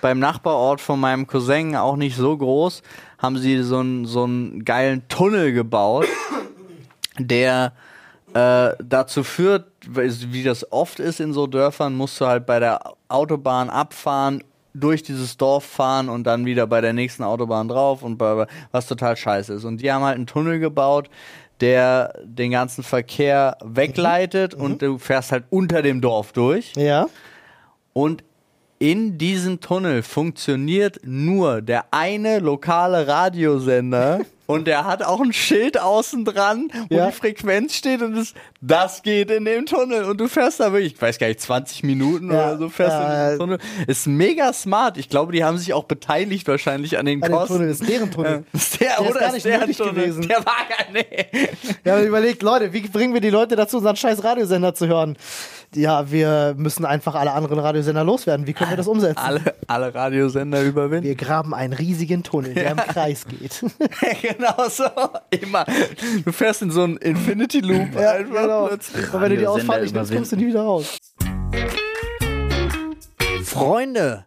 beim 0.00 0.18
Nachbarort 0.18 0.80
von 0.80 0.98
meinem 0.98 1.26
Cousin, 1.26 1.76
auch 1.76 1.96
nicht 1.96 2.16
so 2.16 2.36
groß, 2.36 2.82
haben 3.18 3.38
sie 3.38 3.62
so 3.62 3.78
einen 3.78 4.06
so 4.06 4.24
einen 4.24 4.64
geilen 4.64 5.06
Tunnel 5.08 5.52
gebaut, 5.52 6.06
der 7.18 7.72
äh, 8.34 8.70
dazu 8.82 9.24
führt, 9.24 9.69
wie 9.86 10.42
das 10.42 10.70
oft 10.72 11.00
ist 11.00 11.20
in 11.20 11.32
so 11.32 11.46
Dörfern, 11.46 11.94
musst 11.94 12.20
du 12.20 12.26
halt 12.26 12.46
bei 12.46 12.58
der 12.58 12.80
Autobahn 13.08 13.70
abfahren, 13.70 14.44
durch 14.72 15.02
dieses 15.02 15.36
Dorf 15.36 15.64
fahren 15.64 16.08
und 16.08 16.24
dann 16.24 16.46
wieder 16.46 16.66
bei 16.66 16.80
der 16.80 16.92
nächsten 16.92 17.24
Autobahn 17.24 17.68
drauf 17.68 18.02
und 18.02 18.18
bei, 18.18 18.46
was 18.70 18.86
total 18.86 19.16
scheiße 19.16 19.54
ist. 19.54 19.64
Und 19.64 19.78
die 19.78 19.90
haben 19.90 20.04
halt 20.04 20.16
einen 20.16 20.26
Tunnel 20.26 20.60
gebaut, 20.60 21.10
der 21.60 22.14
den 22.24 22.52
ganzen 22.52 22.82
Verkehr 22.82 23.58
wegleitet 23.64 24.54
und 24.54 24.82
du 24.82 24.98
fährst 24.98 25.32
halt 25.32 25.44
unter 25.50 25.82
dem 25.82 26.00
Dorf 26.00 26.32
durch. 26.32 26.72
Ja. 26.76 27.08
Und 27.92 28.24
in 28.78 29.18
diesem 29.18 29.60
Tunnel 29.60 30.02
funktioniert 30.02 31.00
nur 31.04 31.60
der 31.60 31.84
eine 31.90 32.38
lokale 32.38 33.06
Radiosender 33.06 34.20
und 34.50 34.66
der 34.66 34.84
hat 34.84 35.02
auch 35.02 35.20
ein 35.20 35.32
Schild 35.32 35.80
außen 35.80 36.24
dran, 36.24 36.70
wo 36.88 36.96
Ja. 36.96 37.06
die 37.06 37.12
Frequenz 37.12 37.74
steht 37.74 38.02
und 38.02 38.16
es, 38.16 38.34
das 38.60 39.02
geht 39.02 39.30
in 39.30 39.44
dem 39.44 39.66
Tunnel 39.66 40.04
und 40.04 40.18
du 40.20 40.28
fährst 40.28 40.60
da 40.60 40.72
wirklich, 40.72 40.94
ich 40.94 41.00
weiß 41.02 41.18
gar 41.18 41.28
nicht, 41.28 41.40
20 41.40 41.82
Minuten 41.82 42.30
Ja, 42.32 42.48
oder 42.50 42.58
so 42.58 42.68
fährst 42.68 42.96
du 42.96 43.00
in 43.02 43.10
äh, 43.10 43.28
den 43.30 43.38
Tunnel. 43.38 43.58
Ist 43.86 44.06
mega 44.06 44.52
smart. 44.52 44.96
Ich 44.98 45.08
glaube, 45.08 45.32
die 45.32 45.44
haben 45.44 45.58
sich 45.58 45.72
auch 45.72 45.84
beteiligt 45.84 46.46
wahrscheinlich 46.48 46.98
an 46.98 47.06
den 47.06 47.22
An 47.22 47.30
Kosten. 47.32 47.54
Tunnel, 47.54 47.68
das 47.68 47.80
ist 47.80 47.88
deren 47.90 48.10
Tunnel. 48.10 48.44
Ja. 48.52 48.58
Ist 48.58 48.80
der, 48.80 48.88
Der 48.88 48.98
ist 49.04 49.10
oder 49.10 49.20
gar 49.20 49.28
ist 49.28 49.34
nicht 49.34 49.46
der 49.46 49.58
nötig 49.60 49.76
Tunnel? 49.78 49.94
gewesen. 49.94 50.28
Der 50.28 50.38
war 50.44 50.56
gar 50.68 50.92
nicht. 50.92 51.08
Wir 51.82 51.92
haben 51.94 52.06
überlegt, 52.06 52.42
Leute, 52.42 52.72
wie 52.72 52.80
bringen 52.82 53.14
wir 53.14 53.20
die 53.20 53.30
Leute 53.30 53.56
dazu, 53.56 53.78
unseren 53.78 53.96
scheiß 53.96 54.22
Radiosender 54.22 54.74
zu 54.74 54.86
hören? 54.88 55.16
Ja, 55.74 56.10
wir 56.10 56.54
müssen 56.56 56.84
einfach 56.84 57.14
alle 57.14 57.32
anderen 57.32 57.60
Radiosender 57.60 58.02
loswerden. 58.02 58.46
Wie 58.48 58.52
können 58.54 58.70
wir 58.70 58.76
das 58.76 58.88
umsetzen? 58.88 59.18
Alle, 59.18 59.40
alle 59.68 59.94
Radiosender 59.94 60.62
überwinden. 60.62 61.04
Wir 61.04 61.14
graben 61.14 61.54
einen 61.54 61.72
riesigen 61.72 62.24
Tunnel, 62.24 62.54
der 62.54 62.72
im 62.72 62.76
Kreis 62.78 63.24
geht. 63.24 63.64
genau 64.22 64.68
so. 64.68 64.84
Immer. 65.30 65.64
Du 66.24 66.32
fährst 66.32 66.62
in 66.62 66.72
so 66.72 66.82
einen 66.82 66.96
Infinity 66.96 67.60
Loop 67.60 67.94
Ja, 67.94 68.12
einfach 68.12 68.42
genau. 68.42 68.66
plötzlich. 68.66 69.14
Und 69.14 69.20
wenn 69.20 69.30
du 69.30 69.36
die 69.36 69.46
Ausfahrt 69.46 69.82
nicht 69.82 69.94
nimmst, 69.94 70.12
kommst 70.12 70.32
du 70.32 70.36
nie 70.36 70.48
wieder 70.48 70.62
raus. 70.62 70.98
Freunde, 73.44 74.26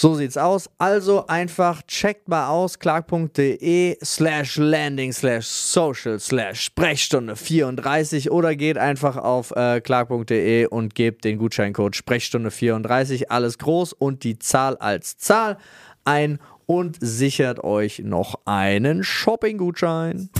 So 0.00 0.14
sieht's 0.14 0.38
aus. 0.38 0.70
Also 0.78 1.26
einfach 1.26 1.82
checkt 1.82 2.26
mal 2.26 2.48
aus 2.48 2.78
clark.de 2.78 3.98
slash 4.02 4.56
landing 4.56 5.12
slash 5.12 5.44
social 5.44 6.18
slash 6.18 6.62
Sprechstunde 6.62 7.36
34 7.36 8.30
oder 8.30 8.56
geht 8.56 8.78
einfach 8.78 9.18
auf 9.18 9.50
äh, 9.50 9.82
clark.de 9.82 10.64
und 10.68 10.94
gebt 10.94 11.26
den 11.26 11.36
Gutscheincode 11.36 11.94
Sprechstunde 11.94 12.50
34 12.50 13.30
alles 13.30 13.58
groß 13.58 13.92
und 13.92 14.24
die 14.24 14.38
Zahl 14.38 14.78
als 14.78 15.18
Zahl 15.18 15.58
ein 16.06 16.38
und 16.64 16.96
sichert 16.98 17.62
euch 17.62 17.98
noch 17.98 18.36
einen 18.46 19.04
Shopping-Gutschein. 19.04 20.30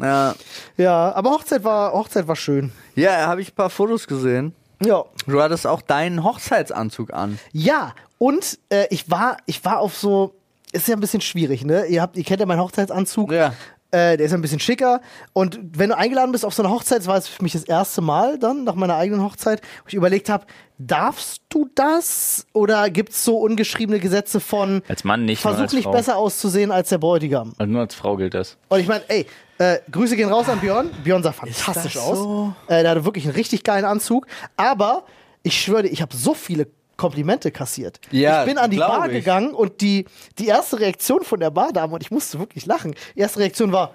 Ja, 0.00 0.36
Ja, 0.76 1.12
aber 1.16 1.30
Hochzeit 1.30 1.64
war, 1.64 1.94
Hochzeit 1.94 2.28
war 2.28 2.36
schön. 2.36 2.70
ja 2.94 3.26
habe 3.26 3.40
ich 3.40 3.50
ein 3.50 3.56
paar 3.56 3.70
Fotos 3.70 4.06
gesehen. 4.06 4.54
Ja. 4.84 5.04
Du 5.26 5.40
hattest 5.42 5.66
auch 5.66 5.82
deinen 5.82 6.24
Hochzeitsanzug 6.24 7.12
an. 7.12 7.38
Ja, 7.52 7.94
und 8.18 8.58
äh, 8.70 8.86
ich 8.90 9.10
war, 9.10 9.36
ich 9.46 9.64
war 9.64 9.78
auf 9.78 9.96
so, 9.96 10.34
ist 10.72 10.88
ja 10.88 10.96
ein 10.96 11.00
bisschen 11.00 11.20
schwierig, 11.20 11.64
ne? 11.64 11.86
Ihr 11.86 12.02
habt, 12.02 12.16
ihr 12.16 12.24
kennt 12.24 12.40
ja 12.40 12.46
meinen 12.46 12.60
Hochzeitsanzug. 12.60 13.32
Ja. 13.32 13.54
Äh, 13.92 14.16
der 14.16 14.26
ist 14.26 14.32
ein 14.32 14.40
bisschen 14.40 14.60
schicker. 14.60 15.00
Und 15.32 15.58
wenn 15.76 15.90
du 15.90 15.96
eingeladen 15.96 16.30
bist 16.30 16.44
auf 16.44 16.54
so 16.54 16.62
eine 16.62 16.70
Hochzeit, 16.72 17.00
das 17.00 17.06
war 17.08 17.16
es 17.16 17.26
für 17.26 17.42
mich 17.42 17.54
das 17.54 17.64
erste 17.64 18.00
Mal 18.00 18.38
dann, 18.38 18.62
nach 18.62 18.76
meiner 18.76 18.94
eigenen 18.94 19.22
Hochzeit, 19.24 19.60
wo 19.82 19.88
ich 19.88 19.94
überlegt 19.94 20.28
habe, 20.28 20.46
darfst 20.78 21.42
du 21.48 21.68
das? 21.74 22.46
Oder 22.52 22.88
gibt 22.88 23.10
es 23.10 23.24
so 23.24 23.38
ungeschriebene 23.38 23.98
Gesetze 23.98 24.38
von 24.38 24.82
Als 24.86 25.02
Mann 25.02 25.24
nicht, 25.24 25.42
versuch 25.42 25.72
nicht 25.72 25.84
Frau. 25.84 25.90
besser 25.90 26.16
auszusehen 26.16 26.70
als 26.70 26.90
der 26.90 26.98
Bräutigam? 26.98 27.52
Also 27.58 27.72
nur 27.72 27.80
als 27.82 27.96
Frau 27.96 28.16
gilt 28.16 28.34
das. 28.34 28.56
Und 28.68 28.78
ich 28.78 28.86
meine, 28.86 29.02
ey, 29.08 29.26
äh, 29.60 29.80
Grüße 29.90 30.16
gehen 30.16 30.30
raus 30.30 30.48
an 30.48 30.58
Björn. 30.58 30.90
Björn 31.04 31.22
sah 31.22 31.32
fantastisch 31.32 31.94
das 31.94 32.02
aus. 32.02 32.18
so? 32.18 32.54
Äh, 32.66 32.82
der 32.82 32.92
hatte 32.92 33.04
wirklich 33.04 33.26
einen 33.26 33.34
richtig 33.34 33.62
geilen 33.62 33.84
Anzug. 33.84 34.26
Aber 34.56 35.04
ich 35.42 35.60
schwöre 35.60 35.82
dir, 35.82 35.90
ich 35.90 36.00
habe 36.00 36.16
so 36.16 36.32
viele 36.32 36.66
Komplimente 36.96 37.50
kassiert. 37.50 38.00
Ja, 38.10 38.40
ich 38.40 38.48
bin 38.48 38.56
an 38.58 38.70
die 38.70 38.78
Bar 38.78 39.06
ich. 39.06 39.12
gegangen 39.12 39.52
und 39.52 39.82
die, 39.82 40.06
die 40.38 40.46
erste 40.46 40.80
Reaktion 40.80 41.24
von 41.24 41.40
der 41.40 41.50
Bardame, 41.50 41.94
und 41.94 42.02
ich 42.02 42.10
musste 42.10 42.38
wirklich 42.38 42.64
lachen, 42.64 42.94
die 43.14 43.20
erste 43.20 43.40
Reaktion 43.40 43.70
war, 43.70 43.92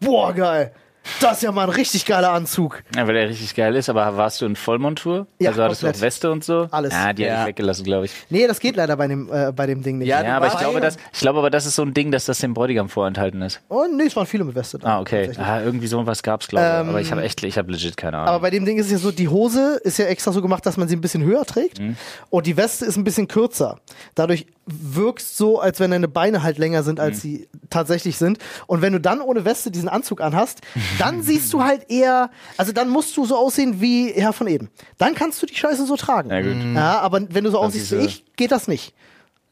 boah, 0.00 0.32
geil, 0.32 0.72
das 1.20 1.38
ist 1.38 1.42
ja 1.42 1.52
mal 1.52 1.64
ein 1.64 1.70
richtig 1.70 2.04
geiler 2.06 2.32
Anzug. 2.32 2.82
Ja, 2.94 3.06
weil 3.06 3.14
der 3.14 3.28
richtig 3.28 3.54
geil 3.54 3.74
ist, 3.76 3.88
aber 3.88 4.16
warst 4.16 4.40
du 4.40 4.46
in 4.46 4.56
Vollmontur? 4.56 5.26
Ja, 5.38 5.50
also 5.50 5.62
hattest 5.62 5.82
du 5.82 5.86
komplett. 5.86 6.02
auch 6.02 6.06
Weste 6.06 6.30
und 6.30 6.44
so? 6.44 6.68
Alles. 6.70 6.92
Ja, 6.92 7.12
die 7.12 7.22
Ja. 7.22 7.32
hatte 7.32 7.40
ich 7.42 7.46
weggelassen, 7.48 7.84
glaube 7.84 8.06
ich. 8.06 8.12
Nee, 8.30 8.46
das 8.46 8.60
geht 8.60 8.76
leider 8.76 8.96
bei 8.96 9.06
dem, 9.08 9.30
äh, 9.32 9.52
bei 9.52 9.66
dem 9.66 9.82
Ding 9.82 9.98
nicht. 9.98 10.08
Ja, 10.08 10.22
Ja, 10.22 10.36
aber 10.36 10.48
ich 10.48 10.56
glaube, 10.58 10.80
das, 10.80 10.96
ich 11.12 11.20
glaube 11.20 11.38
aber, 11.38 11.50
das 11.50 11.66
ist 11.66 11.74
so 11.76 11.82
ein 11.82 11.94
Ding, 11.94 12.10
dass 12.10 12.24
das 12.26 12.38
dem 12.38 12.54
Bräutigam 12.54 12.88
vorenthalten 12.88 13.42
ist. 13.42 13.60
Oh, 13.68 13.84
nee, 13.92 14.04
es 14.04 14.16
waren 14.16 14.26
viele 14.26 14.44
mit 14.44 14.54
Weste. 14.54 14.78
da, 14.78 14.96
Ah, 14.96 15.00
okay. 15.00 15.30
Ah, 15.38 15.60
irgendwie 15.62 15.86
so 15.86 16.04
was 16.06 16.22
gab's, 16.22 16.48
glaube 16.48 16.66
ich. 16.66 16.80
Ähm, 16.80 16.88
aber 16.90 17.00
ich 17.00 17.10
habe 17.12 17.22
echt, 17.22 17.42
ich 17.44 17.56
habe 17.58 17.70
legit 17.72 17.96
keine 17.96 18.18
Ahnung. 18.18 18.28
Aber 18.28 18.40
bei 18.40 18.50
dem 18.50 18.64
Ding 18.64 18.78
ist 18.78 18.86
es 18.86 18.92
ja 18.92 18.98
so, 18.98 19.10
die 19.12 19.28
Hose 19.28 19.80
ist 19.84 19.98
ja 19.98 20.06
extra 20.06 20.32
so 20.32 20.42
gemacht, 20.42 20.64
dass 20.66 20.76
man 20.76 20.88
sie 20.88 20.96
ein 20.96 21.00
bisschen 21.00 21.22
höher 21.22 21.44
trägt 21.44 21.80
Mhm. 21.80 21.96
und 22.30 22.46
die 22.46 22.56
Weste 22.56 22.84
ist 22.84 22.96
ein 22.96 23.04
bisschen 23.04 23.28
kürzer. 23.28 23.78
Dadurch 24.14 24.46
wirkst 24.66 25.36
so, 25.36 25.60
als 25.60 25.78
wenn 25.80 25.92
deine 25.92 26.08
Beine 26.08 26.42
halt 26.42 26.58
länger 26.58 26.82
sind, 26.82 26.98
Mhm. 26.98 27.04
als 27.04 27.20
sie 27.22 27.48
tatsächlich 27.70 28.16
sind. 28.18 28.38
Und 28.66 28.82
wenn 28.82 28.92
du 28.92 29.00
dann 29.00 29.20
ohne 29.20 29.44
Weste 29.44 29.70
diesen 29.70 29.88
Anzug 29.88 30.20
anhast, 30.20 30.60
dann 30.98 31.22
siehst 31.22 31.52
du 31.52 31.62
halt 31.62 31.88
eher, 31.90 32.30
also 32.56 32.72
dann 32.72 32.88
musst 32.88 33.16
du 33.16 33.24
so 33.24 33.36
aussehen 33.36 33.80
wie 33.80 34.10
Herr 34.12 34.32
von 34.32 34.48
Eden. 34.48 34.68
Dann 34.98 35.14
kannst 35.14 35.40
du 35.42 35.46
die 35.46 35.54
Scheiße 35.54 35.86
so 35.86 35.96
tragen. 35.96 36.30
Ja, 36.30 36.40
gut. 36.42 36.56
Ja, 36.74 36.98
aber 37.00 37.20
wenn 37.30 37.44
du 37.44 37.50
so 37.50 37.58
aussiehst 37.58 37.92
wie 37.92 37.96
äh, 37.96 38.04
ich, 38.06 38.24
geht 38.36 38.50
das 38.52 38.66
nicht. 38.68 38.92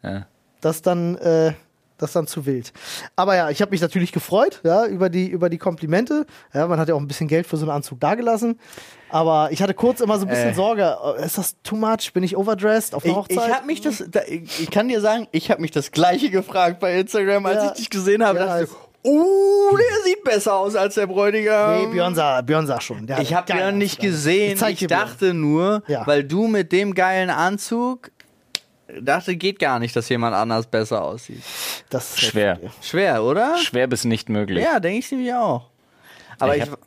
Ja. 0.02 0.26
Das 0.60 0.82
dann, 0.82 1.16
äh, 1.18 1.52
Das 1.96 2.10
ist 2.10 2.16
dann 2.16 2.26
zu 2.26 2.44
wild. 2.44 2.72
Aber 3.14 3.36
ja, 3.36 3.50
ich 3.50 3.62
habe 3.62 3.70
mich 3.70 3.80
natürlich 3.80 4.10
gefreut, 4.10 4.60
ja, 4.64 4.84
über 4.86 5.08
die, 5.08 5.28
über 5.28 5.48
die 5.48 5.58
Komplimente. 5.58 6.26
Ja, 6.52 6.66
man 6.66 6.80
hat 6.80 6.88
ja 6.88 6.94
auch 6.96 7.00
ein 7.00 7.06
bisschen 7.06 7.28
Geld 7.28 7.46
für 7.46 7.56
so 7.56 7.64
einen 7.66 7.70
Anzug 7.70 8.00
dagelassen. 8.00 8.58
Aber 9.14 9.52
ich 9.52 9.62
hatte 9.62 9.74
kurz 9.74 10.00
immer 10.00 10.18
so 10.18 10.24
ein 10.26 10.28
bisschen 10.28 10.50
Äh. 10.50 10.54
Sorge. 10.54 10.96
äh, 11.18 11.24
Ist 11.24 11.38
das 11.38 11.54
too 11.62 11.76
much? 11.76 12.12
Bin 12.12 12.24
ich 12.24 12.36
overdressed 12.36 12.96
auf 12.96 13.04
Ich, 13.04 13.10
einer 13.12 13.20
Hochzeit? 13.20 13.46
ich 13.48 13.54
habe 13.54 13.64
mich 13.66 13.80
das, 13.80 14.02
da, 14.08 14.22
ich, 14.26 14.62
ich 14.62 14.70
kann 14.72 14.88
dir 14.88 15.00
sagen, 15.00 15.28
ich 15.30 15.52
habe 15.52 15.60
mich 15.62 15.70
das 15.70 15.92
gleiche 15.92 16.30
gefragt 16.30 16.80
bei 16.80 16.98
Instagram, 16.98 17.46
als 17.46 17.56
Ja. 17.62 17.66
ich 17.68 17.72
dich 17.74 17.90
gesehen 17.90 18.24
habe. 18.24 18.40
Ja, 18.40 18.46
dachte 18.58 18.68
uh, 19.06 19.76
der 19.76 20.02
sieht 20.04 20.24
besser 20.24 20.56
aus 20.56 20.74
als 20.74 20.96
der 20.96 21.06
Bräutigam. 21.06 21.78
nee, 21.82 21.86
Björn 21.92 22.16
sah, 22.16 22.40
Björn 22.40 22.66
sah 22.66 22.80
schon. 22.80 23.06
Der 23.06 23.20
Ich 23.20 23.32
habe 23.34 23.52
ja 23.56 23.70
nicht 23.70 24.00
gesehen. 24.00 24.56
Ich 24.60 24.68
Ich 24.68 24.78
dir 24.80 24.88
Björn. 24.88 25.00
dachte 25.06 25.32
nur, 25.32 25.84
Ja. 25.86 26.04
weil 26.08 26.24
du 26.24 26.48
mit 26.48 26.72
dem 26.72 26.92
geilen 26.92 27.30
Anzug 27.30 28.10
dachte, 29.00 29.36
geht 29.36 29.60
gar 29.60 29.78
nicht, 29.78 29.94
dass 29.94 30.08
jemand 30.08 30.34
anders 30.34 30.66
besser 30.66 31.04
aussieht. 31.04 31.42
Das 31.88 32.10
ist 32.10 32.20
Schwer. 32.20 32.58
Schwer, 32.80 33.22
oder? 33.22 33.58
Schwer 33.58 33.86
bis 33.86 34.04
nicht 34.04 34.28
möglich. 34.28 34.64
Ja, 34.64 34.80
denke 34.80 34.98
ich 34.98 35.10
nämlich 35.12 35.32
auch. 35.34 35.70
Aber 36.40 36.56
Ich 36.56 36.64
ich, 36.64 36.70
hab- 36.70 36.78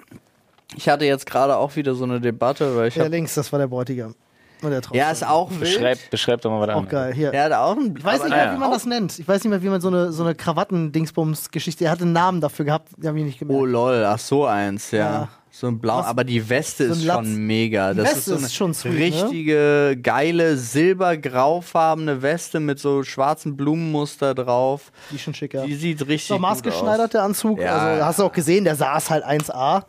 ich 0.76 0.90
hatte 0.90 1.06
jetzt 1.06 1.26
gerade 1.26 1.56
auch 1.58 1.76
wieder 1.76 1.96
so 1.96 2.04
eine 2.04 2.20
Debatte, 2.20 2.76
weil 2.76 2.90
ich 2.90 2.96
Der 2.96 3.06
hab, 3.06 3.12
links, 3.12 3.34
das 3.36 3.52
war 3.52 3.60
der 3.60 3.68
Bräutigam. 3.68 4.16
Und 4.64 4.72
der 4.72 4.82
ja, 4.94 5.12
ist 5.12 5.24
auch 5.24 5.52
wild. 5.52 5.60
Beschreib, 5.60 6.00
beschreib 6.10 6.42
doch 6.42 6.50
mal 6.50 6.68
was 6.68 6.76
Auch 6.76 6.88
geil. 6.90 7.14
Hier. 7.14 7.32
Er 7.32 7.44
hat 7.44 7.52
auch 7.54 7.78
ein, 7.78 7.94
Ich 7.96 8.04
weiß 8.04 8.22
nicht 8.24 8.30
mehr, 8.32 8.46
ja. 8.46 8.54
wie 8.56 8.58
man 8.58 8.72
das 8.72 8.86
nennt. 8.88 9.20
Ich 9.20 9.28
weiß 9.28 9.44
nicht 9.44 9.52
mehr, 9.52 9.62
wie 9.62 9.70
man 9.70 9.80
so 9.82 9.88
eine, 9.90 10.12
so 10.12 10.24
eine 10.24 10.34
Krawatten-Dingsbums-Geschichte. 10.34 11.86
Er 11.86 11.92
hatte 11.92 12.04
einen 12.06 12.14
Namen 12.14 12.42
dafür 12.42 12.66
gehabt, 12.66 12.90
die 12.98 13.08
habe 13.08 13.20
ich 13.20 13.26
nicht 13.26 13.38
gemerkt. 13.38 13.62
Oh 13.62 13.66
lol, 13.66 14.04
ach 14.04 14.18
so 14.18 14.46
eins, 14.46 14.90
ja. 14.90 14.98
Ja. 15.00 15.30
So 15.52 15.68
ein 15.68 15.80
blau, 15.80 16.00
Was- 16.00 16.08
aber 16.08 16.24
die 16.24 16.50
Weste 16.50 16.88
so 16.88 16.94
ist 16.94 17.04
Latz. 17.06 17.18
schon 17.18 17.36
mega. 17.36 17.92
Die 17.94 17.98
Das 18.00 18.06
Weste 18.08 18.18
ist 18.20 18.26
so 18.26 18.36
eine 18.36 18.46
ist 18.48 18.56
schon 18.56 18.74
sweet, 18.74 18.94
ne? 18.94 19.00
richtige 19.24 19.98
geile 20.02 20.58
silbergraufarbene 20.58 22.22
Weste 22.22 22.60
mit 22.60 22.80
so 22.80 23.04
schwarzen 23.04 23.58
Blumenmuster 23.58 24.34
drauf. 24.36 24.92
Die 25.12 25.16
ist 25.16 25.22
schon 25.22 25.34
schicker. 25.34 25.66
Die 25.66 25.76
sieht 25.76 26.02
richtig 26.02 26.16
Ist 26.26 26.32
auch 26.32 26.36
gut 26.36 26.42
maßgeschneidert, 26.42 27.06
aus. 27.06 27.10
der 27.12 27.24
Anzug. 27.24 27.60
Ja. 27.60 27.78
Also, 27.78 28.06
hast 28.06 28.20
du 28.20 28.24
auch 28.24 28.32
gesehen, 28.32 28.64
der 28.66 28.76
saß 28.76 29.10
halt 29.10 29.24
1A. 29.26 29.84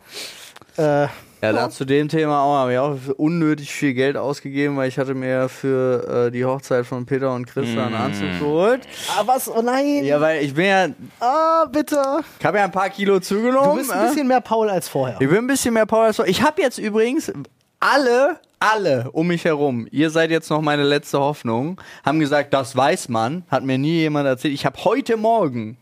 Äh, 0.79 1.07
Ja, 1.41 1.53
da 1.53 1.69
zu 1.69 1.85
dem 1.85 2.09
Thema 2.09 2.41
auch 2.43 2.55
habe 2.57 2.73
ich 2.73 2.79
auch 2.79 2.97
unnötig 3.15 3.71
viel 3.71 3.93
Geld 3.93 4.17
ausgegeben, 4.17 4.75
weil 4.75 4.89
ich 4.89 4.97
hatte 4.99 5.13
mir 5.13 5.47
für 5.47 6.25
äh, 6.27 6.31
die 6.31 6.43
Hochzeit 6.43 6.85
von 6.85 7.05
Peter 7.05 7.33
und 7.33 7.45
Christa 7.47 7.85
einen 7.85 7.95
Anzug 7.95 8.39
geholt. 8.39 8.81
ah, 9.17 9.23
was? 9.25 9.49
Oh 9.49 9.61
nein. 9.61 10.03
Ja, 10.03 10.19
weil 10.19 10.43
ich 10.43 10.53
bin 10.53 10.65
ja, 10.65 10.87
Ah, 11.21 11.65
bitte. 11.71 11.95
ich 12.39 12.45
habe 12.45 12.57
ja 12.57 12.65
ein 12.65 12.71
paar 12.71 12.89
Kilo 12.89 13.21
zugenommen. 13.21 13.69
Du 13.71 13.75
bist 13.77 13.91
ein 13.93 14.03
äh. 14.03 14.07
bisschen 14.09 14.27
mehr 14.27 14.41
Paul 14.41 14.69
als 14.69 14.89
vorher. 14.89 15.15
Ich 15.21 15.29
bin 15.29 15.37
ein 15.37 15.47
bisschen 15.47 15.73
mehr 15.73 15.85
Power. 15.85 16.03
als 16.07 16.17
vorher. 16.17 16.29
Ich 16.29 16.41
habe 16.41 16.61
jetzt 16.61 16.77
übrigens 16.77 17.31
alle, 17.79 18.37
alle 18.59 19.09
um 19.13 19.27
mich 19.27 19.45
herum, 19.45 19.87
ihr 19.91 20.09
seid 20.09 20.31
jetzt 20.31 20.49
noch 20.49 20.61
meine 20.61 20.83
letzte 20.83 21.19
Hoffnung, 21.21 21.79
haben 22.05 22.19
gesagt, 22.19 22.53
das 22.53 22.75
weiß 22.75 23.07
man, 23.07 23.43
hat 23.49 23.63
mir 23.63 23.77
nie 23.77 23.99
jemand 23.99 24.27
erzählt. 24.27 24.53
Ich 24.53 24.65
habe 24.65 24.83
heute 24.83 25.15
Morgen 25.15 25.77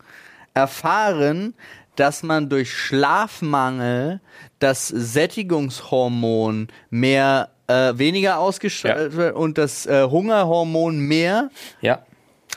erfahren, 0.54 1.54
dass 2.00 2.24
man 2.24 2.48
durch 2.50 2.74
Schlafmangel 2.74 4.22
das 4.60 4.88
Sättigungshormon 4.88 6.70
mehr 6.90 7.50
äh, 7.68 7.94
weniger 7.98 8.40
ausgestrahlt 8.40 9.16
wird 9.16 9.36
und 9.36 9.58
das 9.58 9.86
äh, 9.86 10.04
Hungerhormon 10.04 11.00
mehr 11.00 11.50
Ja, 11.82 12.06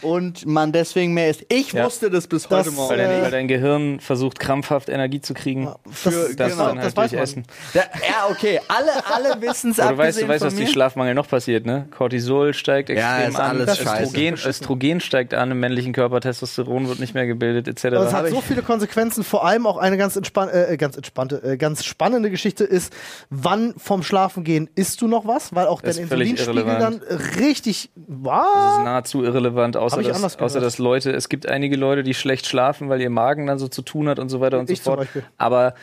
und 0.03 0.47
man 0.47 0.73
deswegen 0.73 1.15
mehr 1.15 1.31
isst. 1.31 1.45
Ich 1.49 1.73
Ja. 1.73 1.85
wusste 1.85 2.11
das 2.11 2.27
bis 2.27 2.49
Das, 2.49 2.67
heute 2.67 2.71
Morgen. 2.75 2.91
weil, 2.91 2.99
dein, 2.99 3.11
Äh, 3.11 3.23
weil 3.23 3.31
dein 3.31 3.49
Gehirn 3.49 4.01
versucht 4.01 4.39
krampfhaft 4.41 4.89
Energie 4.89 5.21
zu 5.21 5.35
kriegen. 5.35 5.69
das, 6.05 6.35
das 6.37 6.53
genau, 6.53 6.67
dann 6.69 6.79
halt 6.81 6.87
das 6.87 6.95
durch. 7.11 7.13
Essen. 7.13 7.45
Da, 7.75 7.81
ja, 7.81 8.31
okay, 8.31 8.61
alle, 8.69 8.91
alle 9.15 9.41
wissen 9.43 9.71
es 9.73 9.81
Aber 9.81 9.93
du 9.93 9.99
weißt, 9.99 10.19
du 10.19 10.23
abgesehen 10.25 10.29
weißt, 10.29 10.45
was 10.45 10.55
durch. 10.55 10.71
Schlafmangel 10.71 11.15
noch 11.15 11.29
passiert, 11.29 11.67
ne? 11.67 11.87
Cortisol 11.97 12.55
steigt 12.55 12.89
Ja, 12.89 12.95
extrem 13.19 13.29
ist 13.31 13.37
an, 13.37 13.51
alles 13.61 13.77
scheiße. 13.79 14.03
Östrogen, 14.05 14.35
Östrogen 14.35 15.01
steigt 15.01 15.35
an 15.35 15.51
im 15.51 15.61
männlichen 15.61 15.93
Körper, 15.93 16.21
Testosteron 16.21 16.89
wird 16.89 16.99
nicht 17.01 17.15
mehr 17.15 17.27
gebildet, 17.27 17.69
etc. 17.69 17.97
Aber 17.97 18.07
es 18.07 18.13
hat 18.15 18.29
so 18.29 18.41
viele 18.41 18.63
Konsequenzen, 18.63 19.25
vor 19.25 19.45
allem 19.45 19.67
auch 19.67 19.77
eine 19.77 19.97
ganz, 19.97 20.17
entspann 20.17 20.49
äh, 20.49 20.77
ganz 20.77 20.97
entspannte, 20.97 21.43
äh, 21.43 21.57
ganz 21.57 21.85
spannende 21.85 22.31
Geschichte 22.31 22.65
ist, 22.65 22.93
wann 23.31 23.75
vom 23.77 24.03
Schlafengehen 24.03 24.69
isst 24.75 25.01
du 25.03 25.09
noch 25.09 25.27
was? 25.27 25.55
Weil 25.55 25.67
auch 25.67 25.83
dein 25.83 25.97
Insulinspiegel 25.97 26.65
dann 26.65 27.01
richtig, 27.41 27.91
Das 27.97 28.79
ist 28.79 28.85
nahezu 28.85 29.23
irrelevant, 29.25 29.77
außer 29.77 29.89
Anders 29.99 30.20
dass, 30.22 30.38
außer 30.38 30.61
dass 30.61 30.78
Leute, 30.78 31.11
es 31.12 31.28
gibt 31.28 31.49
einige 31.49 31.76
Leute, 31.76 32.03
die 32.03 32.14
schlecht 32.14 32.47
schlafen, 32.47 32.88
weil 32.88 33.01
ihr 33.01 33.11
Magen 33.11 33.47
dann 33.47 33.59
so 33.59 33.68
zu 33.68 33.82
tun 33.82 34.09
hat 34.09 34.18
und 34.18 34.28
so 34.28 34.41
weiter 34.41 34.59
und 34.59 34.70
Ich 34.70 34.82
so 34.82 34.95
fort. 34.97 35.09
Aber 35.38 35.74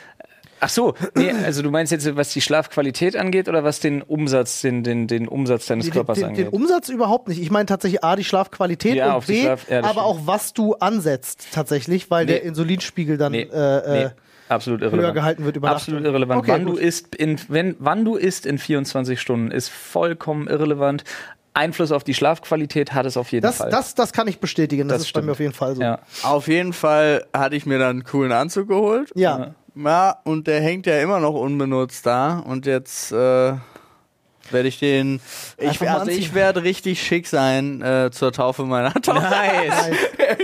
ach 0.60 0.70
so, 0.70 0.96
nee, 1.16 1.32
also 1.46 1.62
du 1.62 1.70
meinst 1.70 1.92
jetzt, 1.92 2.16
was 2.16 2.34
die 2.34 2.42
Schlafqualität 2.42 3.16
angeht 3.16 3.48
oder 3.48 3.64
was 3.64 3.80
den 3.80 4.02
Umsatz, 4.02 4.62
den, 4.62 4.84
den, 4.84 5.08
den 5.08 5.28
Umsatz 5.28 5.68
deines 5.68 5.86
Den, 5.86 5.94
Körpers 5.94 6.18
den, 6.18 6.24
den 6.24 6.30
angeht? 6.30 6.54
Umsatz 6.54 6.90
überhaupt 6.90 7.28
nicht. 7.28 7.40
Ich 7.42 7.52
meine 7.52 7.66
tatsächlich 7.68 8.04
A, 8.04 8.16
die 8.16 8.24
Schlafqualität 8.24 8.96
Ja, 8.96 9.16
und 9.16 9.28
B, 9.28 9.44
Schlaf- 9.44 9.70
ja, 9.70 9.80
aber 9.80 9.88
stimmt. 9.90 10.06
auch 10.06 10.20
was 10.26 10.54
du 10.54 10.74
ansetzt 10.76 11.48
tatsächlich, 11.52 12.10
weil 12.10 12.26
Nee. 12.26 12.32
der 12.34 12.44
Insulinspiegel 12.44 13.18
dann 13.18 13.34
Nee, 13.34 13.42
äh, 13.44 13.82
nee, 13.92 14.04
äh, 14.06 14.10
absolut 14.50 14.82
irrelevant. 14.82 15.14
gehalten 15.14 15.46
wird 15.46 15.58
über. 15.58 15.70
Absolut 15.70 16.04
irrelevant. 16.06 16.40
Okay, 16.40 16.52
wann, 16.54 16.66
gut. 16.66 16.78
du 16.78 16.82
isst 16.82 17.16
in, 17.16 17.38
wenn, 17.50 17.76
wann 17.80 18.04
du 18.06 18.16
isst 18.16 18.46
in 18.46 18.58
24 18.58 19.20
Stunden 19.22 19.52
ist 19.52 19.70
vollkommen 19.70 20.48
irrelevant. 20.48 21.04
Einfluss 21.58 21.92
auf 21.92 22.04
die 22.04 22.14
Schlafqualität 22.14 22.94
hat 22.94 23.06
es 23.06 23.18
auf 23.18 23.32
jeden 23.32 23.44
das, 23.44 23.58
Fall. 23.58 23.70
das, 23.72 23.96
das 23.96 24.14
kann 24.14 24.28
ich 24.28 24.40
bestätigen. 24.40 24.88
Das, 24.88 25.00
Das 25.00 25.08
ist 25.08 25.14
bei 25.14 25.22
mir 25.22 25.26
stimmt. 25.26 25.32
auf 25.32 25.40
jeden 25.40 25.54
Fall 25.54 25.76
so. 25.76 25.82
ja. 25.82 26.00
Auf 26.24 26.48
jeden 26.48 26.74
Fall 26.74 27.26
hatte 27.34 27.56
ich 27.56 27.66
mir 27.66 27.80
dann 27.80 27.90
einen 27.90 28.04
coolen 28.04 28.32
Anzug 28.32 28.68
geholt. 28.68 29.12
Ja. 29.16 29.56
Ja, 29.76 30.20
und 30.24 30.48
der 30.48 30.60
hängt 30.62 30.86
ja 30.88 31.00
immer 31.00 31.20
noch 31.20 31.34
unbenutzt 31.36 32.06
da. 32.06 32.40
Und 32.40 32.66
jetzt 32.66 33.12
äh, 33.12 33.54
werde 34.54 34.68
ich 34.70 34.80
den. 34.80 35.20
Ich, 35.58 35.82
also 35.82 36.12
ich 36.12 36.34
werde 36.34 36.64
richtig 36.64 37.02
schick 37.02 37.28
sein 37.28 37.82
äh, 37.82 38.10
zur 38.12 38.32
Taufe 38.32 38.64
meiner 38.64 38.94
Tochter. 38.94 39.14
Nice. 39.30 39.92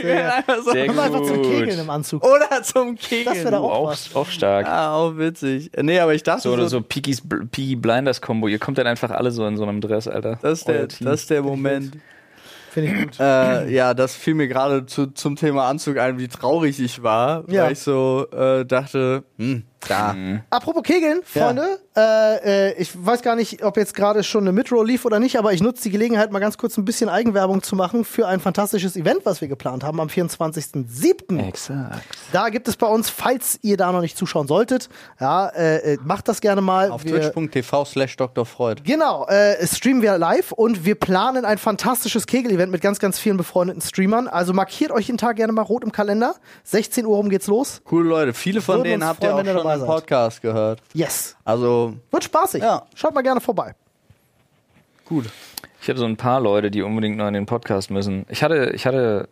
Sehr, 0.01 0.36
Einfach 0.38 0.58
so- 0.64 0.72
Sehr 0.72 0.88
Komm 0.88 0.99
einfach 0.99 1.22
zum 1.24 1.38
gut. 1.41 1.45
Kegeln 1.51 1.80
im 1.80 1.89
Anzug. 1.89 2.26
Oder 2.26 2.64
zum 2.64 2.95
Kegeln. 2.97 3.36
Das 3.36 3.43
wär 3.43 3.51
doch 3.51 3.64
Oh, 3.64 3.68
auch 3.70 3.91
auch, 3.91 4.16
auch 4.16 4.28
stark. 4.30 4.68
Ah, 4.68 4.95
auch 4.95 5.18
witzig. 5.18 5.72
Nee, 5.82 5.99
aber 5.99 6.14
ich 6.14 6.24
dachte 6.24 6.41
So 6.43 6.49
so, 6.49 6.54
oder 6.56 6.68
so 6.70 6.82
Peaky's, 6.82 7.22
Peaky 7.51 7.76
Blinders 7.76 8.22
Kombo. 8.22 8.47
Ihr 8.47 8.60
kommt 8.60 8.78
dann 8.78 8.88
einfach 8.88 9.12
alle 9.12 9.32
so 9.32 9.45
in 9.47 9.58
so 9.58 9.64
einem 9.64 9.82
Dress, 9.82 10.08
Alter. 10.08 10.38
das 10.41 10.60
ist 10.60 10.68
der, 10.68 10.88
das 10.88 11.22
ist 11.22 11.30
der 11.30 11.41
Moment. 11.41 11.97
Finde 12.72 12.91
ich 12.91 13.01
gut. 13.04 13.20
Äh, 13.20 13.70
ja, 13.72 13.93
das 13.93 14.16
fiel 14.16 14.34
mir 14.34 14.47
gerade 14.47 14.86
zu, 14.88 15.08
zum 15.08 15.36
Thema 15.36 15.68
Anzug 15.68 15.97
ein, 15.99 16.18
wie 16.18 16.28
traurig 16.28 16.80
ich 16.80 17.04
war, 17.04 17.43
Ja. 17.47 17.66
weil 17.66 17.74
ich 17.74 17.80
so 17.80 18.26
äh, 18.32 18.66
dachte, 18.66 19.24
hm, 19.38 19.64
da. 19.88 20.16
Apropos 20.50 20.84
Kegeln, 20.84 21.22
Freunde, 21.24 21.80
äh, 21.96 22.70
äh, 22.70 22.74
ich 22.82 22.92
weiß 22.94 23.22
gar 23.22 23.36
nicht, 23.36 23.64
ob 23.64 23.78
jetzt 23.78 23.94
gerade 23.94 24.24
schon 24.24 24.44
eine 24.44 24.52
Midroll 24.52 24.88
lief 24.88 25.06
oder 25.06 25.20
nicht, 25.20 25.38
aber 25.38 25.54
ich 25.54 25.62
nutze 25.62 25.84
die 25.84 25.92
Gelegenheit, 25.92 26.32
mal 26.32 26.40
ganz 26.40 26.58
kurz 26.58 26.78
ein 26.78 26.86
bisschen 26.86 27.10
Eigenwerbung 27.10 27.62
zu 27.62 27.76
machen 27.76 28.04
für 28.04 28.28
ein 28.28 28.40
fantastisches 28.40 28.96
Event, 28.96 29.26
was 29.26 29.42
wir 29.42 29.48
geplant 29.48 29.84
haben 29.84 30.00
am 30.00 30.08
24.07. 30.08 31.48
Exakt. 31.48 32.04
Da 32.32 32.50
gibt 32.50 32.68
es 32.68 32.78
bei 32.78 32.88
uns, 32.88 33.10
falls 33.10 33.60
ihr 33.62 33.78
da 33.78 33.92
noch 33.92 34.02
nicht 34.02 34.18
zuschauen 34.18 34.48
solltet, 34.48 34.90
ja, 35.20 35.48
äh, 35.50 35.94
äh, 35.94 35.98
macht 36.04 36.28
das 36.28 36.42
gerne 36.42 36.62
mal. 36.62 36.90
Auf 36.90 37.04
twitch.tv 37.04 37.86
slash 37.86 38.18
Dr. 38.18 38.46
Freud. 38.46 38.82
Genau, 38.84 39.28
äh, 39.28 39.66
streamen 39.68 40.02
wir 40.02 40.18
live 40.18 40.52
und 40.52 40.86
wir 40.86 40.96
planen 40.96 41.46
ein 41.46 41.58
fantastisches 41.58 42.26
Kegel-Event 42.26 42.72
mit 42.72 42.82
ganz, 42.82 43.00
ganz 43.00 43.20
vielen 43.20 43.38
befreundeten 43.38 43.82
Streamern. 43.82 44.28
Also 44.28 44.54
markiert 44.54 44.92
euch 44.92 45.08
den 45.08 45.18
Tag 45.18 45.36
gerne 45.36 45.54
mal 45.54 45.62
rot 45.62 45.84
im 45.84 45.92
Kalender. 45.92 46.36
16 46.64 47.06
Uhr 47.06 47.18
rum 47.18 47.30
geht's 47.30 47.48
los. 47.48 47.82
Coole 47.84 48.10
Leute, 48.10 48.34
viele 48.34 48.62
von 48.62 48.78
Würden 48.78 48.84
denen 48.86 49.06
habt 49.06 49.24
ihr 49.24 49.36
auch 49.36 49.46
schon 49.46 49.68
seid. 49.80 49.88
Podcast 49.88 50.42
gehört. 50.42 50.82
Yes. 50.94 51.36
Also, 51.46 51.94
Wird 52.12 52.24
spaßig. 52.24 52.62
Ja. 52.64 52.84
Schaut 52.96 53.14
mal 53.14 53.22
gerne 53.22 53.42
vorbei. 53.42 53.76
gut. 55.06 55.26
Ich 55.82 55.90
habe 55.90 56.00
so 56.00 56.06
ein 56.06 56.16
paar 56.16 56.40
Leute, 56.40 56.72
die 56.72 56.82
unbedingt 56.82 57.18
noch 57.18 57.28
in 57.28 57.34
den 57.34 57.46
Podcast 57.46 57.92
müssen. 57.92 58.26
Ich 58.30 58.42
hatte, 58.42 58.72
ich 58.74 58.86
hatte, 58.86 59.28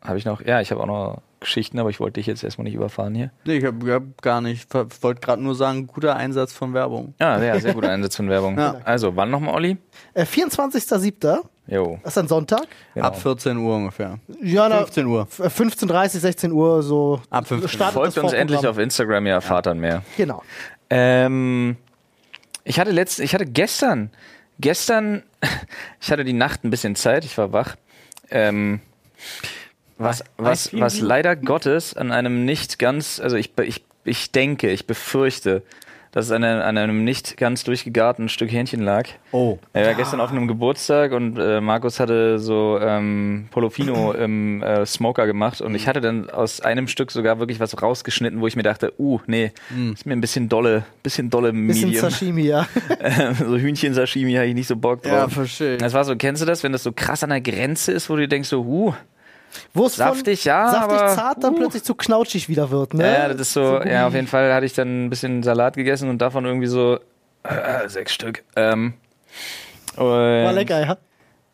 habe 0.00 0.16
ich 0.16 0.24
noch, 0.24 0.40
ja, 0.40 0.60
ich 0.60 0.70
habe 0.70 0.80
auch 0.80 0.86
noch 0.86 1.22
Geschichten, 1.40 1.78
aber 1.78 1.90
ich 1.90 2.00
wollte 2.00 2.14
dich 2.14 2.26
jetzt 2.26 2.42
erstmal 2.42 2.64
nicht 2.64 2.74
überfahren 2.74 3.14
hier. 3.14 3.30
Nee, 3.44 3.58
ich 3.58 3.64
habe 3.64 3.92
hab 3.92 4.22
gar 4.22 4.40
nicht, 4.40 4.66
ich 4.74 5.02
wollte 5.02 5.20
gerade 5.20 5.42
nur 5.42 5.54
sagen, 5.54 5.86
guter 5.86 6.16
Einsatz 6.16 6.52
von 6.52 6.74
Werbung. 6.74 7.14
Ja, 7.20 7.40
ja 7.42 7.58
sehr 7.60 7.74
guter 7.74 7.90
Einsatz 7.90 8.16
von 8.16 8.28
Werbung. 8.28 8.58
Ja. 8.58 8.80
Also, 8.84 9.14
wann 9.16 9.30
nochmal, 9.30 9.54
Olli? 9.54 9.76
Äh, 10.14 10.24
24.07. 10.24 11.38
Jo. 11.68 11.98
Das 12.02 12.14
ist 12.14 12.18
ein 12.18 12.28
Sonntag. 12.28 12.62
Genau. 12.94 13.06
Ab 13.06 13.20
14 13.20 13.56
Uhr 13.58 13.76
ungefähr. 13.76 14.18
Ja, 14.42 14.68
na, 14.68 14.78
15 14.78 15.06
Uhr. 15.06 15.22
f- 15.22 15.60
15.30, 15.60 16.08
16 16.18 16.52
Uhr 16.52 16.82
so. 16.82 17.20
Ab 17.30 17.46
15 17.46 17.68
startet 17.68 17.94
Folgt 17.94 18.18
uns 18.18 18.32
endlich 18.32 18.66
auf 18.66 18.78
Instagram, 18.78 19.26
ihr 19.26 19.34
erfahrt 19.34 19.66
dann 19.66 19.78
mehr. 19.78 20.02
Genau. 20.16 20.42
Ähm, 20.90 21.76
ich 22.64 22.80
hatte 22.80 22.90
letzt, 22.90 23.20
ich 23.20 23.34
hatte 23.34 23.44
gestern, 23.44 24.10
gestern, 24.58 25.22
ich 26.00 26.10
hatte 26.10 26.24
die 26.24 26.32
Nacht 26.32 26.64
ein 26.64 26.70
bisschen 26.70 26.96
Zeit, 26.96 27.24
ich 27.24 27.36
war 27.36 27.52
wach. 27.52 27.76
Ähm, 28.30 28.80
was, 29.98 30.24
was, 30.36 30.78
was 30.78 31.00
leider 31.00 31.36
Gottes 31.36 31.96
an 31.96 32.12
einem 32.12 32.44
nicht 32.44 32.78
ganz, 32.78 33.20
also 33.20 33.36
ich, 33.36 33.52
ich, 33.62 33.84
ich 34.04 34.30
denke, 34.32 34.70
ich 34.70 34.86
befürchte, 34.86 35.62
dass 36.12 36.26
es 36.26 36.32
an 36.32 36.42
einem, 36.42 36.62
an 36.62 36.78
einem 36.78 37.04
nicht 37.04 37.36
ganz 37.36 37.64
durchgegarten 37.64 38.28
Stück 38.28 38.50
Hähnchen 38.50 38.80
lag. 38.80 39.08
Oh. 39.32 39.58
Er 39.72 39.86
war 39.86 39.94
gestern 39.94 40.20
auf 40.20 40.30
einem 40.30 40.48
Geburtstag 40.48 41.12
und 41.12 41.38
äh, 41.38 41.60
Markus 41.60 42.00
hatte 42.00 42.38
so 42.38 42.78
ähm, 42.80 43.48
Polofino 43.50 44.12
im 44.18 44.62
äh, 44.62 44.86
Smoker 44.86 45.26
gemacht 45.26 45.60
und 45.60 45.74
ich 45.74 45.86
hatte 45.86 46.00
dann 46.00 46.30
aus 46.30 46.60
einem 46.60 46.88
Stück 46.88 47.10
sogar 47.10 47.38
wirklich 47.38 47.60
was 47.60 47.80
rausgeschnitten, 47.80 48.40
wo 48.40 48.46
ich 48.46 48.56
mir 48.56 48.62
dachte, 48.62 48.94
uh, 48.98 49.20
nee, 49.26 49.52
ist 49.92 50.06
mir 50.06 50.14
ein 50.14 50.20
bisschen 50.20 50.48
dolle, 50.48 50.84
bisschen 51.02 51.28
dolle 51.30 51.52
Bisschen 51.52 51.90
Medium. 51.90 52.10
Sashimi, 52.10 52.42
ja. 52.42 52.66
so 53.38 53.56
Hühnchen-Sashimi 53.56 54.34
habe 54.34 54.46
ich 54.46 54.54
nicht 54.54 54.68
so 54.68 54.76
Bock 54.76 55.02
drauf. 55.02 55.12
Ja, 55.12 55.28
verstehe. 55.28 55.76
Das 55.76 55.92
war 55.92 56.04
so, 56.04 56.16
kennst 56.16 56.40
du 56.40 56.46
das, 56.46 56.62
wenn 56.62 56.72
das 56.72 56.82
so 56.82 56.92
krass 56.92 57.22
an 57.22 57.30
der 57.30 57.40
Grenze 57.40 57.92
ist, 57.92 58.08
wo 58.08 58.16
du 58.16 58.26
denkst 58.26 58.48
so, 58.48 58.62
uh, 58.62 58.94
Wo 59.74 59.86
es 59.86 59.96
von 59.96 60.06
Saftig, 60.06 60.44
ja, 60.44 60.70
saftig 60.70 60.98
aber- 60.98 61.14
zart 61.14 61.44
dann 61.44 61.54
uh. 61.54 61.58
plötzlich 61.58 61.82
zu 61.82 61.94
knautschig 61.94 62.48
wieder 62.48 62.70
wird, 62.70 62.94
ne? 62.94 63.12
Ja, 63.12 63.28
das 63.28 63.40
ist 63.40 63.52
so, 63.52 63.78
So 63.80 63.88
ja, 63.88 64.06
auf 64.06 64.14
jeden 64.14 64.26
Fall 64.26 64.52
hatte 64.52 64.66
ich 64.66 64.74
dann 64.74 65.06
ein 65.06 65.10
bisschen 65.10 65.42
Salat 65.42 65.76
gegessen 65.76 66.08
und 66.08 66.18
davon 66.18 66.44
irgendwie 66.44 66.66
so 66.66 66.98
äh, 67.44 67.88
sechs 67.88 68.12
Stück. 68.12 68.44
Ähm, 68.56 68.94
und, 69.96 70.04
War 70.04 70.52
lecker, 70.52 70.86
ja. 70.86 70.96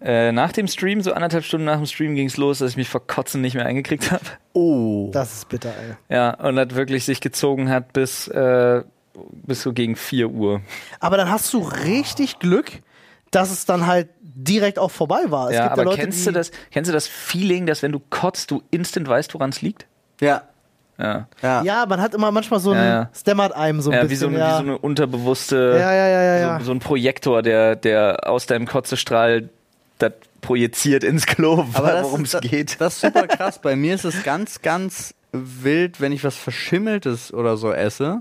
Äh, 0.00 0.32
nach 0.32 0.52
dem 0.52 0.66
Stream, 0.68 1.00
so 1.00 1.12
anderthalb 1.14 1.44
Stunden 1.44 1.64
nach 1.64 1.76
dem 1.76 1.86
Stream 1.86 2.14
ging 2.14 2.26
es 2.26 2.36
los, 2.36 2.58
dass 2.58 2.72
ich 2.72 2.76
mich 2.76 2.88
vor 2.88 3.06
Kotzen 3.06 3.40
nicht 3.40 3.54
mehr 3.54 3.64
eingekriegt 3.64 4.10
habe. 4.10 4.24
Oh. 4.52 5.08
Das 5.12 5.32
ist 5.32 5.48
bitter, 5.48 5.70
ey. 5.70 6.14
Ja, 6.14 6.34
und 6.34 6.56
das 6.56 6.74
wirklich 6.74 7.04
sich 7.04 7.20
gezogen 7.20 7.70
hat 7.70 7.92
bis, 7.94 8.28
äh, 8.28 8.82
bis 9.14 9.62
so 9.62 9.72
gegen 9.72 9.96
4 9.96 10.28
Uhr. 10.28 10.60
Aber 11.00 11.16
dann 11.16 11.30
hast 11.30 11.52
du 11.54 11.58
richtig 11.60 12.38
Glück, 12.38 12.70
dass 13.30 13.50
es 13.50 13.64
dann 13.64 13.86
halt 13.86 14.08
direkt 14.34 14.78
auch 14.78 14.90
vorbei 14.90 15.20
war. 15.28 15.48
Es 15.48 15.54
ja, 15.56 15.62
gibt 15.62 15.72
aber 15.72 15.82
ja 15.82 15.88
Leute, 15.90 16.02
kennst 16.02 16.20
die, 16.20 16.24
du 16.26 16.32
das, 16.32 16.50
kennst 16.70 16.88
du 16.88 16.92
das 16.92 17.06
Feeling, 17.06 17.66
dass 17.66 17.82
wenn 17.82 17.92
du 17.92 18.00
kotzt, 18.10 18.50
du 18.50 18.62
instant 18.70 19.08
weißt, 19.08 19.32
woran 19.34 19.50
es 19.50 19.62
liegt? 19.62 19.86
Ja. 20.20 20.42
Ja. 20.98 21.26
Ja. 21.42 21.62
Ja, 21.62 21.86
man 21.86 22.00
hat 22.00 22.14
immer 22.14 22.30
manchmal 22.30 22.60
so 22.60 22.70
ein, 22.70 22.76
Ja, 22.76 22.84
ja. 22.84 23.50
einem 23.52 23.80
so 23.80 23.90
ein 23.90 23.96
Ja, 23.96 24.02
bisschen. 24.02 24.10
wie, 24.10 24.16
so 24.16 24.26
eine, 24.28 24.38
ja. 24.38 24.48
wie 24.48 24.64
so 24.64 24.70
eine 24.70 24.78
unterbewusste, 24.78 25.76
ja, 25.78 25.92
ja, 25.92 26.08
ja, 26.08 26.22
ja, 26.22 26.36
ja. 26.36 26.58
So, 26.60 26.66
so 26.66 26.72
ein 26.72 26.78
Projektor, 26.78 27.42
der, 27.42 27.74
der 27.76 28.28
aus 28.28 28.46
deinem 28.46 28.66
Kotzestrahl 28.66 29.48
das 29.98 30.12
projiziert 30.40 31.04
ins 31.04 31.26
Klo, 31.26 31.66
worum 31.72 32.22
es 32.22 32.38
geht. 32.40 32.80
Das 32.80 32.94
ist 32.94 33.00
super 33.00 33.26
krass. 33.26 33.58
Bei 33.60 33.74
mir 33.76 33.94
ist 33.94 34.04
es 34.04 34.22
ganz, 34.22 34.62
ganz 34.62 35.14
wild, 35.32 36.00
wenn 36.00 36.12
ich 36.12 36.22
was 36.22 36.36
Verschimmeltes 36.36 37.32
oder 37.32 37.56
so 37.56 37.72
esse. 37.72 38.18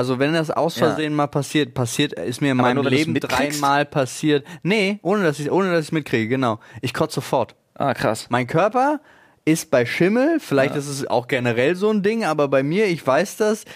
Also 0.00 0.18
wenn 0.18 0.32
das 0.32 0.50
aus 0.50 0.76
Ja. 0.76 0.86
Versehen 0.86 1.12
mal 1.12 1.26
passiert, 1.26 1.74
passiert, 1.74 2.14
ist 2.14 2.40
mir 2.40 2.52
in 2.52 2.58
Aber 2.58 2.68
meinem 2.68 2.80
nur, 2.80 2.90
Leben 2.90 3.12
dreimal 3.12 3.84
passiert. 3.84 4.46
Nee, 4.62 4.98
ohne 5.02 5.24
dass 5.24 5.38
ich 5.38 5.50
ohne 5.50 5.70
dass 5.72 5.84
ich 5.84 5.92
mitkriege, 5.92 6.26
genau. 6.26 6.58
Ich 6.80 6.94
kotze 6.94 7.16
sofort. 7.16 7.54
Ah, 7.74 7.92
krass. 7.92 8.26
Mein 8.30 8.46
Körper 8.46 9.02
ist 9.44 9.70
bei 9.70 9.84
Schimmel, 9.84 10.40
vielleicht 10.40 10.74
ist 10.74 10.88
es 10.88 11.06
auch 11.06 11.28
generell 11.28 11.76
so 11.76 11.90
ein 11.90 12.02
Ding, 12.02 12.24
aber 12.24 12.48
bei 12.48 12.62
mir, 12.62 12.86
ich 12.86 13.06
weiß 13.06 13.36
das, 13.36 13.66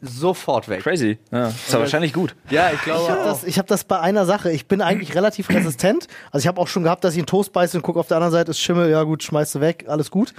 sofort 0.00 0.68
weg. 0.68 0.82
Crazy. 0.82 1.18
Ja, 1.30 1.48
ist 1.48 1.72
ja 1.72 1.78
wahrscheinlich 1.78 2.12
gut. 2.12 2.34
Ja, 2.48 2.70
ich 2.72 2.80
glaube 2.82 3.02
Ich 3.02 3.10
habe 3.10 3.20
auch. 3.20 3.24
das, 3.26 3.44
ich 3.44 3.58
hab 3.58 3.66
das 3.66 3.84
bei 3.84 4.00
einer 4.00 4.24
Sache. 4.26 4.50
Ich 4.50 4.66
bin 4.66 4.80
eigentlich 4.80 5.14
relativ 5.14 5.48
resistent. 5.50 6.06
Also 6.30 6.44
ich 6.44 6.48
habe 6.48 6.60
auch 6.60 6.68
schon 6.68 6.82
gehabt, 6.82 7.04
dass 7.04 7.14
ich 7.14 7.18
einen 7.18 7.26
Toast 7.26 7.52
beiße 7.52 7.76
und 7.76 7.82
gucke 7.82 8.00
auf 8.00 8.06
der 8.08 8.16
anderen 8.16 8.32
Seite 8.32 8.50
ist 8.52 8.60
Schimmel. 8.60 8.90
Ja 8.90 9.02
gut, 9.02 9.22
schmeißt 9.22 9.56
du 9.56 9.60
weg, 9.60 9.84
alles 9.88 10.10
gut. 10.10 10.32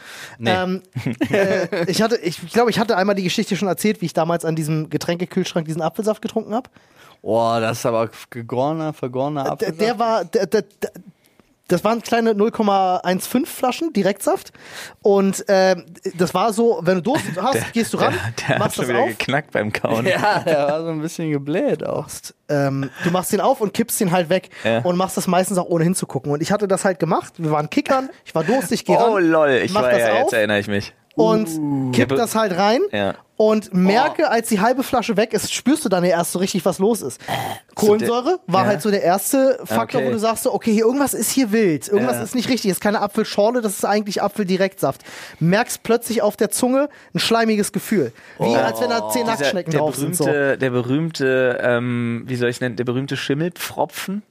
Ähm, 0.44 0.82
äh, 1.30 1.90
ich 1.90 2.02
hatte, 2.02 2.18
ich 2.18 2.52
glaube, 2.52 2.72
ich 2.72 2.80
hatte 2.80 2.98
einmal 2.98 3.16
die 3.16 3.24
Geschichte 3.24 3.56
schon 3.56 3.68
erzählt, 3.68 4.02
wie 4.02 4.06
ich 4.08 4.14
damals 4.14 4.46
an 4.46 4.56
diesem 4.56 4.90
Getränkekühlschrank 4.90 5.66
diesen 5.66 5.82
Apfelsaft 5.82 6.22
getrunken 6.22 6.54
habe. 6.54 6.70
Boah, 7.22 7.60
das 7.60 7.80
ist 7.80 7.86
aber 7.86 8.10
gegorener, 8.32 8.94
vergorener 8.94 9.44
Der, 9.44 9.52
Apfelsaft. 9.54 9.80
der 9.82 10.00
war, 10.00 10.26
der, 10.26 10.48
der, 10.48 10.62
der, 10.82 10.92
das 11.72 11.84
waren 11.84 12.02
kleine 12.02 12.32
0,15 12.34 13.46
Flaschen 13.46 13.94
Direktsaft 13.94 14.52
und 15.02 15.44
ähm, 15.48 15.86
das 16.18 16.34
war 16.34 16.54
so, 16.54 16.80
wenn 16.84 16.96
du 16.96 17.02
Durst 17.02 17.24
hast, 17.42 17.74
gehst 17.74 17.94
du 17.94 17.98
ran, 17.98 18.14
Der, 18.14 18.32
der 18.38 18.48
hat 18.56 18.60
machst 18.60 18.76
schon 18.76 18.84
das 18.86 18.90
wieder 18.94 19.04
auf. 19.04 19.10
geknackt 19.10 19.52
beim 19.52 19.72
Kauen. 19.72 20.06
Ja, 20.06 20.40
der 20.40 20.68
war 20.68 20.82
so 20.84 20.90
ein 20.90 21.02
bisschen 21.02 21.32
gebläht 21.32 21.86
auch. 21.86 22.08
ähm, 22.50 22.90
du 23.04 23.12
machst 23.12 23.32
den 23.34 23.42
auf 23.42 23.62
und 23.62 23.74
kippst 23.74 24.00
den 24.00 24.12
halt 24.12 24.30
weg 24.30 24.50
Ja. 24.64 24.80
und 24.80 24.98
machst 24.98 25.18
das 25.18 25.28
meistens 25.28 25.58
auch 25.58 25.66
ohne 25.70 25.84
hinzugucken. 25.84 26.32
Und 26.32 26.42
ich 26.42 26.52
hatte 26.52 26.68
das 26.68 26.84
halt 26.86 27.00
gemacht. 27.00 27.34
Wir 27.38 27.52
waren 27.52 27.70
Kickern, 27.70 28.10
ich 28.26 28.36
war 28.36 28.44
durstig, 28.44 28.86
geh 28.86 28.96
Oh 28.98 29.16
ran 29.16 29.24
lol, 29.30 29.50
ich 29.64 29.72
mach 29.74 29.84
war 29.84 29.92
das 29.92 30.00
ja, 30.00 30.12
auf. 30.14 30.20
jetzt 30.22 30.34
erinnere 30.34 30.60
ich 30.60 30.68
mich. 30.68 30.94
und 31.16 31.92
kipp 31.94 32.12
Ja, 32.12 32.18
das 32.18 32.36
halt 32.36 32.58
rein 32.58 32.82
Ja. 32.92 33.16
Und 33.42 33.74
merke, 33.74 34.30
als 34.30 34.50
die 34.50 34.60
halbe 34.60 34.84
Flasche 34.84 35.18
weg 35.18 35.34
ist, 35.34 35.52
spürst 35.52 35.84
du 35.84 35.90
dann 35.90 36.04
ja 36.04 36.12
erst 36.12 36.34
so 36.34 36.38
richtig, 36.38 36.64
was 36.64 36.78
los 36.78 37.02
ist. 37.02 37.20
Kohlensäure 37.74 38.40
war 38.46 38.62
ja. 38.62 38.68
halt 38.68 38.84
so 38.84 38.92
der 38.92 39.02
erste 39.02 39.58
Faktor, 39.66 40.02
Okay. 40.02 40.10
wo 40.10 40.14
du 40.14 40.20
sagst, 40.20 40.44
so, 40.44 40.54
okay, 40.54 40.72
hier 40.72 40.86
irgendwas 40.86 41.16
ist 41.16 41.32
hier 41.32 41.52
wild, 41.52 41.88
irgendwas 41.88 42.18
Ja. 42.18 42.22
ist 42.22 42.36
nicht 42.36 42.50
richtig, 42.50 42.70
ist 42.70 42.82
keine 42.82 43.02
Apfelschorle, 43.02 43.62
das 43.62 43.74
ist 43.74 43.84
eigentlich 43.84 44.22
Apfeldirektsaft. 44.22 45.02
Merkst 45.40 45.82
plötzlich 45.82 46.22
auf 46.22 46.38
der 46.38 46.52
Zunge 46.52 46.88
ein 47.16 47.20
schleimiges 47.20 47.72
Gefühl, 47.72 48.12
wie 48.38 48.56
als 48.56 48.80
wenn 48.80 48.92
da 48.92 49.10
zehn 49.10 49.26
Nacktschnecken 49.26 49.74
drauf 49.74 49.96
sind. 49.96 50.16
So. 50.16 50.26
berühmte, 50.26 50.58
der 50.60 50.70
berühmte, 50.70 51.60
ähm, 51.64 52.24
wie 52.28 52.36
soll 52.36 52.50
ich 52.50 52.58
es 52.58 52.62
nennen, 52.62 52.76
der 52.76 52.84
berühmte 52.84 53.18
Schimmelpfropfen. 53.18 54.22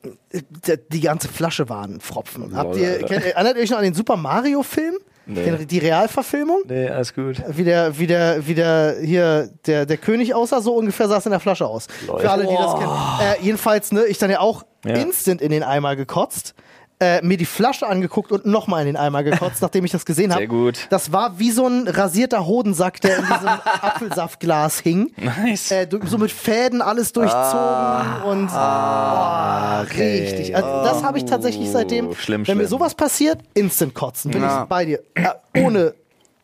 Der, 0.69 0.77
die 0.77 1.01
ganze 1.01 1.27
Flasche 1.27 1.69
war 1.69 1.83
ein 1.85 1.99
Pfropfen. 1.99 2.55
Habt 2.55 2.77
ihr, 2.77 2.99
kennt, 2.99 3.25
erinnert 3.25 3.57
ihr 3.57 3.63
euch 3.65 3.71
noch 3.71 3.79
an 3.79 3.85
den 3.85 3.95
Super 3.95 4.17
Mario 4.17 4.63
Film? 4.63 4.95
Nee. 5.27 5.64
Die 5.66 5.79
Realverfilmung? 5.79 6.62
Nee, 6.66 6.89
alles 6.89 7.14
gut. 7.14 7.41
Wie 7.49 7.62
der, 7.64 7.99
wie 7.99 8.07
der, 8.07 8.47
wie 8.47 8.55
der 8.55 8.97
hier 9.01 9.49
der, 9.66 9.87
der 9.87 9.97
König 9.97 10.35
aussah, 10.35 10.61
so 10.61 10.75
ungefähr 10.75 11.07
sah 11.09 11.18
es 11.18 11.27
in 11.27 11.31
der 11.31 11.41
Flasche 11.41 11.66
aus. 11.66 11.87
Lol. 12.07 12.21
Für 12.21 12.31
alle, 12.31 12.47
die 12.47 12.55
das 12.57 12.75
kennen. 12.75 12.93
Äh, 13.21 13.45
jedenfalls, 13.45 13.93
ne, 13.93 14.05
ich 14.07 14.18
dann 14.18 14.31
ja 14.31 14.41
auch 14.41 14.64
Ja. 14.85 14.95
instant 14.95 15.41
in 15.43 15.51
den 15.51 15.62
Eimer 15.62 15.95
gekotzt, 15.95 16.55
äh, 17.01 17.22
mir 17.22 17.36
die 17.36 17.46
Flasche 17.46 17.86
angeguckt 17.86 18.30
und 18.30 18.44
nochmal 18.46 18.80
in 18.82 18.86
den 18.86 18.96
Eimer 18.96 19.22
gekotzt, 19.22 19.62
nachdem 19.62 19.84
ich 19.84 19.90
das 19.90 20.05
gesehen 20.05 20.30
habe. 20.32 20.40
Sehr 20.42 20.48
gut. 20.48 20.86
Das 20.90 21.12
war 21.12 21.38
wie 21.38 21.51
so 21.51 21.66
ein 21.66 21.88
rasierter 21.88 22.46
Hodensack, 22.46 23.01
der 23.01 23.16
in 23.18 23.24
diesem 23.24 23.48
Apfelsaftglas 23.82 24.80
hing. 24.80 25.11
Nice. 25.16 25.70
Äh, 25.70 25.88
so 26.05 26.18
mit 26.18 26.30
Fäden 26.30 26.82
alles 26.82 27.12
durchzogen 27.12 28.22
und 28.24 28.46
boah, 28.48 29.84
okay. 29.86 30.20
richtig. 30.20 30.55
Also, 30.57 30.68
das 30.84 31.03
habe 31.03 31.18
ich 31.18 31.24
tatsächlich 31.24 31.70
seitdem. 31.70 32.09
Oh, 32.09 32.14
schlimm, 32.14 32.46
wenn 32.46 32.57
mir 32.59 32.64
schlimm. 32.64 32.78
sowas 32.78 32.94
passiert, 32.94 33.40
instant 33.55 33.94
kotzen. 33.94 34.30
Bin 34.30 34.42
Ja. 34.42 34.62
ich 34.62 34.68
bei 34.68 34.84
dir. 34.84 35.01
Ja, 35.16 35.36
ohne, 35.57 35.94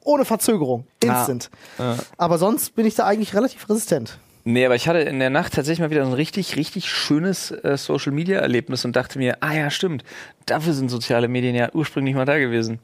ohne 0.04 0.24
Verzögerung. 0.24 0.86
Instant. 1.02 1.50
Aber 2.16 2.38
sonst 2.38 2.74
bin 2.74 2.86
ich 2.86 2.94
da 2.94 3.04
eigentlich 3.06 3.34
relativ 3.34 3.68
resistent. 3.68 4.18
Nee, 4.48 4.64
aber 4.64 4.76
ich 4.76 4.86
hatte 4.86 5.00
in 5.00 5.18
der 5.18 5.28
Nacht 5.28 5.54
tatsächlich 5.54 5.80
mal 5.80 5.90
wieder 5.90 6.04
so 6.04 6.12
ein 6.12 6.14
richtig, 6.14 6.54
richtig 6.54 6.88
schönes 6.88 7.50
äh, 7.50 7.76
Social 7.76 8.12
Media 8.12 8.38
Erlebnis 8.38 8.84
und 8.84 8.94
dachte 8.94 9.18
mir, 9.18 9.38
ah 9.40 9.52
ja, 9.52 9.70
stimmt, 9.70 10.04
dafür 10.46 10.72
sind 10.72 10.88
soziale 10.88 11.26
Medien 11.26 11.56
ja 11.56 11.68
ursprünglich 11.72 12.14
mal 12.14 12.26
da 12.26 12.38
gewesen. 12.38 12.78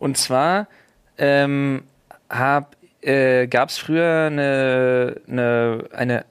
Und 0.00 0.18
zwar 0.18 0.66
ähm, 1.16 1.84
hab, 2.28 2.74
äh, 3.00 3.46
gab 3.46 3.68
es 3.68 3.78
früher 3.78 4.26
eine, 4.26 5.20
eine, 5.28 5.84
eine, 5.92 6.24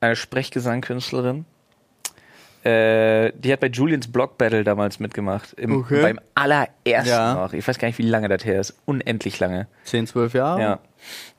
eine 0.00 0.16
Sprechgesangkünstlerin, 0.16 1.44
äh, 2.64 3.32
die 3.36 3.52
hat 3.52 3.60
bei 3.60 3.66
Julians 3.66 4.10
Block 4.10 4.38
Battle 4.38 4.64
damals 4.64 5.00
mitgemacht. 5.00 5.52
Im, 5.54 5.80
Okay. 5.80 6.00
Beim 6.00 6.20
allerersten 6.34 7.08
Ja. 7.10 7.34
noch. 7.34 7.52
Ich 7.52 7.68
weiß 7.68 7.78
gar 7.78 7.88
nicht, 7.88 7.98
wie 7.98 8.08
lange 8.08 8.28
das 8.28 8.42
her 8.46 8.58
ist. 8.58 8.74
Unendlich 8.86 9.38
lange. 9.38 9.66
10, 9.84 10.06
12 10.06 10.32
Jahre? 10.32 10.60
Ja. 10.62 10.78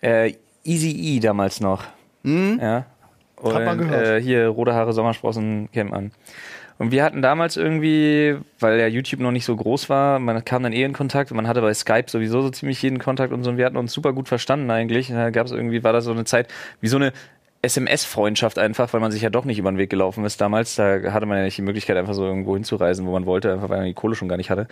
Äh, 0.02 0.34
Easy 0.64 0.92
E 0.92 1.20
damals 1.20 1.60
noch. 1.60 1.84
Ja. 2.24 2.86
Und, 3.36 3.56
Hat 3.56 3.66
man 3.66 3.78
gehört. 3.78 4.08
Äh, 4.08 4.22
hier 4.22 4.48
rote 4.48 4.74
Haare, 4.74 4.94
Sommersprossen, 4.94 5.70
Camp 5.72 5.94
an. 5.94 6.12
Und 6.78 6.92
wir 6.92 7.04
hatten 7.04 7.22
damals 7.22 7.58
irgendwie, 7.58 8.38
weil 8.60 8.80
ja 8.80 8.88
YouTube 8.88 9.20
noch 9.20 9.32
nicht 9.32 9.46
so 9.46 9.56
groß 9.56 9.88
war, 9.90 10.18
man 10.18 10.44
kam 10.44 10.64
dann 10.64 10.74
eh 10.74 10.84
in 10.84 10.94
Kontakt 10.94 11.30
und 11.30 11.38
man 11.38 11.48
hatte 11.48 11.62
bei 11.62 11.74
Skype 11.76 12.06
sowieso 12.08 12.42
so 12.42 12.50
ziemlich 12.50 12.82
jeden 12.82 12.98
Kontakt 12.98 13.32
und 13.34 13.44
so 13.44 13.52
und 13.52 13.58
wir 13.58 13.68
hatten 13.68 13.78
uns 13.78 13.94
super 13.94 14.14
gut 14.14 14.28
verstanden 14.28 14.72
eigentlich. 14.72 15.12
Und 15.12 15.18
da 15.18 15.30
gab 15.30 15.46
es 15.46 15.52
irgendwie, 15.52 15.84
war 15.84 15.94
das 15.94 16.06
so 16.06 16.12
eine 16.12 16.26
Zeit, 16.26 16.48
wie 16.80 16.88
so 16.88 16.98
eine 16.98 17.14
SMS-Freundschaft 17.62 18.58
einfach, 18.58 18.92
weil 18.94 19.00
man 19.00 19.12
sich 19.12 19.22
ja 19.22 19.30
doch 19.30 19.46
nicht 19.46 19.60
über 19.60 19.72
den 19.72 19.78
Weg 19.78 19.92
gelaufen 19.92 20.26
ist 20.26 20.42
damals. 20.42 20.76
Da 20.76 21.14
hatte 21.14 21.28
man 21.28 21.38
ja 21.38 21.44
nicht 21.44 21.58
die 21.58 21.62
Möglichkeit, 21.62 21.98
einfach 21.98 22.16
so 22.16 22.26
irgendwo 22.26 22.56
hinzureisen, 22.56 23.06
wo 23.06 23.12
man 23.12 23.28
wollte, 23.28 23.54
einfach 23.54 23.70
weil 23.70 23.78
man 23.78 23.88
die 23.88 23.94
Kohle 23.94 24.16
schon 24.16 24.28
gar 24.28 24.38
nicht 24.38 24.50
hatte. 24.50 24.68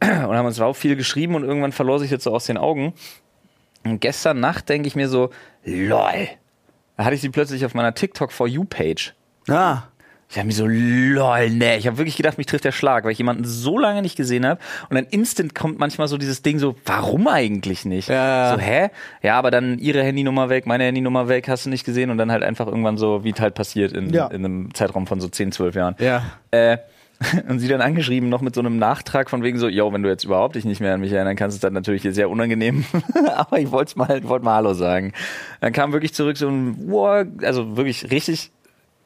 Und 0.00 0.34
haben 0.34 0.46
uns 0.46 0.58
auch 0.60 0.76
viel 0.76 0.96
geschrieben 0.96 1.34
und 1.34 1.44
irgendwann 1.44 1.72
verlor 1.72 1.98
sich 1.98 2.10
jetzt 2.10 2.24
so 2.24 2.34
aus 2.34 2.46
den 2.46 2.56
Augen. 2.56 2.94
Und 3.92 4.00
gestern 4.00 4.40
Nacht 4.40 4.68
denke 4.68 4.88
ich 4.88 4.96
mir 4.96 5.08
so, 5.08 5.30
lol. 5.64 6.28
Da 6.96 7.04
hatte 7.04 7.14
ich 7.14 7.20
sie 7.20 7.28
plötzlich 7.30 7.64
auf 7.64 7.74
meiner 7.74 7.94
TikTok 7.94 8.32
For 8.32 8.46
You 8.48 8.64
Page. 8.64 9.14
Ah. 9.48 9.82
Ich 10.30 10.36
habe 10.36 10.46
mir 10.46 10.52
so, 10.52 10.66
lol, 10.66 11.48
ne. 11.50 11.78
Ich 11.78 11.86
habe 11.86 11.96
wirklich 11.96 12.16
gedacht, 12.16 12.36
mich 12.36 12.46
trifft 12.46 12.64
der 12.64 12.72
Schlag, 12.72 13.04
weil 13.04 13.12
ich 13.12 13.18
jemanden 13.18 13.44
so 13.46 13.78
lange 13.78 14.02
nicht 14.02 14.14
gesehen 14.14 14.44
habe. 14.44 14.60
Und 14.90 14.96
dann 14.96 15.06
instant 15.06 15.54
kommt 15.54 15.78
manchmal 15.78 16.06
so 16.06 16.18
dieses 16.18 16.42
Ding 16.42 16.58
so, 16.58 16.76
warum 16.84 17.28
eigentlich 17.28 17.86
nicht? 17.86 18.08
Ja. 18.10 18.52
So, 18.54 18.60
hä? 18.60 18.90
Ja, 19.22 19.38
aber 19.38 19.50
dann 19.50 19.78
ihre 19.78 20.02
Handynummer 20.02 20.50
weg, 20.50 20.66
meine 20.66 20.84
Handynummer 20.84 21.28
weg, 21.28 21.48
hast 21.48 21.64
du 21.64 21.70
nicht 21.70 21.84
gesehen. 21.86 22.10
Und 22.10 22.18
dann 22.18 22.30
halt 22.30 22.42
einfach 22.42 22.66
irgendwann 22.66 22.98
so, 22.98 23.24
wie 23.24 23.30
es 23.30 23.40
halt 23.40 23.54
passiert 23.54 23.92
in, 23.92 24.10
Ja. 24.12 24.26
in 24.26 24.44
einem 24.44 24.74
Zeitraum 24.74 25.06
von 25.06 25.18
so 25.18 25.28
10, 25.28 25.50
12 25.52 25.74
Jahren. 25.76 25.96
Ja. 25.98 26.22
Äh, 26.50 26.76
und 27.48 27.58
sie 27.58 27.68
dann 27.68 27.80
angeschrieben, 27.80 28.28
noch 28.28 28.42
mit 28.42 28.54
so 28.54 28.60
einem 28.60 28.78
Nachtrag 28.78 29.28
von 29.28 29.42
wegen 29.42 29.58
so, 29.58 29.68
yo, 29.68 29.92
wenn 29.92 30.02
du 30.02 30.08
jetzt 30.08 30.24
überhaupt 30.24 30.54
dich 30.54 30.64
nicht 30.64 30.80
mehr 30.80 30.94
an 30.94 31.00
mich 31.00 31.12
erinnern 31.12 31.36
kannst, 31.36 31.56
ist 31.56 31.64
das 31.64 31.72
natürlich 31.72 32.02
sehr 32.02 32.30
unangenehm. 32.30 32.84
Aber 33.34 33.58
ich 33.58 33.70
wollte 33.70 33.98
mal, 33.98 34.22
wollte 34.24 34.44
mal 34.44 34.54
Hallo 34.54 34.74
sagen. 34.74 35.12
Dann 35.60 35.72
kam 35.72 35.92
wirklich 35.92 36.14
zurück 36.14 36.36
so 36.36 36.48
ein, 36.48 36.76
wow, 36.88 37.26
also 37.42 37.76
wirklich 37.76 38.10
richtig, 38.10 38.52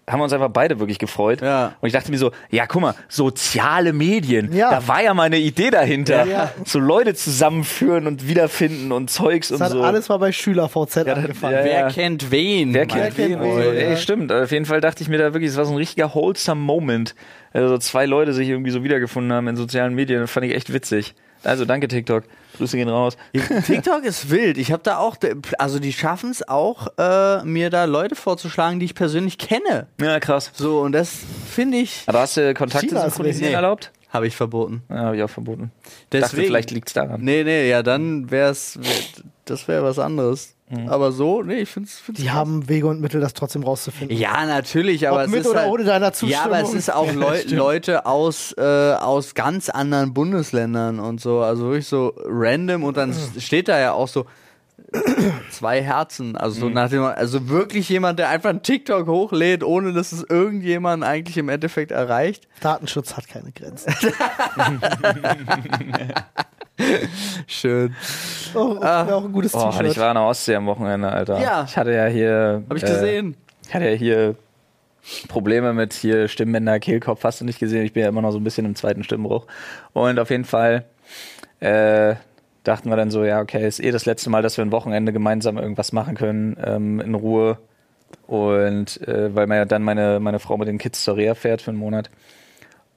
haben 0.09 0.19
wir 0.19 0.25
uns 0.25 0.33
einfach 0.33 0.49
beide 0.51 0.79
wirklich 0.81 0.99
gefreut. 0.99 1.41
Ja. 1.43 1.75
Und 1.81 1.87
ich 1.87 1.93
dachte 1.93 2.11
mir 2.11 2.19
so, 2.19 2.33
ja, 2.51 2.67
guck 2.67 2.83
mal, 2.83 2.95
soziale 3.09 3.93
Medien, 3.93 4.53
Ja. 4.53 4.71
da 4.71 4.89
war 4.89 5.03
ja 5.03 5.15
meine 5.15 5.39
Idee 5.39 5.71
dahinter. 5.71 6.25
Ja. 6.27 6.53
So 6.65 6.79
Leute 6.81 7.15
zusammenführen 7.15 8.07
und 8.07 8.27
wiederfinden 8.29 8.91
und 8.93 9.11
Zeugs 9.11 9.49
Das 9.49 9.61
und 9.61 9.65
hat 9.65 9.73
so. 9.73 9.83
alles 9.83 10.09
mal 10.09 10.17
bei 10.19 10.33
SchülerVZ 10.33 11.05
das- 11.07 11.19
angefangen. 11.19 11.55
ja, 11.55 11.65
Wer 11.65 11.81
ja. 11.81 11.89
kennt 11.89 12.31
wen? 12.31 12.75
Wer 12.75 12.87
kennt 12.87 13.17
wen? 13.17 13.41
wen, 13.41 13.59
ja. 13.59 13.73
Ey, 13.73 13.97
stimmt. 13.97 14.33
Auf 14.33 14.51
jeden 14.51 14.65
Fall 14.67 14.81
dachte 14.81 15.03
ich 15.03 15.09
mir 15.09 15.19
da 15.19 15.33
wirklich, 15.35 15.51
es 15.51 15.57
war 15.57 15.65
so 15.65 15.73
ein 15.73 15.77
richtiger 15.79 16.13
wholesome 16.15 16.61
Moment. 16.61 17.15
Also 17.53 17.79
zwei 17.79 18.07
Leute 18.07 18.33
sich 18.33 18.49
irgendwie 18.49 18.71
so 18.71 18.83
wiedergefunden 18.83 19.33
haben 19.33 19.47
in 19.49 19.57
sozialen 19.57 19.95
Medien. 19.95 20.21
Das 20.21 20.31
fand 20.31 20.47
ich 20.47 20.55
echt 20.55 20.73
witzig. 20.73 21.15
Also 21.45 21.65
danke 21.65 21.89
TikTok. 21.89 22.25
Grüße 22.57 22.77
gehen 22.77 22.89
raus. 22.89 23.17
TikTok 23.67 24.05
ist 24.05 24.31
wild. 24.31 24.59
Ich 24.59 24.73
habe 24.73 24.83
da 24.83 24.99
auch, 24.99 25.17
also 25.59 25.79
die 25.79 25.93
schaffen 25.93 26.31
es 26.31 26.47
auch, 26.47 26.89
äh, 26.99 27.43
mir 27.45 27.71
da 27.71 27.85
Leute 27.85 28.15
vorzuschlagen, 28.15 28.79
die 28.79 28.87
ich 28.87 28.95
persönlich 28.95 29.39
kenne. 29.39 29.87
Ja, 30.01 30.21
krass. 30.21 30.51
So, 30.55 30.81
und 30.81 30.93
das 30.93 31.21
finde 31.51 31.79
ich. 31.79 32.05
Aber 32.07 32.21
hast 32.21 32.37
du 32.37 32.53
Kontakte 32.55 32.89
synchronisieren 32.89 33.47
wild. 33.47 33.55
erlaubt? 33.55 33.93
Habe 34.13 34.27
ich 34.27 34.37
verboten. 34.37 34.83
Ja, 34.91 34.97
habe 34.99 35.17
ich 35.17 35.23
auch 35.23 35.31
verboten. 35.31 35.73
Dachte, 36.11 36.27
Deswegen. 36.27 36.47
vielleicht 36.49 36.71
liegt's 36.71 36.93
daran. 36.93 37.23
Nee, 37.23 37.45
nee, 37.45 37.69
ja, 37.69 37.83
dann 37.83 38.31
wär's. 38.31 38.79
Wär, 38.81 39.25
das 39.47 39.67
wäre 39.69 39.83
was 39.83 39.99
anderes. 39.99 40.55
Aber 40.87 41.13
so, 41.13 41.43
nee, 41.43 41.61
ich 41.61 41.69
find's. 41.69 41.99
find's 41.99 42.21
Die 42.23 42.27
krass. 42.29 42.37
haben 42.37 42.67
Wege 42.67 42.87
und 42.87 42.99
Mittel, 43.01 43.21
das 43.21 43.35
trotzdem 43.35 43.63
rauszufinden. 43.63 44.17
Ja, 44.17 44.47
natürlich, 44.47 45.07
aber 45.07 45.19
Ob 45.21 45.25
es 45.27 45.31
mit 45.31 45.41
ist 45.41 45.47
oder 45.49 45.61
halt, 45.63 45.71
ohne 45.71 45.85
deiner 45.85 46.07
Ja, 46.07 46.13
Zustimmung. 46.13 46.45
aber 46.47 46.61
es 46.63 46.73
ist 46.73 46.91
auch 46.91 47.13
Leu 47.15 47.43
Leute 47.49 48.07
aus, 48.07 48.55
äh, 48.57 48.63
aus 48.95 49.35
ganz 49.35 49.69
anderen 49.69 50.15
Bundesländern 50.15 50.99
und 50.99 51.21
so, 51.21 51.41
also 51.41 51.65
wirklich 51.65 51.89
so 51.89 52.15
random 52.25 52.85
und 52.85 52.97
dann 52.97 53.15
steht 53.39 53.69
da 53.69 53.79
ja 53.79 53.93
auch 53.93 54.09
so 54.09 54.25
zwei 55.51 55.83
Herzen, 55.83 56.37
also 56.37 56.61
so 56.61 56.69
nach 56.69 56.91
dem, 56.91 57.03
also 57.03 57.49
wirklich 57.49 57.89
jemand, 57.89 58.19
der 58.19 58.29
einfach 58.29 58.51
einen 58.51 58.63
TikTok 58.63 59.07
hochlädt, 59.07 59.65
ohne 59.65 59.93
dass 59.93 60.13
es 60.13 60.23
irgendjemand 60.29 61.05
eigentlich 61.05 61.39
im 61.39 61.49
Endeffekt 61.49 61.91
erreicht. 61.91 62.49
Datenschutz 62.61 63.17
hat 63.17 63.29
keine 63.29 63.53
Grenzen. 63.53 63.93
Schön. 67.47 67.95
Oh, 68.55 68.81
wäre 68.81 69.15
auch 69.15 69.25
ein 69.25 69.33
gutes 69.33 69.55
Oh, 69.55 69.71
T-Shirt. 69.71 69.87
ich 69.87 69.99
war 69.99 70.11
in 70.11 70.15
der 70.17 70.25
Ostsee 70.25 70.57
am 70.57 70.67
Wochenende, 70.67 71.09
Alter. 71.11 71.41
Ja. 71.41 71.65
Ich 71.69 71.77
hatte 71.77 71.93
ja 71.93 72.07
hier. 72.07 72.63
Hab 72.69 72.77
ich 72.77 72.83
äh, 72.83 72.87
gesehen. 72.87 73.37
Ich 73.67 73.75
hatte 73.75 73.89
ja 73.89 73.97
hier 73.97 74.35
Probleme 75.29 75.73
mit 75.73 75.93
hier 75.93 76.29
Stimmbänder, 76.29 76.81
Kehlkopf, 76.81 77.25
hast 77.25 77.41
du 77.41 77.45
nicht 77.45 77.59
gesehen. 77.59 77.85
Ich 77.85 77.93
bin 77.93 78.03
ja 78.03 78.09
immer 78.09 78.23
noch 78.23 78.33
so 78.33 78.39
ein 78.39 78.45
bisschen 78.45 78.67
im 78.67 78.75
zweiten 78.75 79.05
Stimmbruch. 79.05 79.47
Und 79.93 80.19
auf 80.19 80.31
jeden 80.31 80.45
Fall 80.45 80.85
äh, 81.61 82.15
dachten 82.65 82.89
wir 82.91 82.97
dann 82.97 83.11
so, 83.11 83.25
ja, 83.25 83.41
okay, 83.41 83.67
ist 83.67 83.81
eh 83.81 83.91
das 83.91 84.07
letzte 84.07 84.31
Mal, 84.31 84.43
dass 84.43 84.57
wir 84.57 84.65
ein 84.65 84.73
Wochenende 84.73 85.13
gemeinsam 85.13 85.59
irgendwas 85.59 85.93
machen 85.93 86.15
können, 86.17 86.57
ähm, 86.65 87.01
in 87.01 87.15
Ruhe. 87.15 87.59
Und 88.27 89.01
äh, 89.09 89.35
weil 89.35 89.47
man 89.47 89.57
ja 89.59 89.65
dann 89.65 89.83
meine, 89.83 90.21
meine 90.21 90.39
Frau 90.39 90.57
mit 90.57 90.69
den 90.69 90.79
Kids 90.79 91.03
zur 91.05 91.17
Reha 91.17 91.35
fährt 91.35 91.63
für 91.63 91.71
einen 91.71 91.79
Monat. 91.79 92.11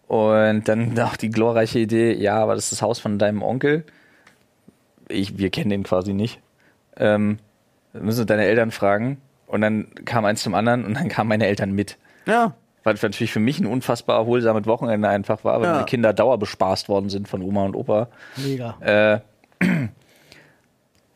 Und 0.07 0.67
dann 0.67 0.97
auch 0.99 1.15
die 1.17 1.29
glorreiche 1.29 1.79
Idee, 1.79 2.13
ja, 2.13 2.37
aber 2.37 2.55
das 2.55 2.65
ist 2.65 2.73
das 2.73 2.81
Haus 2.81 2.99
von 2.99 3.17
deinem 3.17 3.41
Onkel. 3.41 3.85
Ich, 5.07 5.37
wir 5.37 5.49
kennen 5.49 5.69
den 5.69 5.83
quasi 5.83 6.13
nicht. 6.13 6.39
Ähm, 6.97 7.37
wir 7.93 8.01
müssen 8.01 8.25
deine 8.27 8.45
Eltern 8.45 8.71
fragen. 8.71 9.17
Und 9.47 9.61
dann 9.61 9.87
kam 10.05 10.25
eins 10.25 10.41
zum 10.41 10.55
anderen 10.55 10.83
und 10.85 10.95
dann 10.95 11.07
kamen 11.07 11.29
meine 11.29 11.45
Eltern 11.47 11.71
mit. 11.71 11.97
Ja. 12.25 12.53
Was 12.83 13.01
natürlich 13.01 13.31
für 13.31 13.39
mich 13.39 13.59
ein 13.59 13.65
unfassbar 13.67 14.17
erholsames 14.19 14.65
Wochenende 14.67 15.07
einfach 15.07 15.43
war, 15.43 15.59
weil 15.59 15.67
Ja. 15.67 15.73
meine 15.73 15.85
Kinder 15.85 16.13
dauerbespaßt 16.13 16.89
worden 16.89 17.09
sind 17.09 17.27
von 17.27 17.41
Oma 17.41 17.65
und 17.65 17.75
Opa. 17.75 18.07
Mega. 18.37 18.75
Äh, 18.81 19.19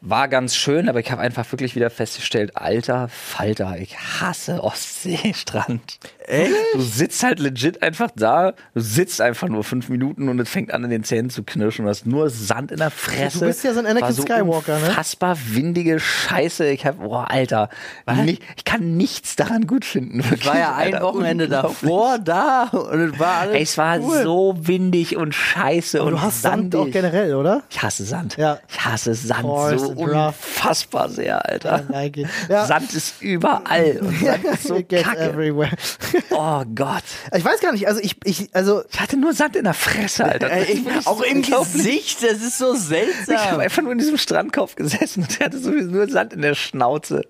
war 0.01 0.27
ganz 0.27 0.55
schön, 0.55 0.87
aber 0.89 0.99
ich 0.99 1.11
habe 1.11 1.21
einfach 1.21 1.51
wirklich 1.51 1.75
wieder 1.75 1.89
festgestellt, 1.89 2.55
alter 2.55 3.09
Falter, 3.09 3.77
ich 3.77 3.97
hasse 3.97 4.63
Ostseestrand. 4.63 5.99
Echt? 6.29 6.53
Du 6.73 6.81
sitzt 6.81 7.23
halt 7.23 7.39
legit 7.39 7.81
einfach 7.81 8.11
da, 8.15 8.51
du 8.75 8.81
sitzt 8.81 9.19
einfach 9.19 9.47
nur 9.49 9.63
fünf 9.63 9.89
Minuten 9.89 10.29
und 10.29 10.39
es 10.39 10.47
fängt 10.47 10.71
an 10.73 10.83
in 10.83 10.89
den 10.91 11.03
Zähnen 11.03 11.29
zu 11.29 11.43
knirschen. 11.43 11.85
Du 11.85 11.89
hast 11.89 12.05
nur 12.05 12.29
Sand 12.29 12.71
in 12.71 12.77
der 12.77 12.91
Fresse. 12.91 13.39
Du 13.39 13.45
bist 13.47 13.63
ja 13.63 13.73
so 13.73 13.79
ein 13.79 13.85
Anakin 13.87 14.01
War 14.03 14.13
so 14.13 14.21
Skywalker, 14.21 14.77
ne? 14.79 14.87
Unfassbar 14.89 15.37
windige 15.51 15.99
Scheiße. 15.99 16.67
Ich 16.67 16.85
hab, 16.85 16.99
boah, 16.99 17.29
Alter, 17.31 17.69
nicht, 18.23 18.43
ich 18.55 18.63
kann 18.63 18.95
nichts 18.95 19.35
daran 19.35 19.65
gut 19.65 19.85
finden. 19.85 20.19
Ich 20.35 20.45
war 20.45 20.57
ja 20.57 20.75
ein 20.75 20.93
Alter, 20.93 21.05
Wochenende 21.05 21.47
davor 21.49 22.19
da 22.19 22.63
und 22.71 22.99
es 23.13 23.19
war 23.19 23.37
alles 23.39 23.55
Ey, 23.55 23.61
es 23.63 23.77
war 23.77 23.99
cool. 23.99 24.23
so 24.23 24.55
windig 24.61 25.17
und 25.17 25.33
scheiße 25.33 25.99
Aber 25.99 26.07
und 26.09 26.13
du 26.13 26.21
hast 26.21 26.41
Sand 26.43 26.73
sandig. 26.73 26.79
auch 26.79 26.91
generell, 26.93 27.33
oder? 27.35 27.63
Ich 27.71 27.81
hasse 27.81 28.03
Sand. 28.05 28.37
Ja. 28.37 28.59
Ich 28.69 28.79
hasse 28.85 29.15
Sand 29.15 29.41
Forest 29.41 29.85
so 29.87 29.91
rough. 29.93 30.35
unfassbar 30.35 31.09
sehr, 31.09 31.43
Alter. 31.43 31.85
Ja. 32.49 32.65
Sand 32.65 32.93
ist 32.93 33.21
überall. 33.21 33.97
Und 34.01 34.19
Sand 34.19 34.43
ist 34.45 34.63
so 34.65 34.75
kacke. 34.89 35.17
everywhere. 35.19 35.71
Oh 36.31 36.63
Gott. 36.75 37.03
Ich 37.35 37.43
weiß 37.43 37.59
gar 37.61 37.71
nicht, 37.71 37.87
also 37.87 37.99
ich, 38.01 38.15
ich, 38.23 38.49
also 38.53 38.83
Ich 38.91 38.99
hatte 38.99 39.17
nur 39.17 39.33
Sand 39.33 39.55
in 39.55 39.63
der 39.63 39.73
Fresse, 39.73 40.25
Alter. 40.25 40.51
Ey, 40.51 40.63
ich, 40.73 41.07
auch 41.07 41.17
so 41.19 41.23
im. 41.23 41.41
Gesicht, 41.41 42.23
das 42.23 42.41
ist 42.41 42.57
so 42.57 42.73
Ich 42.73 42.79
habe 42.79 42.79
seltsam. 42.79 43.59
einfach 43.59 43.81
nur 43.81 43.91
in 43.91 43.97
diesem 43.97 44.17
Strandkorb 44.17 44.75
gesessen 44.75 45.23
und 45.23 45.39
der 45.39 45.47
hatte 45.47 45.59
sowieso 45.59 45.89
nur 45.89 46.09
Sand 46.09 46.33
in 46.33 46.41
der 46.41 46.55
Schnauze. 46.55 47.23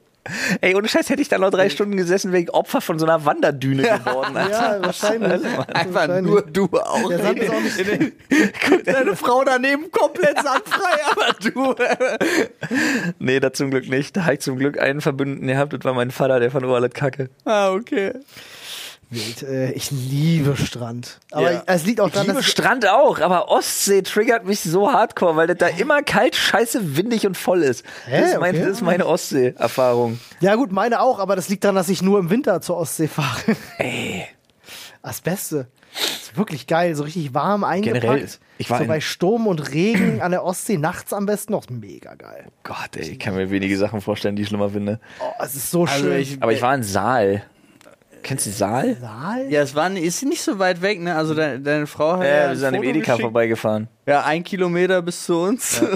Ey, 0.62 0.76
ohne 0.76 0.88
Scheiß 0.88 1.10
hätte 1.10 1.22
ich 1.22 1.30
da 1.30 1.38
noch 1.38 1.50
drei 1.50 1.70
Stunden 1.70 1.96
gesessen, 1.98 2.34
ich 2.34 2.54
Opfer 2.54 2.82
von 2.82 3.00
so 3.00 3.06
einer 3.06 3.26
Wanderdüne 3.26 3.84
geworden. 3.84 4.36
Alter. 4.36 4.78
ja, 4.78 4.86
wahrscheinlich. 4.86 5.46
Einfach 5.56 5.94
wahrscheinlich. 5.94 6.32
nur 6.32 6.42
du 6.42 6.66
auch. 6.66 7.10
Der 7.10 7.20
Sand 7.20 7.40
ist 7.40 7.50
auch 7.50 7.62
nicht 7.62 8.14
Guck, 8.68 8.84
deine 8.84 9.16
Frau 9.16 9.44
daneben 9.44 9.90
komplett 9.92 10.38
sandfrei, 10.42 11.00
aber 11.12 11.34
du. 11.52 11.76
Nee, 13.20 13.40
da 13.40 13.54
zum 13.54 13.72
Glück 13.72 13.90
nicht. 13.90 14.16
Da 14.16 14.26
habe 14.26 14.36
ich 14.36 14.40
zum 14.42 14.58
Glück 14.58 14.80
einen 14.80 15.02
Verbündeten 15.02 15.48
gehabt, 15.48 15.74
das 15.74 15.84
war 15.84 15.94
mein 15.94 16.12
Vater, 16.12 16.40
der 16.40 16.52
fand 16.52 16.66
oh, 16.66 16.76
alles 16.76 16.94
kacke. 16.94 17.30
ah, 17.46 17.72
okay. 17.72 18.14
Wild. 19.10 19.44
Äh, 19.44 19.72
Ich 19.72 19.92
liebe 19.92 20.56
Strand. 20.58 21.20
Aber 21.32 21.52
Ja. 21.52 21.58
ich, 21.60 21.64
es 21.66 21.86
liegt 21.86 22.00
auch 22.02 22.08
Ich 22.08 22.14
daran, 22.14 22.28
liebe 22.28 22.38
dass 22.40 22.46
ich, 22.46 22.52
Strand 22.52 22.88
auch, 22.88 23.20
aber 23.20 23.50
Ostsee 23.50 24.02
triggert 24.02 24.46
mich 24.46 24.60
so 24.62 24.92
hardcore, 24.92 25.36
weil 25.36 25.48
das 25.48 25.58
da 25.58 25.68
immer 25.68 26.02
kalt, 26.04 26.36
scheiße, 26.36 26.96
windig 26.98 27.26
und 27.28 27.36
voll 27.38 27.64
ist. 27.64 27.84
Hä? 28.06 28.22
Das 28.22 28.30
ist, 28.32 28.40
mein, 28.40 28.56
Okay. 28.56 28.60
das 28.66 28.70
ist 28.78 28.82
meine 28.82 29.06
Ostsee-Erfahrung. 29.08 30.20
Ja 30.42 30.56
gut, 30.56 30.72
meine 30.72 31.02
auch, 31.02 31.20
aber 31.20 31.36
das 31.36 31.50
liegt 31.50 31.64
daran, 31.64 31.76
dass 31.76 31.90
ich 31.90 32.02
nur 32.02 32.20
im 32.20 32.30
Winter 32.30 32.62
zur 32.62 32.78
Ostsee 32.78 33.08
fahre. 33.08 33.56
Ey. 33.78 34.26
Das 35.02 35.22
Beste. 35.22 35.68
ist 36.22 36.38
wirklich 36.38 36.68
geil, 36.68 36.94
so 36.94 37.04
richtig 37.04 37.34
warm 37.34 37.64
eingepackt. 37.64 38.02
Generell, 38.04 38.28
ich 38.60 38.70
war 38.70 38.80
so 38.80 38.86
bei 38.86 39.00
Sturm 39.02 39.48
und 39.48 39.72
Regen 39.74 40.22
an 40.22 40.32
der 40.32 40.44
Ostsee 40.44 40.78
nachts 40.78 41.14
am 41.14 41.26
besten 41.26 41.54
noch 41.54 41.68
mega 41.70 42.14
geil. 42.16 42.46
Gott, 42.64 42.96
ey, 42.96 43.10
ich 43.12 43.20
kann 43.20 43.34
mir 43.34 43.50
wenige 43.50 43.76
Sachen 43.78 44.02
vorstellen, 44.02 44.36
die 44.36 44.44
ich 44.44 44.50
schlimmer 44.50 44.70
finde. 44.70 45.00
Oh, 45.20 45.32
es 45.44 45.56
ist 45.56 45.72
so 45.72 45.86
Also 45.86 46.04
schön. 46.04 46.20
ich- 46.20 46.44
Aber 46.44 46.52
ich 46.52 46.62
war 46.62 46.76
in 46.76 46.84
Saal. 46.84 47.44
Kennst 48.24 48.46
du 48.46 48.52
Saal? 48.52 48.96
Saal? 49.00 49.50
Ja, 49.50 49.62
es 49.62 49.74
war, 49.76 49.90
ist 49.92 50.24
nicht 50.24 50.42
so 50.42 50.60
weit 50.60 50.82
weg, 50.82 51.00
ne? 51.02 51.16
Also 51.16 51.34
deine, 51.34 51.60
deine 51.60 51.88
Frau 51.88 52.14
hat 52.14 52.24
Ja, 52.24 52.28
ja, 52.44 52.50
wir 52.50 52.56
sind 52.58 52.68
an 52.68 52.74
dem 52.74 52.84
Edeka 52.84 53.00
geschickt. 53.14 53.22
vorbeigefahren. 53.22 53.88
Ja, 54.06 54.24
ein 54.26 54.44
Kilometer 54.44 55.02
bis 55.02 55.26
zu 55.26 55.40
uns. 55.40 55.82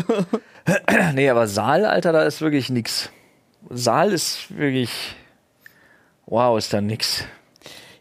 Nee, 1.13 1.29
aber 1.29 1.45
Saal, 1.47 1.83
Alter, 1.85 2.13
da 2.13 2.23
ist 2.23 2.39
wirklich 2.39 2.69
nix. 2.69 3.09
Saal 3.69 4.13
ist 4.13 4.57
wirklich. 4.57 4.89
Wow, 6.25 6.57
ist 6.57 6.71
da 6.73 6.79
nix. 6.79 7.25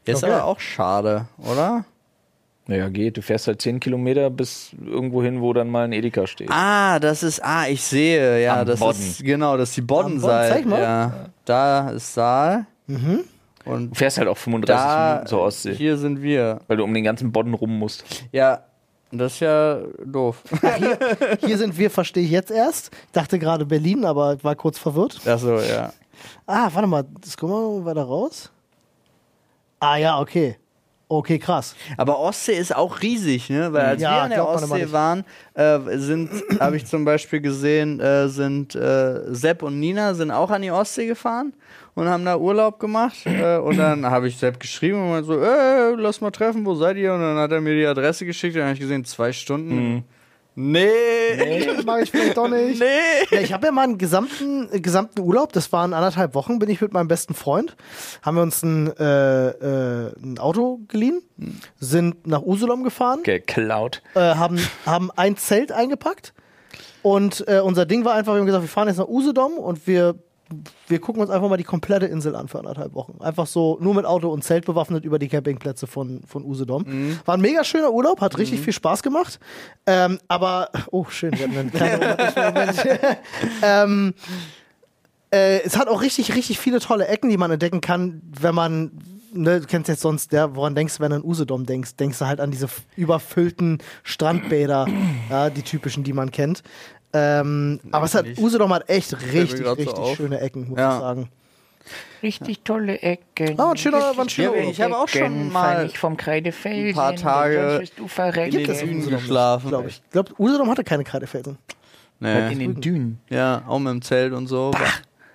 Ist 0.04 0.22
Okay. 0.22 0.32
aber 0.32 0.44
auch 0.44 0.60
schade, 0.60 1.26
oder? 1.38 1.84
Naja, 2.68 2.88
geht. 2.88 3.16
Du 3.16 3.22
fährst 3.22 3.48
halt 3.48 3.60
10 3.60 3.80
Kilometer 3.80 4.30
bis 4.30 4.70
irgendwo 4.80 5.24
hin, 5.24 5.40
wo 5.40 5.52
dann 5.52 5.68
mal 5.70 5.86
ein 5.86 5.92
Edeka 5.92 6.28
steht. 6.28 6.50
Ah, 6.52 7.00
das 7.00 7.24
ist, 7.24 7.40
ah, 7.44 7.66
ich 7.66 7.82
sehe, 7.82 8.40
ja, 8.40 8.60
Am 8.60 8.66
das 8.68 8.78
Bodden. 8.78 9.00
ist, 9.02 9.24
genau, 9.24 9.56
das 9.56 9.70
ist 9.70 9.78
die 9.78 9.80
Am 9.80 9.86
Bodden, 9.88 10.20
Boddenseite. 10.20 10.54
zeig 10.54 10.66
mal. 10.66 10.80
Ja, 10.80 11.12
da 11.44 11.90
ist 11.90 12.14
Saal. 12.14 12.66
Mhm. 12.86 13.24
Und 13.64 13.90
Du 13.90 13.94
fährst 13.94 14.18
halt 14.18 14.28
auch 14.28 14.36
35 14.36 14.74
da, 14.74 15.08
Minuten 15.12 15.26
zur 15.28 15.40
Ostsee, 15.42 15.74
hier 15.74 15.96
sind 15.96 16.22
wir. 16.22 16.60
weil 16.66 16.76
du 16.78 16.84
um 16.84 16.92
den 16.92 17.04
ganzen 17.04 17.30
Bodden 17.32 17.54
rum 17.54 17.78
musst. 17.78 18.04
Ja, 18.32 18.64
das 19.12 19.34
ist 19.34 19.40
ja 19.40 19.78
doof. 20.06 20.42
Hier 21.40 21.58
sind 21.58 21.76
wir, 21.76 21.90
verstehe 21.90 22.24
ich 22.24 22.30
jetzt 22.30 22.50
erst. 22.50 22.90
Ich 23.06 23.12
dachte 23.12 23.38
gerade 23.38 23.66
Berlin, 23.66 24.06
aber 24.06 24.42
war 24.42 24.54
kurz 24.56 24.78
verwirrt. 24.78 25.20
Achso, 25.26 25.60
ja. 25.60 25.92
Ah, 26.46 26.70
warte 26.72 26.86
mal, 26.88 27.04
das 27.20 27.36
gucken 27.36 27.54
wir 27.54 27.80
mal 27.80 27.84
weiter 27.84 28.04
raus. 28.04 28.50
Ah 29.80 29.96
ja, 29.96 30.18
okay. 30.18 30.56
Okay, 31.18 31.38
krass. 31.38 31.76
Aber 31.98 32.18
Ostsee 32.18 32.54
ist 32.54 32.74
auch 32.74 33.02
riesig, 33.02 33.50
ne? 33.50 33.70
Weil 33.72 33.84
als 33.84 34.02
Ja, 34.02 34.14
wir 34.14 34.22
an 34.22 34.30
der 34.30 34.48
Ostsee 34.48 34.90
waren, 34.92 35.24
äh, 35.52 35.78
sind, 35.98 36.30
habe 36.60 36.76
ich 36.76 36.86
zum 36.86 37.04
Beispiel 37.04 37.42
gesehen, 37.42 38.00
äh, 38.00 38.28
sind 38.28 38.74
äh, 38.74 39.34
Sepp 39.34 39.62
und 39.62 39.78
Nina 39.78 40.14
sind 40.14 40.30
auch 40.30 40.50
an 40.50 40.62
die 40.62 40.70
Ostsee 40.70 41.06
gefahren 41.06 41.52
und 41.94 42.08
haben 42.08 42.24
da 42.24 42.38
Urlaub 42.38 42.80
gemacht. 42.80 43.26
Äh, 43.26 43.58
und 43.58 43.76
dann 43.76 44.06
habe 44.10 44.28
ich 44.28 44.38
Sepp 44.38 44.58
geschrieben 44.58 45.02
und 45.02 45.10
meinte 45.10 45.26
so, 45.26 45.38
äh, 45.38 45.94
lass 45.96 46.22
mal 46.22 46.30
treffen, 46.30 46.64
wo 46.64 46.74
seid 46.74 46.96
ihr? 46.96 47.12
Und 47.12 47.20
dann 47.20 47.36
hat 47.36 47.52
er 47.52 47.60
mir 47.60 47.74
die 47.74 47.86
Adresse 47.86 48.24
geschickt 48.24 48.54
und 48.54 48.60
dann 48.60 48.68
habe 48.68 48.74
ich 48.74 48.80
gesehen, 48.80 49.04
zwei 49.04 49.32
Stunden. 49.32 50.04
Nee. 50.54 50.88
Nee, 51.36 51.64
das 51.66 51.84
mache 51.84 52.02
ich 52.02 52.10
vielleicht 52.10 52.36
doch 52.36 52.48
nicht. 52.48 52.78
Nee. 52.80 52.86
Ja, 53.30 53.40
ich 53.40 53.52
habe 53.52 53.66
ja 53.66 53.72
mal 53.72 53.84
einen 53.84 53.98
gesamten, 53.98 54.68
äh, 54.72 54.80
gesamten 54.80 55.20
Urlaub, 55.20 55.52
das 55.52 55.72
waren 55.72 55.94
anderthalb 55.94 56.34
Wochen, 56.34 56.58
bin 56.58 56.68
ich 56.68 56.80
mit 56.80 56.92
meinem 56.92 57.08
besten 57.08 57.34
Freund, 57.34 57.74
haben 58.22 58.34
wir 58.36 58.42
uns 58.42 58.62
ein, 58.62 58.94
äh, 58.98 59.48
äh, 59.48 60.12
ein 60.22 60.38
Auto 60.38 60.80
geliehen, 60.88 61.22
sind 61.80 62.26
nach 62.26 62.42
Usedom 62.42 62.82
gefahren, 62.84 63.22
Geklaut. 63.22 64.02
äh, 64.14 64.20
haben, 64.20 64.58
haben 64.84 65.10
ein 65.16 65.36
Zelt 65.36 65.72
eingepackt 65.72 66.34
und 67.02 67.44
äh, 67.48 67.60
unser 67.60 67.86
Ding 67.86 68.04
war 68.04 68.14
einfach, 68.14 68.34
wir 68.34 68.40
haben 68.40 68.46
gesagt, 68.46 68.64
wir 68.64 68.68
fahren 68.68 68.88
jetzt 68.88 68.98
nach 68.98 69.08
Usedom 69.08 69.54
und 69.54 69.86
wir, 69.86 70.16
wir 70.88 71.00
gucken 71.00 71.22
uns 71.22 71.30
einfach 71.30 71.48
mal 71.48 71.56
die 71.56 71.64
komplette 71.64 72.06
Insel 72.06 72.34
an 72.36 72.48
für 72.48 72.58
anderthalb 72.58 72.94
Wochen. 72.94 73.20
Einfach 73.20 73.46
so 73.46 73.78
nur 73.80 73.94
mit 73.94 74.04
Auto 74.04 74.28
und 74.28 74.42
Zelt 74.42 74.66
bewaffnet 74.66 75.04
über 75.04 75.18
die 75.18 75.28
Campingplätze 75.28 75.86
von, 75.86 76.22
von 76.26 76.44
Usedom. 76.44 76.84
War 77.24 77.36
ein 77.36 77.40
mega 77.40 77.64
schöner 77.64 77.92
Urlaub, 77.92 78.20
hat 78.20 78.38
richtig 78.38 78.60
viel 78.60 78.72
Spaß 78.72 79.02
gemacht. 79.02 79.40
Ähm, 79.86 80.18
aber, 80.28 80.70
oh 80.90 81.06
schön, 81.08 81.32
wir 81.32 81.46
hatten 81.46 81.58
einen 81.58 81.72
kleinen 81.72 82.76
ähm, 83.62 84.14
äh, 85.32 85.62
es 85.62 85.76
hat 85.78 85.88
auch 85.88 86.02
richtig, 86.02 86.34
richtig 86.34 86.58
viele 86.58 86.78
tolle 86.78 87.08
Ecken, 87.08 87.30
die 87.30 87.38
man 87.38 87.50
entdecken 87.50 87.80
kann, 87.80 88.20
wenn 88.38 88.54
man, 88.54 88.92
ne, 89.32 89.60
du 89.60 89.66
kennst 89.66 89.88
jetzt 89.88 90.02
sonst, 90.02 90.30
der, 90.32 90.54
woran 90.54 90.74
denkst 90.74 90.98
du, 90.98 91.02
wenn 91.02 91.10
du 91.10 91.16
an 91.16 91.24
Usedom 91.24 91.64
denkst, 91.64 91.96
denkst 91.96 92.18
du 92.18 92.26
halt 92.26 92.40
an 92.40 92.50
diese 92.50 92.68
überfüllten 92.96 93.78
Strandbäder, 94.02 94.86
ja, 95.30 95.50
die 95.50 95.62
typischen, 95.62 96.04
die 96.04 96.12
man 96.12 96.30
kennt. 96.30 96.62
Ähm, 97.12 97.80
aber 97.90 98.06
es 98.06 98.14
hat, 98.14 98.26
nicht. 98.26 98.38
Usedom 98.40 98.72
hat 98.72 98.88
echt 98.88 99.12
richtig, 99.32 99.64
so 99.64 99.72
richtig 99.72 99.94
auf. 99.98 100.16
schöne 100.16 100.40
Ecken, 100.40 100.68
muss 100.70 100.78
Ja. 100.78 100.94
ich 100.96 101.00
sagen. 101.00 101.28
Richtig 102.22 102.60
tolle 102.62 102.98
Ecken. 103.02 103.58
Ah, 103.58 103.72
ein 103.72 103.76
schöner- 103.76 104.16
war 104.16 104.24
ein 104.24 104.28
schöner 104.28 104.54
ich 104.54 104.80
habe 104.80 104.96
auch 104.96 105.08
schon 105.08 105.50
mal 105.52 105.88
vom 105.90 106.16
Kreidefeld. 106.16 106.90
ein 106.90 106.94
paar 106.94 107.16
Tage 107.16 107.82
in 107.96 108.50
den 108.52 108.64
Dünen 108.78 109.10
geschlafen. 109.10 109.68
Glaube 109.68 109.88
ich. 109.88 110.00
Ich 110.04 110.10
glaube, 110.10 110.32
Usedom 110.38 110.70
hatte 110.70 110.84
keine 110.84 111.02
Kreidefelsen. 111.04 111.58
Nee. 112.20 112.52
In 112.52 112.58
den 112.60 112.80
Dünen. 112.80 113.20
Ja, 113.28 113.62
auch 113.66 113.80
mit 113.80 113.90
dem 113.92 114.02
Zelt 114.02 114.32
und 114.32 114.46
so. 114.46 114.70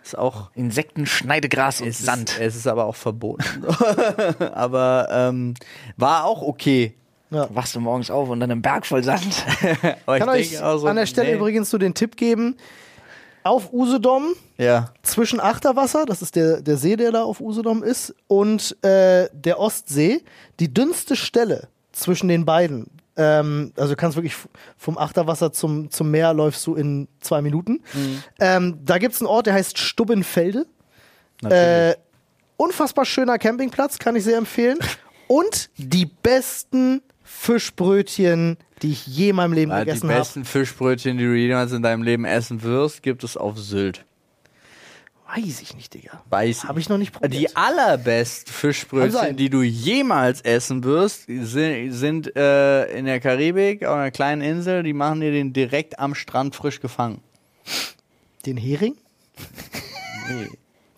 Ist 0.01 0.17
auch 0.17 0.49
Insekten, 0.55 1.05
Schneidegras 1.05 1.81
und 1.81 1.89
es 1.89 1.99
Sand. 1.99 2.29
Ist, 2.31 2.39
es 2.39 2.55
ist 2.55 2.67
aber 2.67 2.85
auch 2.85 2.95
verboten. 2.95 3.43
aber 4.53 5.09
ähm, 5.11 5.53
war 5.97 6.23
auch 6.23 6.41
okay. 6.41 6.93
Wachst 7.29 7.75
du 7.75 7.79
morgens 7.79 8.09
auf 8.09 8.29
und 8.29 8.39
dann 8.39 8.49
im 8.51 8.61
Berg 8.61 8.85
voll 8.85 9.03
Sand. 9.03 9.45
Kann 10.05 10.17
ich 10.17 10.27
euch 10.27 10.49
denke 10.49 10.65
auch 10.65 10.77
so, 10.77 10.87
an 10.87 10.95
der 10.95 11.05
Stelle 11.05 11.29
nee. 11.29 11.35
übrigens 11.35 11.69
so 11.69 11.77
den 11.77 11.93
Tipp 11.93 12.15
geben. 12.15 12.55
Auf 13.43 13.71
Usedom, 13.71 14.33
Ja. 14.57 14.91
zwischen 15.03 15.39
Achterwasser, 15.39 16.05
das 16.05 16.21
ist 16.21 16.35
der, 16.35 16.61
der 16.61 16.77
See, 16.77 16.95
der 16.97 17.11
da 17.11 17.23
auf 17.23 17.39
Usedom 17.39 17.81
ist, 17.81 18.13
und 18.27 18.75
äh, 18.83 19.29
der 19.31 19.59
Ostsee, 19.59 20.21
die 20.59 20.73
dünnste 20.73 21.15
Stelle 21.15 21.69
zwischen 21.93 22.27
den 22.27 22.45
beiden. 22.45 22.87
Ähm, 23.15 23.71
also 23.77 23.93
du 23.93 23.95
kannst 23.95 24.17
wirklich 24.17 24.35
vom 24.77 24.97
Achterwasser 24.97 25.51
zum, 25.51 25.89
zum 25.89 26.11
Meer 26.11 26.33
läufst 26.33 26.65
du 26.67 26.75
in 26.75 27.07
zwei 27.19 27.41
Minuten. 27.41 27.81
Ähm, 28.39 28.79
da 28.83 28.97
gibt 28.97 29.15
es 29.15 29.21
einen 29.21 29.27
Ort, 29.27 29.47
der 29.47 29.53
heißt 29.53 29.77
Stubbenfelde. 29.77 30.65
Äh, 31.43 31.95
unfassbar 32.57 33.05
schöner 33.05 33.37
Campingplatz, 33.37 33.97
kann 33.97 34.15
ich 34.15 34.23
sehr 34.23 34.37
empfehlen. 34.37 34.77
Und 35.27 35.69
die 35.77 36.05
besten 36.05 37.01
Fischbrötchen, 37.39 38.57
die 38.81 38.91
ich 38.91 39.07
je 39.07 39.29
in 39.29 39.35
meinem 39.35 39.53
Leben 39.53 39.71
die 39.71 39.77
gegessen 39.77 40.09
habe. 40.09 40.19
besten 40.19 40.43
Fischbrötchen, 40.43 41.17
die 41.17 41.23
du 41.23 41.33
jemals 41.33 41.71
in 41.71 41.81
deinem 41.81 42.03
Leben 42.03 42.25
essen 42.25 42.61
wirst, 42.63 43.03
gibt 43.03 43.23
es 43.23 43.37
auf 43.37 43.57
Sylt. 43.57 44.05
Weiß 45.33 45.61
ich 45.61 45.75
nicht, 45.75 45.93
Digga. 45.93 46.23
Weiß 46.29 46.65
Habe 46.65 46.79
ich 46.79 46.89
noch 46.89 46.97
nicht 46.97 47.13
probiert. 47.13 47.33
Die 47.33 47.55
allerbesten 47.55 48.51
Fischbrötchen, 48.51 49.35
die 49.37 49.49
du 49.49 49.61
jemals 49.61 50.41
essen 50.41 50.83
wirst, 50.83 51.25
sind, 51.27 51.91
sind 51.91 52.35
äh, 52.35 52.85
in 52.97 53.05
der 53.05 53.19
Karibik, 53.19 53.85
auf 53.85 53.95
einer 53.95 54.11
kleinen 54.11 54.41
Insel. 54.41 54.83
Die 54.83 54.93
machen 54.93 55.21
dir 55.21 55.31
den 55.31 55.53
direkt 55.53 55.99
am 55.99 56.15
Strand 56.15 56.55
frisch 56.55 56.79
gefangen. 56.79 57.21
Den 58.45 58.57
Hering? 58.57 58.95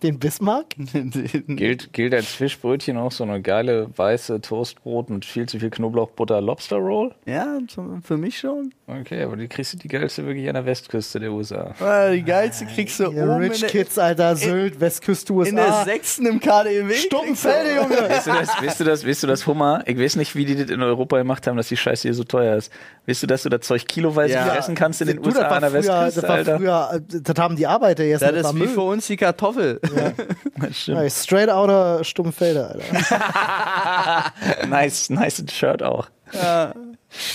Den 0.02 0.18
Bismarck? 0.18 0.66
Gilt, 1.46 1.92
gilt 1.92 2.14
als 2.14 2.26
Fischbrötchen 2.26 2.96
auch 2.96 3.12
so 3.12 3.24
eine 3.24 3.42
geile 3.42 3.88
weiße 3.96 4.40
Toastbrot 4.40 5.10
mit 5.10 5.24
viel 5.26 5.46
zu 5.46 5.58
viel 5.58 5.68
Knoblauchbutter 5.70 6.40
Lobster 6.40 6.76
Roll? 6.76 7.14
ja, 7.26 7.58
für 8.02 8.16
mich 8.16 8.38
schon. 8.38 8.72
Okay, 8.86 9.22
aber 9.22 9.36
die 9.36 9.46
kriegst 9.48 9.74
du 9.74 9.76
die 9.78 9.88
geilste 9.88 10.24
wirklich 10.26 10.48
an 10.48 10.54
der 10.54 10.64
Westküste 10.64 11.20
der 11.20 11.30
USA. 11.32 11.74
Weil 11.78 12.16
Die 12.16 12.22
geilste 12.24 12.64
kriegst 12.66 12.98
du 12.98 13.04
Ja, 13.04 13.24
oben 13.24 13.36
Rich 13.42 13.54
in 13.56 13.60
der, 13.60 13.68
Kids, 13.70 13.98
Alter, 13.98 14.36
Sylt, 14.36 14.80
Westküste 14.80 15.32
USA. 15.34 15.50
in 15.50 15.56
der 15.56 15.84
sechsten 15.84 16.26
im 16.26 16.40
KDW. 16.40 16.94
Stumpenfelde, 16.94 17.74
Junge! 17.76 18.08
Weißt 18.10 18.26
du, 18.26 18.30
das, 18.32 18.48
weißt, 18.62 18.80
du 18.80 18.84
das, 18.84 19.06
weißt 19.06 19.22
du 19.22 19.26
das 19.26 19.46
Hummer? 19.46 19.82
Ich 19.86 19.98
weiß 19.98 20.16
nicht, 20.16 20.34
wie 20.34 20.44
die 20.46 20.56
das 20.56 20.70
in 20.70 20.82
Europa 20.82 21.18
gemacht 21.18 21.46
haben, 21.46 21.56
dass 21.58 21.68
die 21.68 21.76
Scheiße 21.76 22.02
hier 22.08 22.14
so 22.14 22.24
teuer 22.24 22.56
ist. 22.56 22.72
Weißt 23.06 23.22
du, 23.22 23.26
dass 23.26 23.42
du 23.42 23.48
das 23.50 23.60
Zeug 23.60 23.86
kiloweise 23.86 24.34
Ja. 24.34 24.56
essen 24.56 24.74
kannst 24.74 25.00
in 25.02 25.08
den 25.08 25.16
Du, 25.18 25.24
das 25.28 25.34
USA 25.36 25.48
an 25.48 25.60
der 25.60 25.70
früher, 25.70 25.78
Westküste, 25.80 26.20
das 26.22 26.28
war 26.28 26.36
Alter? 26.36 26.56
früher, 26.56 26.90
äh, 26.94 27.20
das 27.22 27.38
haben 27.38 27.56
die 27.56 27.66
Arbeiter 27.66 28.04
jetzt. 28.04 28.22
Das 28.22 28.32
ist 28.32 28.54
wie 28.56 28.66
für 28.66 28.80
uns 28.82 29.06
die 29.06 29.16
Kartoffel. 29.16 29.80
Das 30.60 30.76
stimmt. 30.76 30.98
Ja, 30.98 31.10
straight 31.10 31.48
outer 31.48 32.04
Stumpenfelde, 32.04 32.66
Alter. 32.68 34.32
Nice, 34.68 35.10
nice 35.10 35.42
Shirt 35.50 35.82
auch. 35.82 36.08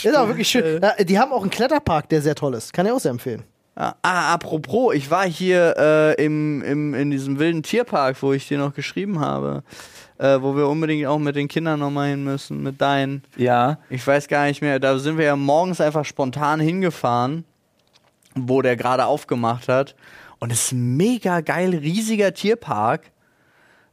Ist 0.03 0.16
auch 0.16 0.28
wirklich 0.28 0.47
schön. 0.47 0.82
Ja, 0.82 1.03
die 1.03 1.20
haben 1.20 1.32
auch 1.34 1.41
einen 1.41 1.49
Kletterpark, 1.49 2.10
der 2.10 2.22
sehr 2.22 2.36
toll 2.36 2.53
ist. 2.53 2.72
Kann 2.74 2.86
ich 2.86 2.91
auch 2.91 2.99
sehr 2.99 3.12
empfehlen. 3.12 3.43
Ah, 3.78 3.93
ah, 4.03 4.34
apropos, 4.34 4.95
ich 4.95 5.12
war 5.12 5.28
hier 5.28 5.76
äh, 5.78 6.24
im, 6.24 6.62
im, 6.62 6.93
in 6.93 7.12
diesem 7.12 7.39
wilden 7.39 7.62
Tierpark, 7.62 8.22
wo 8.24 8.32
ich 8.32 8.47
dir 8.47 8.58
noch 8.58 8.74
geschrieben 8.74 9.20
habe, 9.20 9.64
äh, 10.18 10.39
wo 10.39 10.56
wir 10.56 10.70
unbedingt 10.70 11.06
auch 11.08 11.20
mit 11.20 11.36
den 11.36 11.49
Kindern 11.49 11.82
nochmal 11.82 12.12
hin 12.12 12.24
müssen, 12.24 12.64
mit 12.64 12.80
deinen. 12.80 13.22
Ja, 13.36 13.80
Ich 13.89 14.06
weiß 14.08 14.30
gar 14.30 14.45
nicht 14.45 14.62
mehr, 14.62 14.80
da 14.80 14.97
sind 14.97 15.18
wir 15.18 15.26
ja 15.26 15.36
morgens 15.36 15.82
einfach 15.82 16.06
spontan 16.06 16.62
hingefahren, 16.62 17.43
wo 18.34 18.62
der 18.62 18.78
gerade 18.78 19.06
aufgemacht 19.08 19.68
hat. 19.68 19.95
Und 20.39 20.51
es 20.51 20.65
ist 20.65 20.71
ein 20.73 20.97
mega 20.97 21.41
geil, 21.41 21.75
riesiger 21.75 22.33
Tierpark. 22.33 23.11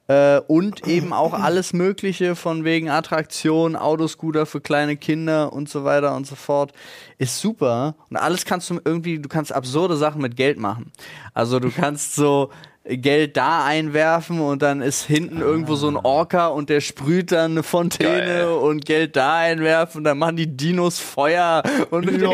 Äh, 0.09 0.40
und 0.49 0.86
eben 0.88 1.12
auch 1.12 1.32
alles 1.32 1.72
Mögliche 1.72 2.34
von 2.34 2.64
wegen 2.64 2.90
Attraktionen, 2.90 3.76
Autoscooter 3.76 4.47
für 4.47 4.61
kleine 4.61 4.97
Kinder 4.97 5.53
und 5.53 5.68
so 5.68 5.84
weiter 5.84 6.16
und 6.16 6.26
so 6.26 6.34
fort. 6.34 6.72
Ist 7.18 7.40
super. 7.40 7.95
Und 8.11 8.16
alles 8.16 8.45
kannst 8.45 8.68
du 8.70 8.80
irgendwie, 8.84 9.20
du 9.20 9.28
kannst 9.28 9.53
absurde 9.53 9.97
Sachen 9.97 10.20
mit 10.20 10.36
Geld 10.36 10.59
machen. 10.59 10.93
Also 11.34 11.61
du 11.61 11.70
kannst 11.70 12.14
so 12.14 12.51
Geld 12.85 13.37
da 13.37 13.64
einwerfen 13.64 14.41
und 14.41 14.61
dann 14.62 14.83
ist 14.83 15.05
hinten 15.05 15.41
irgendwo 15.41 15.76
so 15.76 15.87
ein 15.89 15.97
Orca 15.97 16.49
und 16.49 16.68
der 16.68 16.80
sprüht 16.80 17.30
dann 17.30 17.53
eine 17.53 17.62
Fontäne 17.62 18.11
Geil. 18.26 18.47
und 18.49 18.85
Geld 18.85 19.14
da 19.14 19.37
einwerfen 19.37 19.99
und 19.99 20.05
dann 20.05 20.18
machen 20.18 20.35
die 20.37 20.49
Dinos 20.57 20.99
Feuer 20.99 21.62
und 21.91 22.07
halt 22.07 22.20
so, 22.20 22.33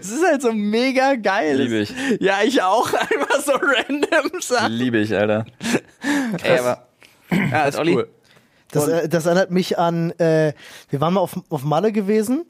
es 0.00 0.10
ist 0.10 0.26
halt 0.26 0.42
so 0.42 0.52
mega 0.52 1.14
geil. 1.14 1.56
Lieb 1.62 1.72
ich. 1.72 1.94
Ja, 2.20 2.38
ich 2.44 2.60
auch. 2.62 2.92
Einfach 2.92 3.40
so 3.44 3.52
random 3.52 4.40
Sachen. 4.40 4.72
liebe 4.72 4.98
ich, 4.98 5.14
Alter. 5.14 5.46
Ey, 6.42 6.58
aber 6.58 6.88
Ja, 7.30 7.64
ist 7.66 7.78
Olli? 7.78 7.94
cool. 7.94 8.08
Das, 8.72 8.88
äh, 8.88 9.08
das 9.08 9.26
erinnert 9.26 9.52
mich 9.52 9.78
an, 9.78 10.10
äh, 10.18 10.52
wir 10.90 11.00
waren 11.00 11.14
mal 11.14 11.20
auf, 11.20 11.38
auf 11.48 11.62
Malle 11.62 11.92
gewesen. 11.92 12.44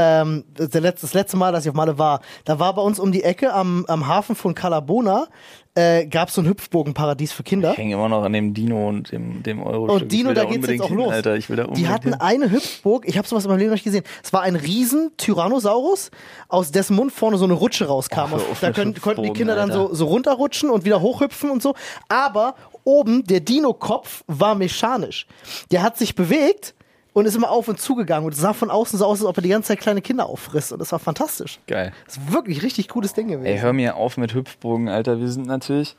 Ähm, 0.00 0.44
das, 0.54 0.72
letzte, 1.12 1.36
Mal, 1.36 1.50
dass 1.50 1.64
ich 1.64 1.70
auf 1.70 1.74
Malle 1.74 1.98
war, 1.98 2.20
da 2.44 2.60
war 2.60 2.72
bei 2.72 2.82
uns 2.82 3.00
um 3.00 3.10
die 3.10 3.24
Ecke 3.24 3.52
am, 3.52 3.84
am 3.88 4.06
Hafen 4.06 4.36
von 4.36 4.54
Calabona, 4.54 5.26
äh, 5.74 6.06
gab 6.06 6.28
es 6.28 6.36
so 6.36 6.40
ein 6.40 6.46
Hüpfbogenparadies 6.46 7.32
für 7.32 7.42
Kinder. 7.42 7.72
ich 7.72 7.78
hänge 7.78 7.94
immer 7.94 8.08
noch 8.08 8.22
an 8.22 8.32
dem 8.32 8.54
Dino 8.54 8.88
und 8.88 9.10
dem, 9.10 9.42
dem 9.42 9.60
Euro. 9.60 9.92
Und 9.92 10.12
Dino, 10.12 10.32
da 10.34 10.44
geht's 10.44 10.68
jetzt 10.68 10.82
auch 10.82 10.90
los. 10.90 11.12
Alter, 11.12 11.34
ich 11.34 11.50
will 11.50 11.56
da 11.56 11.66
Die 11.66 11.88
hatten 11.88 12.10
hin. 12.10 12.20
eine 12.20 12.48
Hüpfburg, 12.48 13.08
ich 13.08 13.18
habe 13.18 13.26
sowas 13.26 13.44
in 13.44 13.50
meinem 13.50 13.58
Leben 13.58 13.70
noch 13.70 13.74
nicht 13.74 13.82
gesehen. 13.82 14.04
Es 14.22 14.32
war 14.32 14.42
ein 14.42 14.54
riesen 14.54 15.10
Tyrannosaurus, 15.16 16.12
aus 16.46 16.70
dessen 16.70 16.94
Mund 16.94 17.10
vorne 17.10 17.36
so 17.36 17.44
eine 17.44 17.54
Rutsche 17.54 17.86
rauskam. 17.86 18.34
Oh, 18.34 18.40
da 18.60 18.70
können, 18.70 18.94
konnten 18.94 19.24
die 19.24 19.32
Kinder 19.32 19.56
dann 19.56 19.72
so, 19.72 19.92
so 19.92 20.06
runterrutschen 20.06 20.70
und 20.70 20.84
wieder 20.84 21.00
hochhüpfen 21.00 21.50
und 21.50 21.60
so. 21.60 21.74
Aber 22.08 22.54
oben, 22.84 23.24
der 23.24 23.40
Dino-Kopf 23.40 24.22
war 24.28 24.54
mechanisch. 24.54 25.26
Der 25.72 25.82
hat 25.82 25.98
sich 25.98 26.14
bewegt 26.14 26.76
und 27.18 27.26
ist 27.26 27.36
immer 27.36 27.50
auf 27.50 27.68
und 27.68 27.80
zugegangen. 27.80 28.26
Und 28.26 28.32
es 28.32 28.40
sah 28.40 28.52
von 28.52 28.70
außen 28.70 28.98
so 28.98 29.04
aus, 29.04 29.20
als 29.20 29.28
ob 29.28 29.36
er 29.36 29.42
die 29.42 29.48
ganze 29.48 29.68
Zeit 29.68 29.80
kleine 29.80 30.00
Kinder 30.00 30.26
auffrisst. 30.26 30.72
Und 30.72 30.78
das 30.78 30.92
war 30.92 30.98
fantastisch. 30.98 31.58
Geil. 31.66 31.92
Das 32.06 32.16
ist 32.16 32.32
wirklich 32.32 32.62
richtig 32.62 32.88
cooles 32.88 33.12
Ding 33.12 33.28
gewesen. 33.28 33.46
Ey, 33.46 33.58
hör 33.58 33.72
mir 33.72 33.96
auf 33.96 34.16
mit 34.16 34.34
Hüpfbogen, 34.34 34.88
Alter. 34.88 35.20
Wir 35.20 35.28
sind 35.28 35.46
natürlich, 35.46 35.96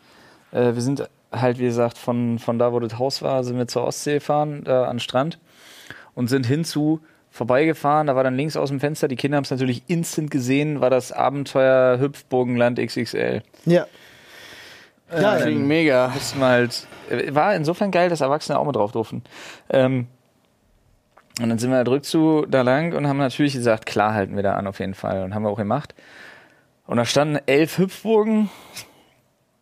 äh, 0.51 0.73
wir 0.73 0.81
sind 0.81 1.09
halt, 1.31 1.59
wie 1.59 1.65
gesagt, 1.65 1.97
von, 1.97 2.39
von 2.39 2.57
da, 2.57 2.73
wo 2.73 2.79
das 2.79 2.97
Haus 2.97 3.21
war, 3.21 3.43
sind 3.43 3.57
wir 3.57 3.67
zur 3.67 3.83
Ostsee 3.83 4.15
gefahren, 4.15 4.63
da 4.63 4.85
an 4.85 4.95
den 4.95 4.99
Strand 4.99 5.39
und 6.15 6.27
sind 6.27 6.45
hinzu 6.45 7.01
vorbeigefahren. 7.29 8.07
Da 8.07 8.15
war 8.15 8.23
dann 8.23 8.35
links 8.35 8.57
aus 8.57 8.69
dem 8.69 8.79
Fenster, 8.79 9.07
die 9.07 9.15
Kinder 9.15 9.37
haben 9.37 9.43
es 9.43 9.51
natürlich 9.51 9.83
instant 9.87 10.31
gesehen, 10.31 10.81
war 10.81 10.89
das 10.89 11.11
Abenteuer 11.11 11.99
Hüpfbogenland 11.99 12.79
XXL. 12.79 13.43
Ja. 13.65 13.85
Ja, 15.11 15.37
Klingt 15.37 15.61
ja. 15.61 15.65
mega. 15.65 16.13
Wir 16.35 16.45
halt, 16.45 16.87
äh, 17.09 17.33
war 17.33 17.55
insofern 17.55 17.89
geil, 17.89 18.09
dass 18.09 18.21
Erwachsene 18.21 18.59
auch 18.59 18.65
mit 18.65 18.75
drauf 18.75 18.91
durften. 18.91 19.23
Ähm, 19.69 20.07
und 21.39 21.49
dann 21.49 21.57
sind 21.57 21.69
wir 21.69 21.77
halt 21.77 21.87
rückzu 21.87 22.45
da 22.47 22.61
lang 22.61 22.93
und 22.93 23.07
haben 23.07 23.17
natürlich 23.17 23.53
gesagt, 23.53 23.85
klar 23.85 24.13
halten 24.13 24.35
wir 24.35 24.43
da 24.43 24.55
an 24.55 24.67
auf 24.67 24.79
jeden 24.79 24.93
Fall. 24.93 25.23
Und 25.23 25.33
haben 25.33 25.43
wir 25.43 25.49
auch 25.49 25.57
gemacht. 25.57 25.95
Und 26.85 26.97
da 26.97 27.05
standen 27.05 27.39
elf 27.45 27.77
Hüpfburgen. 27.77 28.49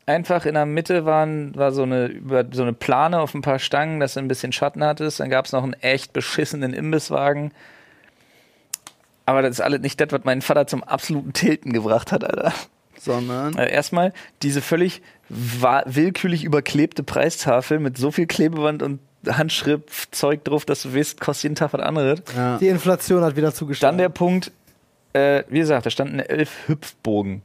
Einfach 0.06 0.46
in 0.46 0.56
der 0.56 0.66
Mitte 0.66 1.06
waren, 1.06 1.54
war 1.56 1.72
so 1.72 1.84
eine, 1.84 2.08
über, 2.08 2.46
so 2.52 2.64
eine 2.64 2.74
Plane 2.74 3.20
auf 3.20 3.34
ein 3.34 3.42
paar 3.42 3.60
Stangen, 3.60 4.00
dass 4.00 4.14
du 4.14 4.22
ein 4.22 4.28
bisschen 4.28 4.54
Schatten 4.54 4.84
hattest. 4.84 5.20
Dann 5.20 5.30
gab 5.30 5.46
es 5.46 5.52
noch 5.52 5.64
einen 5.64 5.74
echt 5.74 6.14
beschissenen 6.14 6.74
Imbisswagen. 6.74 7.52
Aber 9.26 9.42
das 9.42 9.52
ist 9.52 9.62
alles 9.62 9.82
nicht 9.82 10.00
das, 10.00 10.12
was 10.12 10.24
meinen 10.24 10.42
Vater 10.42 10.66
zum 10.68 10.84
absoluten 10.84 11.34
Tilten 11.34 11.74
gebracht 11.74 12.12
hat, 12.12 12.24
Alter. 12.24 12.54
Sondern. 12.98 13.58
Äh, 13.58 13.72
erstmal 13.72 14.14
diese 14.42 14.62
völlig 14.62 15.02
willkürlich 15.30 16.46
überklebte 16.46 17.04
Preistafel 17.04 17.80
mit 17.80 17.98
so 17.98 18.10
viel 18.10 18.26
Klebeband 18.26 18.82
und 18.82 19.00
Handschriftzeug 19.30 20.44
drauf, 20.44 20.66
dass 20.66 20.84
du 20.84 20.96
weißt, 20.96 21.20
kostet 21.20 21.44
jeden 21.44 21.56
Tag 21.56 21.74
was 21.74 21.82
anderes. 21.82 22.22
Ja. 22.36 22.58
Die 22.58 22.68
Inflation 22.68 23.24
hat 23.24 23.36
wieder 23.36 23.54
zugeschlagen. 23.54 23.98
Dann 23.98 23.98
der 23.98 24.10
Punkt, 24.10 24.52
äh, 25.14 25.44
wie 25.50 25.60
gesagt, 25.60 25.86
da 25.86 25.90
standen 25.90 26.20
elf 26.20 26.68
Hüpfbogen. 26.68 27.42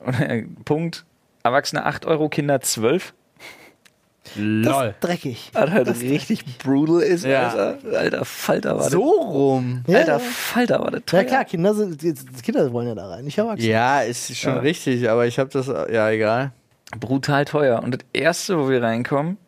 Und 0.00 0.18
der 0.20 0.44
Punkt, 0.64 1.04
Erwachsene 1.42 1.84
8 1.86 2.06
Euro, 2.06 2.28
Kinder 2.28 2.60
12. 2.60 3.14
Lol. 4.36 4.94
dreckig. 5.00 5.50
Was 5.54 5.70
halt 5.70 5.88
richtig 6.02 6.58
brutal 6.58 7.00
ist, 7.02 7.24
Ja. 7.24 7.48
Alter. 7.48 7.98
Alter 7.98 8.24
Falter 8.26 8.76
war 8.78 8.90
So 8.90 9.00
rum. 9.02 9.82
das. 9.86 9.92
Ja, 9.94 9.98
Alter 10.00 10.12
ja. 10.12 10.18
Falter 10.18 10.80
war 10.80 10.90
das 10.90 11.02
Ja 11.10 11.24
klar, 11.24 11.44
Kinder, 11.46 11.72
sind, 11.74 12.02
die 12.02 12.12
die 12.12 12.42
Kinder 12.42 12.70
wollen 12.72 12.88
ja 12.88 12.94
da 12.94 13.08
rein, 13.08 13.24
nicht 13.24 13.38
Erwachsene. 13.38 13.70
Ja, 13.70 14.02
ist 14.02 14.36
schon 14.36 14.56
Ja. 14.56 14.60
richtig, 14.60 15.08
aber 15.08 15.26
ich 15.26 15.38
habe 15.38 15.48
das. 15.50 15.66
Ja, 15.68 16.10
egal. 16.10 16.52
brutal 17.00 17.46
teuer. 17.46 17.82
Und 17.82 17.92
das 17.94 18.00
erste, 18.12 18.58
wo 18.58 18.68
wir 18.68 18.82
reinkommen, 18.82 19.38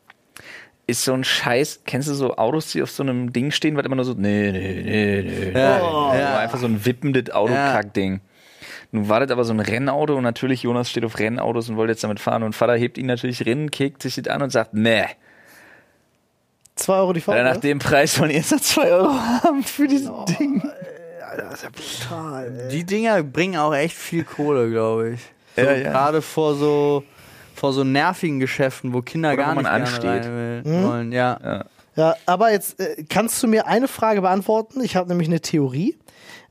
ist 0.90 1.04
so 1.04 1.12
ein 1.12 1.24
Scheiß. 1.24 1.80
Kennst 1.86 2.08
du 2.08 2.14
so 2.14 2.36
Autos, 2.36 2.72
die 2.72 2.82
auf 2.82 2.90
so 2.90 3.02
einem 3.02 3.32
Ding 3.32 3.50
stehen, 3.50 3.76
was 3.76 3.84
immer 3.84 3.96
nur 3.96 4.04
so, 4.04 4.14
nee, 4.14 4.50
nee, 4.52 4.82
nee, 4.84 5.22
nee. 5.22 5.58
Ja, 5.58 5.80
Oh, 5.82 6.12
ja. 6.14 6.38
Einfach 6.38 6.58
so 6.58 6.66
ein 6.66 6.84
wippendes 6.84 7.30
Autokack-Ding. 7.30 8.20
Nun 8.92 9.08
war 9.08 9.20
das 9.20 9.30
aber 9.30 9.44
so 9.44 9.52
ein 9.52 9.60
Rennauto 9.60 10.16
und 10.16 10.24
natürlich 10.24 10.64
Jonas 10.64 10.90
steht 10.90 11.04
auf 11.04 11.18
Rennautos 11.18 11.68
und 11.68 11.76
wollte 11.76 11.92
jetzt 11.92 12.02
damit 12.02 12.18
fahren 12.18 12.42
und 12.42 12.54
Vater 12.56 12.76
hebt 12.76 12.98
ihn 12.98 13.06
natürlich 13.06 13.46
rin, 13.46 13.70
kickt 13.70 14.02
sich 14.02 14.16
das 14.16 14.26
an 14.26 14.42
und 14.42 14.50
sagt, 14.50 14.74
nee, 14.74 15.04
2 16.74 16.94
Euro 16.94 17.12
die 17.12 17.20
Fahrt. 17.20 17.36
weil 17.38 17.44
er 17.46 17.48
nach 17.50 17.56
ne? 17.56 17.60
dem 17.60 17.78
Preis 17.78 18.14
von 18.14 18.30
erst 18.30 18.52
noch 18.52 18.60
2 18.60 18.82
Euro 18.90 19.12
haben 19.12 19.62
für 19.62 19.86
dieses 19.86 20.10
Ding. 20.38 20.62
Alter, 21.28 21.42
das 21.44 21.54
ist 21.54 21.62
ja 21.62 21.68
brutal, 21.70 22.58
ey. 22.62 22.68
Die 22.70 22.84
Dinger 22.84 23.22
bringen 23.22 23.56
auch 23.56 23.74
echt 23.74 23.94
viel 23.94 24.24
Kohle, 24.24 24.70
glaube 24.70 25.10
ich. 25.10 25.20
So, 25.56 25.62
Ja, 25.62 25.72
ja. 25.72 25.90
Gerade 25.90 26.22
vor 26.22 26.54
so 26.54 27.04
vor 27.60 27.74
so 27.74 27.84
nervigen 27.84 28.40
Geschäften, 28.40 28.94
wo 28.94 29.02
Kinder 29.02 29.34
Oder 29.34 29.36
gar 29.36 29.54
wo 29.54 29.60
nicht 29.60 29.68
ansteht. 29.68 30.24
rein 30.24 30.62
will, 30.64 30.82
wollen. 30.82 31.12
Ja. 31.12 31.38
Ja. 31.42 31.64
Ja, 31.96 32.14
aber 32.24 32.50
jetzt 32.50 32.80
äh, 32.80 33.04
kannst 33.08 33.42
du 33.42 33.48
mir 33.48 33.66
eine 33.66 33.86
Frage 33.86 34.22
beantworten. 34.22 34.80
Ich 34.80 34.96
habe 34.96 35.08
nämlich 35.08 35.28
eine 35.28 35.40
Theorie. 35.40 35.98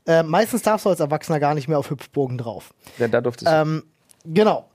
Äh, 0.06 0.22
meistens 0.22 0.62
darfst 0.62 0.86
du 0.86 0.90
als 0.90 1.00
Erwachsener 1.00 1.40
gar 1.40 1.54
nicht 1.54 1.66
mehr 1.66 1.78
auf 1.78 1.90
Hüpfburgen 1.90 2.38
drauf. 2.38 2.72
Ja, 2.98 3.08
da 3.08 3.20
durfte 3.20 3.46
es. 3.46 3.50
Ähm, 3.52 3.82
genau. 4.24 4.68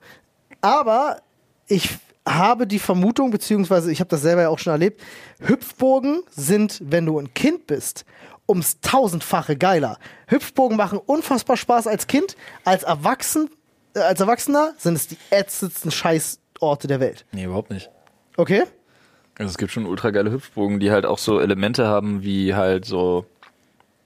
Aber 0.59 1.21
ich 1.67 1.89
habe 2.27 2.67
die 2.67 2.79
Vermutung, 2.79 3.31
beziehungsweise 3.31 3.91
ich 3.91 4.01
habe 4.01 4.09
das 4.09 4.21
selber 4.21 4.41
ja 4.41 4.49
auch 4.49 4.59
schon 4.59 4.71
erlebt, 4.71 5.01
Hüpfburgen 5.39 6.23
sind, 6.31 6.81
wenn 6.83 7.05
du 7.05 7.19
ein 7.19 7.33
Kind 7.33 7.67
bist, 7.67 8.03
ums 8.49 8.81
tausendfache 8.81 9.55
geiler. 9.55 9.97
Hüpfburgen 10.27 10.75
machen 10.75 10.99
unfassbar 11.05 11.55
Spaß 11.55 11.87
als 11.87 12.07
Kind. 12.07 12.35
Als, 12.65 12.83
Erwachsen, 12.83 13.49
als 13.95 14.19
Erwachsener 14.19 14.73
sind 14.77 14.95
es 14.95 15.07
die 15.07 15.17
ätzendsten 15.29 15.91
Scheißorte 15.91 16.87
der 16.87 16.99
Welt. 16.99 17.25
nee, 17.31 17.45
überhaupt 17.45 17.69
nicht. 17.71 17.89
Okay? 18.37 18.63
Also 19.37 19.49
es 19.49 19.57
gibt 19.57 19.71
schon 19.71 19.85
ultra 19.85 20.11
geile 20.11 20.31
Hüpfbogen, 20.31 20.79
die 20.79 20.91
halt 20.91 21.05
auch 21.05 21.17
so 21.17 21.39
Elemente 21.39 21.87
haben, 21.87 22.23
wie 22.23 22.53
halt 22.55 22.85
so 22.85 23.25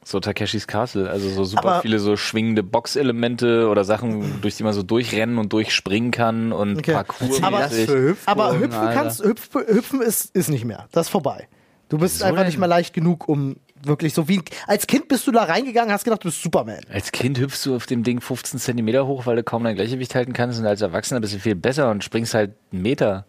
so 0.04 0.20
Takeshis 0.20 0.66
Castle, 0.66 1.08
also 1.08 1.30
so 1.30 1.44
super 1.44 1.66
Aber- 1.70 1.82
viele 1.82 2.00
so 2.00 2.16
schwingende 2.18 2.64
Boxelemente 2.64 3.68
oder 3.68 3.84
Sachen, 3.84 4.42
durch 4.42 4.56
die 4.56 4.64
man 4.64 4.74
so 4.74 4.82
durchrennen 4.82 5.38
und 5.38 5.54
durchspringen 5.54 6.10
kann 6.10 6.52
und 6.52 6.80
Okay. 6.80 6.94
Parcours. 6.94 7.44
Aber- 7.44 7.60
das 7.60 7.74
für 7.76 8.02
Hüpfburgen, 8.02 8.42
Aber 8.42 8.58
hüpfen 8.60 8.74
Alter. 8.80 8.94
kannst, 9.02 9.24
hüpf, 9.24 9.54
hüpfen 9.54 10.02
ist, 10.02 10.36
ist 10.36 10.50
nicht 10.50 10.66
mehr. 10.66 10.88
Das 10.94 11.08
ist 11.08 11.12
vorbei. 11.12 11.48
Du 11.90 11.98
bist 12.00 12.16
Wieso 12.16 12.26
einfach 12.26 12.40
denn? 12.40 12.48
nicht 12.48 12.58
mehr 12.58 12.68
leicht 12.68 12.94
genug, 12.96 13.28
um 13.28 13.58
wirklich 13.84 14.14
so 14.14 14.28
wie 14.28 14.42
als 14.68 14.88
Kind 14.88 15.08
bist 15.08 15.28
du 15.28 15.32
da 15.32 15.44
reingegangen, 15.44 15.92
hast 15.92 16.04
gedacht, 16.04 16.24
du 16.24 16.28
bist 16.28 16.42
Superman. 16.42 16.82
Als 16.92 17.12
Kind 17.12 17.40
hüpfst 17.40 17.66
du 17.66 17.76
auf 17.76 17.86
dem 17.86 18.04
Ding 18.04 18.22
15 18.22 18.60
Zentimeter 18.60 19.08
hoch, 19.08 19.26
weil 19.26 19.36
du 19.36 19.44
kaum 19.44 19.64
dein 19.64 19.76
Gleichgewicht 19.76 20.16
halten 20.16 20.34
kannst 20.34 20.60
und 20.60 20.66
als 20.66 20.82
Erwachsener 20.82 21.20
bist 21.20 21.34
du 21.34 21.40
viel 21.40 21.56
besser 21.56 21.90
und 21.92 22.04
springst 22.04 22.34
halt 22.34 22.52
einen 22.72 22.82
Meter. 22.82 23.26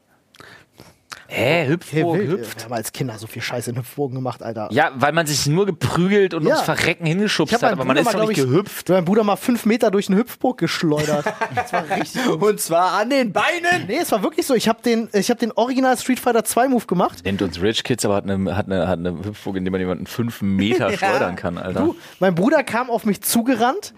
Hä, 1.33 1.61
Hey, 1.61 1.68
Hüpfburg, 1.68 2.18
wild. 2.18 2.31
hüpft? 2.31 2.59
Wir 2.59 2.64
haben 2.64 2.72
als 2.72 2.93
Kinder 2.93 3.16
so 3.16 3.28
viel 3.28 3.41
Scheiße 3.41 3.70
in 3.70 3.76
Hüpfburgen 3.76 4.16
gemacht, 4.16 4.43
Alter. 4.43 4.68
Ja, 4.72 4.91
weil 4.97 5.12
man 5.12 5.26
sich 5.28 5.47
nur 5.47 5.64
geprügelt 5.64 6.35
und 6.35 6.43
Ja. 6.43 6.55
ums 6.55 6.64
Verrecken 6.64 7.05
Ich 7.07 7.11
hingeschubst 7.12 7.55
hat, 7.55 7.62
aber 7.62 7.85
man 7.85 7.89
Bruder 7.97 8.01
ist 8.01 8.07
mal, 8.12 8.20
doch 8.20 8.28
nicht 8.28 8.39
ich, 8.39 8.45
gehüpft. 8.45 8.89
Hast 8.89 8.95
meinen 8.95 9.05
Bruder 9.05 9.22
mal 9.22 9.37
fünf 9.37 9.64
Meter 9.64 9.93
durch 9.93 10.09
eine 10.09 10.18
Hüpfburg 10.18 10.59
geschleudert. 10.59 11.24
das 11.55 11.72
war 11.72 11.85
richtig. 11.89 12.26
Und 12.28 12.61
zwar 12.61 12.95
an 13.01 13.11
den 13.11 13.33
Beinen. 13.33 13.87
Nee, 13.87 13.99
es 14.03 14.11
war 14.11 14.24
wirklich 14.24 14.45
so. 14.45 14.55
Ich 14.55 14.68
habe 14.68 14.83
den, 14.83 15.09
ich 15.12 15.31
hab 15.31 15.39
den 15.39 15.53
Original 15.53 15.97
Street 15.97 16.18
Fighter 16.18 16.43
2 16.45 16.66
Move 16.68 16.87
gemacht. 16.87 17.24
Nennt 17.24 17.43
uns 17.43 17.62
Rich 17.62 17.85
Kids, 17.85 18.05
aber 18.05 18.16
hat 18.16 18.28
eine, 18.28 18.57
hat 18.57 18.66
eine, 18.66 18.89
hat 18.89 18.99
eine 18.99 19.11
Hüpfburg, 19.24 19.57
in 19.57 19.64
der 19.64 19.70
man 19.70 19.81
jemanden 19.81 20.07
fünf 20.07 20.43
Meter 20.43 20.91
schleudern 20.97 21.37
kann, 21.37 21.59
Alter. 21.59 21.81
Du, 21.81 21.97
mein 22.18 22.35
Bruder 22.35 22.64
kam 22.64 22.91
auf 22.91 23.05
mich 23.05 23.22
zugerannt 23.22 23.95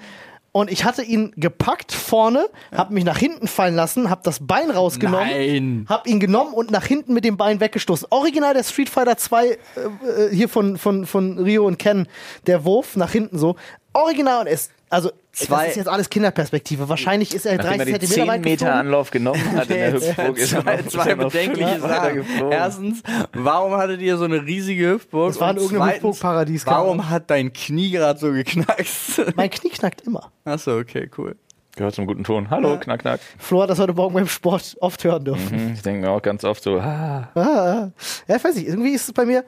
und 0.53 0.71
ich 0.71 0.85
hatte 0.85 1.03
ihn 1.03 1.33
gepackt 1.37 1.93
vorne, 1.93 2.47
hab 2.77 2.91
mich 2.91 3.05
nach 3.05 3.17
hinten 3.17 3.49
fallen 3.49 3.75
lassen, 3.75 4.11
hab 4.11 4.23
das 4.23 4.47
Bein 4.47 4.71
rausgenommen, 4.71 5.29
Nein. 5.29 5.87
hab 5.89 6.07
ihn 6.07 6.21
genommen 6.21 6.53
und 6.53 6.71
nach 6.71 6.85
hinten 6.85 7.15
mit 7.15 7.25
dem 7.25 7.39
Bein 7.39 7.59
weggestoßen. 7.59 8.09
Original 8.11 8.53
der 8.53 8.63
Street 8.63 8.91
Fighter 8.91 9.17
2 9.17 9.47
äh, 9.47 9.57
äh, 9.57 10.35
hier 10.35 10.51
von, 10.51 10.77
von, 10.77 11.07
von 11.07 11.39
Rio 11.39 11.67
und 11.67 11.79
Ken, 11.79 12.07
der 12.47 12.65
Wurf 12.65 12.97
nach 12.97 13.11
hinten 13.11 13.39
so. 13.39 13.57
Original 13.95 14.43
und 14.43 14.47
es, 14.47 14.71
also 14.93 15.11
Zwei- 15.33 15.61
das 15.63 15.71
ist 15.71 15.77
jetzt 15.77 15.89
alles 15.89 16.11
Kinderperspektive. 16.11 16.89
Wahrscheinlich 16.89 17.35
ist 17.35 17.47
er 17.47 17.57
Nachdem 17.57 17.79
30 17.79 17.93
er 17.95 17.99
die 17.99 18.07
Zentimeter 18.07 18.27
10 18.27 18.29
weit 18.29 18.45
Meter. 18.45 18.75
Anlauf 18.75 19.11
genommen 19.11 19.53
hat 19.57 19.71
in 19.71 19.77
der 19.77 19.93
Hüpfburg, 19.95 20.37
ist 20.37 20.53
er 20.53 20.61
zwei, 20.63 20.77
noch, 20.77 20.87
zwei 20.89 21.15
bedenkliche 21.15 21.81
Sachen. 21.81 22.25
Erstens, 22.51 23.03
warum 23.33 23.73
hattet 23.77 24.01
ihr 24.03 24.17
so 24.19 24.25
eine 24.25 24.45
riesige 24.45 24.91
Hüpfburg? 24.91 25.29
Das 25.33 25.41
war 25.41 25.51
in 25.53 25.57
irgendeinem 25.57 25.95
Hüpfburg-Paradies, 25.95 26.67
Warum 26.67 27.09
hat 27.09 27.31
dein 27.31 27.53
Knie 27.53 27.91
gerade 27.91 28.19
so 28.21 28.31
geknackst? 28.33 29.23
Mein 29.37 29.49
Knie 29.51 29.71
knackt 29.71 30.03
immer. 30.03 30.31
Achso, 30.45 30.79
okay, 30.79 31.11
cool. 31.17 31.37
Gehört 31.75 31.95
zum 31.95 32.07
guten 32.07 32.25
Ton. 32.25 32.51
Hallo, 32.51 32.79
knack, 32.79 33.01
knack. 33.01 33.21
Flo 33.39 33.63
hat 33.63 33.71
das 33.71 33.79
heute 33.79 33.95
Morgen 33.95 34.13
beim 34.13 34.29
Sport 34.29 34.77
oft 34.81 35.03
hören 35.05 35.25
dürfen. 35.25 35.49
Hm, 35.59 35.73
Ich 35.73 35.81
denke 35.81 36.03
mir 36.03 36.11
auch 36.11 36.21
ganz 36.21 36.45
oft 36.45 36.63
so, 36.63 36.79
ah, 36.79 37.31
Ah, 37.35 37.91
ja, 38.29 38.37
ich 38.37 38.45
weiß 38.45 38.57
nicht, 38.57 38.69
irgendwie 38.69 38.91
ist 38.93 39.09
es 39.09 39.15
bei 39.15 39.25
mir. 39.25 39.43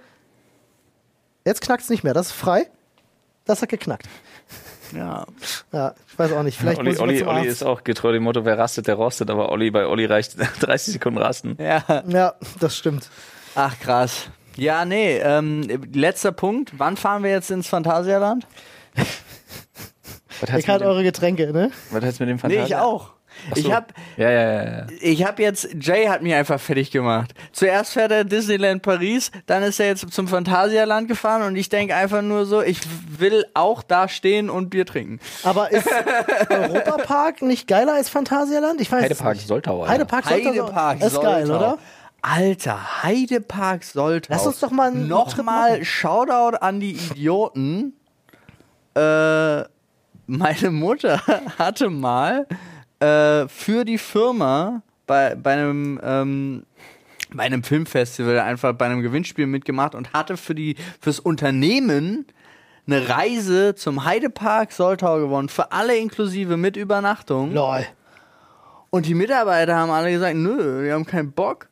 Jetzt 1.45 1.61
knackt 1.61 1.82
es 1.82 1.90
nicht 1.90 2.03
mehr, 2.05 2.14
das 2.14 2.28
ist 2.28 2.32
frei. 2.32 2.66
Das 3.45 3.61
hat 3.61 3.68
geknackt. 3.68 4.09
Ja. 4.95 5.26
Ja, 5.72 5.95
ich 6.09 6.18
weiß 6.18 6.32
auch 6.32 6.42
nicht. 6.42 6.59
Vielleicht 6.59 6.82
muss 6.82 6.99
Olli, 7.01 7.16
ich 7.16 7.26
Olli, 7.26 7.38
Olli 7.40 7.49
ist 7.49 7.62
auch 7.62 7.84
getreu 7.84 8.12
dem 8.12 8.22
Motto, 8.22 8.45
wer 8.45 8.59
rastet, 8.59 8.86
der 8.86 8.95
rostet, 8.95 9.30
aber 9.30 9.51
Olli, 9.51 9.70
bei 9.70 9.86
Olli 9.86 10.05
reicht 10.07 10.36
30 10.61 10.95
Sekunden 10.95 11.18
rasten. 11.18 11.57
Ja. 11.61 12.03
Ja, 12.07 12.34
das 12.61 12.76
stimmt. 12.76 13.09
Ach, 13.55 13.78
krass. 13.80 14.28
Ja, 14.57 14.84
nee, 14.84 15.18
ähm, 15.18 15.62
letzter 15.92 16.32
Punkt. 16.32 16.72
Wann 16.78 16.97
fahren 16.97 17.22
wir 17.24 17.30
jetzt 17.30 17.51
ins 17.51 17.66
Phantasialand? 17.68 18.47
Mit 20.40 20.66
dem, 20.66 20.82
eure 20.82 21.03
Getränke, 21.03 21.53
ne? 21.53 21.70
was 21.90 22.05
hat's 22.05 22.20
mit 22.20 22.28
dem 22.28 22.36
Nee, 22.36 22.40
Fantasia? 22.40 22.64
ich 22.66 22.76
auch. 22.76 23.12
So. 23.55 23.61
Ich 23.61 23.72
hab, 23.72 23.93
Ja, 24.16 24.30
ja, 24.30 24.53
ja, 24.53 24.64
ja. 24.64 24.87
ich 25.01 25.24
hab 25.24 25.39
jetzt, 25.39 25.68
Jay 25.80 26.07
hat 26.07 26.22
mich 26.22 26.35
einfach 26.35 26.59
fertig 26.61 26.91
gemacht. 26.91 27.35
Zuerst 27.53 27.93
fährt 27.93 28.11
er 28.12 28.24
Disneyland 28.24 28.82
Paris, 28.82 29.30
dann 29.47 29.62
ist 29.62 29.80
er 29.80 29.87
jetzt 29.87 30.11
zum 30.12 30.28
Phantasialand 30.28 31.09
gefahren 31.09 31.43
und 31.43 31.57
ich 31.57 31.68
denke 31.68 31.95
einfach 31.95 32.22
nur 32.22 32.47
so, 32.47 32.62
ich 32.62 32.80
will 33.18 33.45
auch 33.55 33.82
da 33.82 34.09
stehen 34.09 34.49
und 34.51 34.70
Bier 34.70 34.87
trinken. 34.87 35.20
Aber 35.43 35.70
ist 35.72 35.89
Europapark 36.49 37.43
nicht 37.43 37.66
geiler 37.68 37.95
als 37.95 38.09
Phantasialand? 38.09 38.80
Ich 38.80 38.91
weiß 38.91 39.01
es 39.05 39.11
Heidepark 39.11 39.35
nicht. 39.37 39.49
Soltau. 39.49 39.82
Alter. 39.82 39.93
Heidepark 39.93 40.24
Soltau 40.24 40.51
Heidepark 40.51 41.03
ist 41.03 41.20
geil, 41.20 41.47
Soltau. 41.47 41.72
oder? 41.72 41.78
Alter, 42.22 43.03
Heidepark 43.03 43.85
Soltau. 43.85 44.32
Lass 44.32 44.47
uns 44.47 44.61
doch 44.61 44.70
mal 44.70 44.89
einen 44.91 45.01
Trip 45.01 45.09
Nochmal 45.11 45.70
machen. 45.72 45.85
Shoutout 45.85 46.57
an 46.57 46.80
die 46.80 46.93
Idioten. 46.93 47.93
Äh, 48.95 49.64
meine 50.26 50.70
Mutter 50.70 51.20
hatte 51.59 51.91
mal 51.91 52.47
äh, 53.05 53.48
für 53.48 53.84
die 53.84 53.98
Firma 53.98 54.82
bei, 55.07 55.34
bei 55.34 55.52
einem 55.52 56.00
ähm, 56.02 56.66
bei 57.32 57.42
einem 57.44 57.62
Filmfestival 57.64 58.38
einfach 58.38 58.74
bei 58.74 58.86
einem 58.86 59.02
Gewinnspiel 59.02 59.46
mitgemacht 59.46 59.94
und 59.94 60.12
hatte 60.12 60.36
für 60.36 60.55
die 60.55 60.76
fürs 61.00 61.18
Unternehmen 61.18 62.26
eine 62.86 63.09
Reise 63.09 63.74
zum 63.74 64.05
Heidepark 64.05 64.72
Soltau 64.72 65.18
gewonnen, 65.18 65.48
für 65.48 65.72
alle 65.72 65.96
inklusive 65.96 66.57
mit 66.57 66.76
Übernachtung. 66.76 67.52
Lol. 67.52 67.86
Und 68.90 69.07
die 69.07 69.14
Mitarbeiter 69.14 69.74
haben 69.74 69.90
alle 69.90 70.12
gesagt, 70.12 70.36
nö, 70.36 70.84
die 70.84 70.92
haben 70.92 71.07
keinen 71.07 71.32
Bock. 71.32 71.68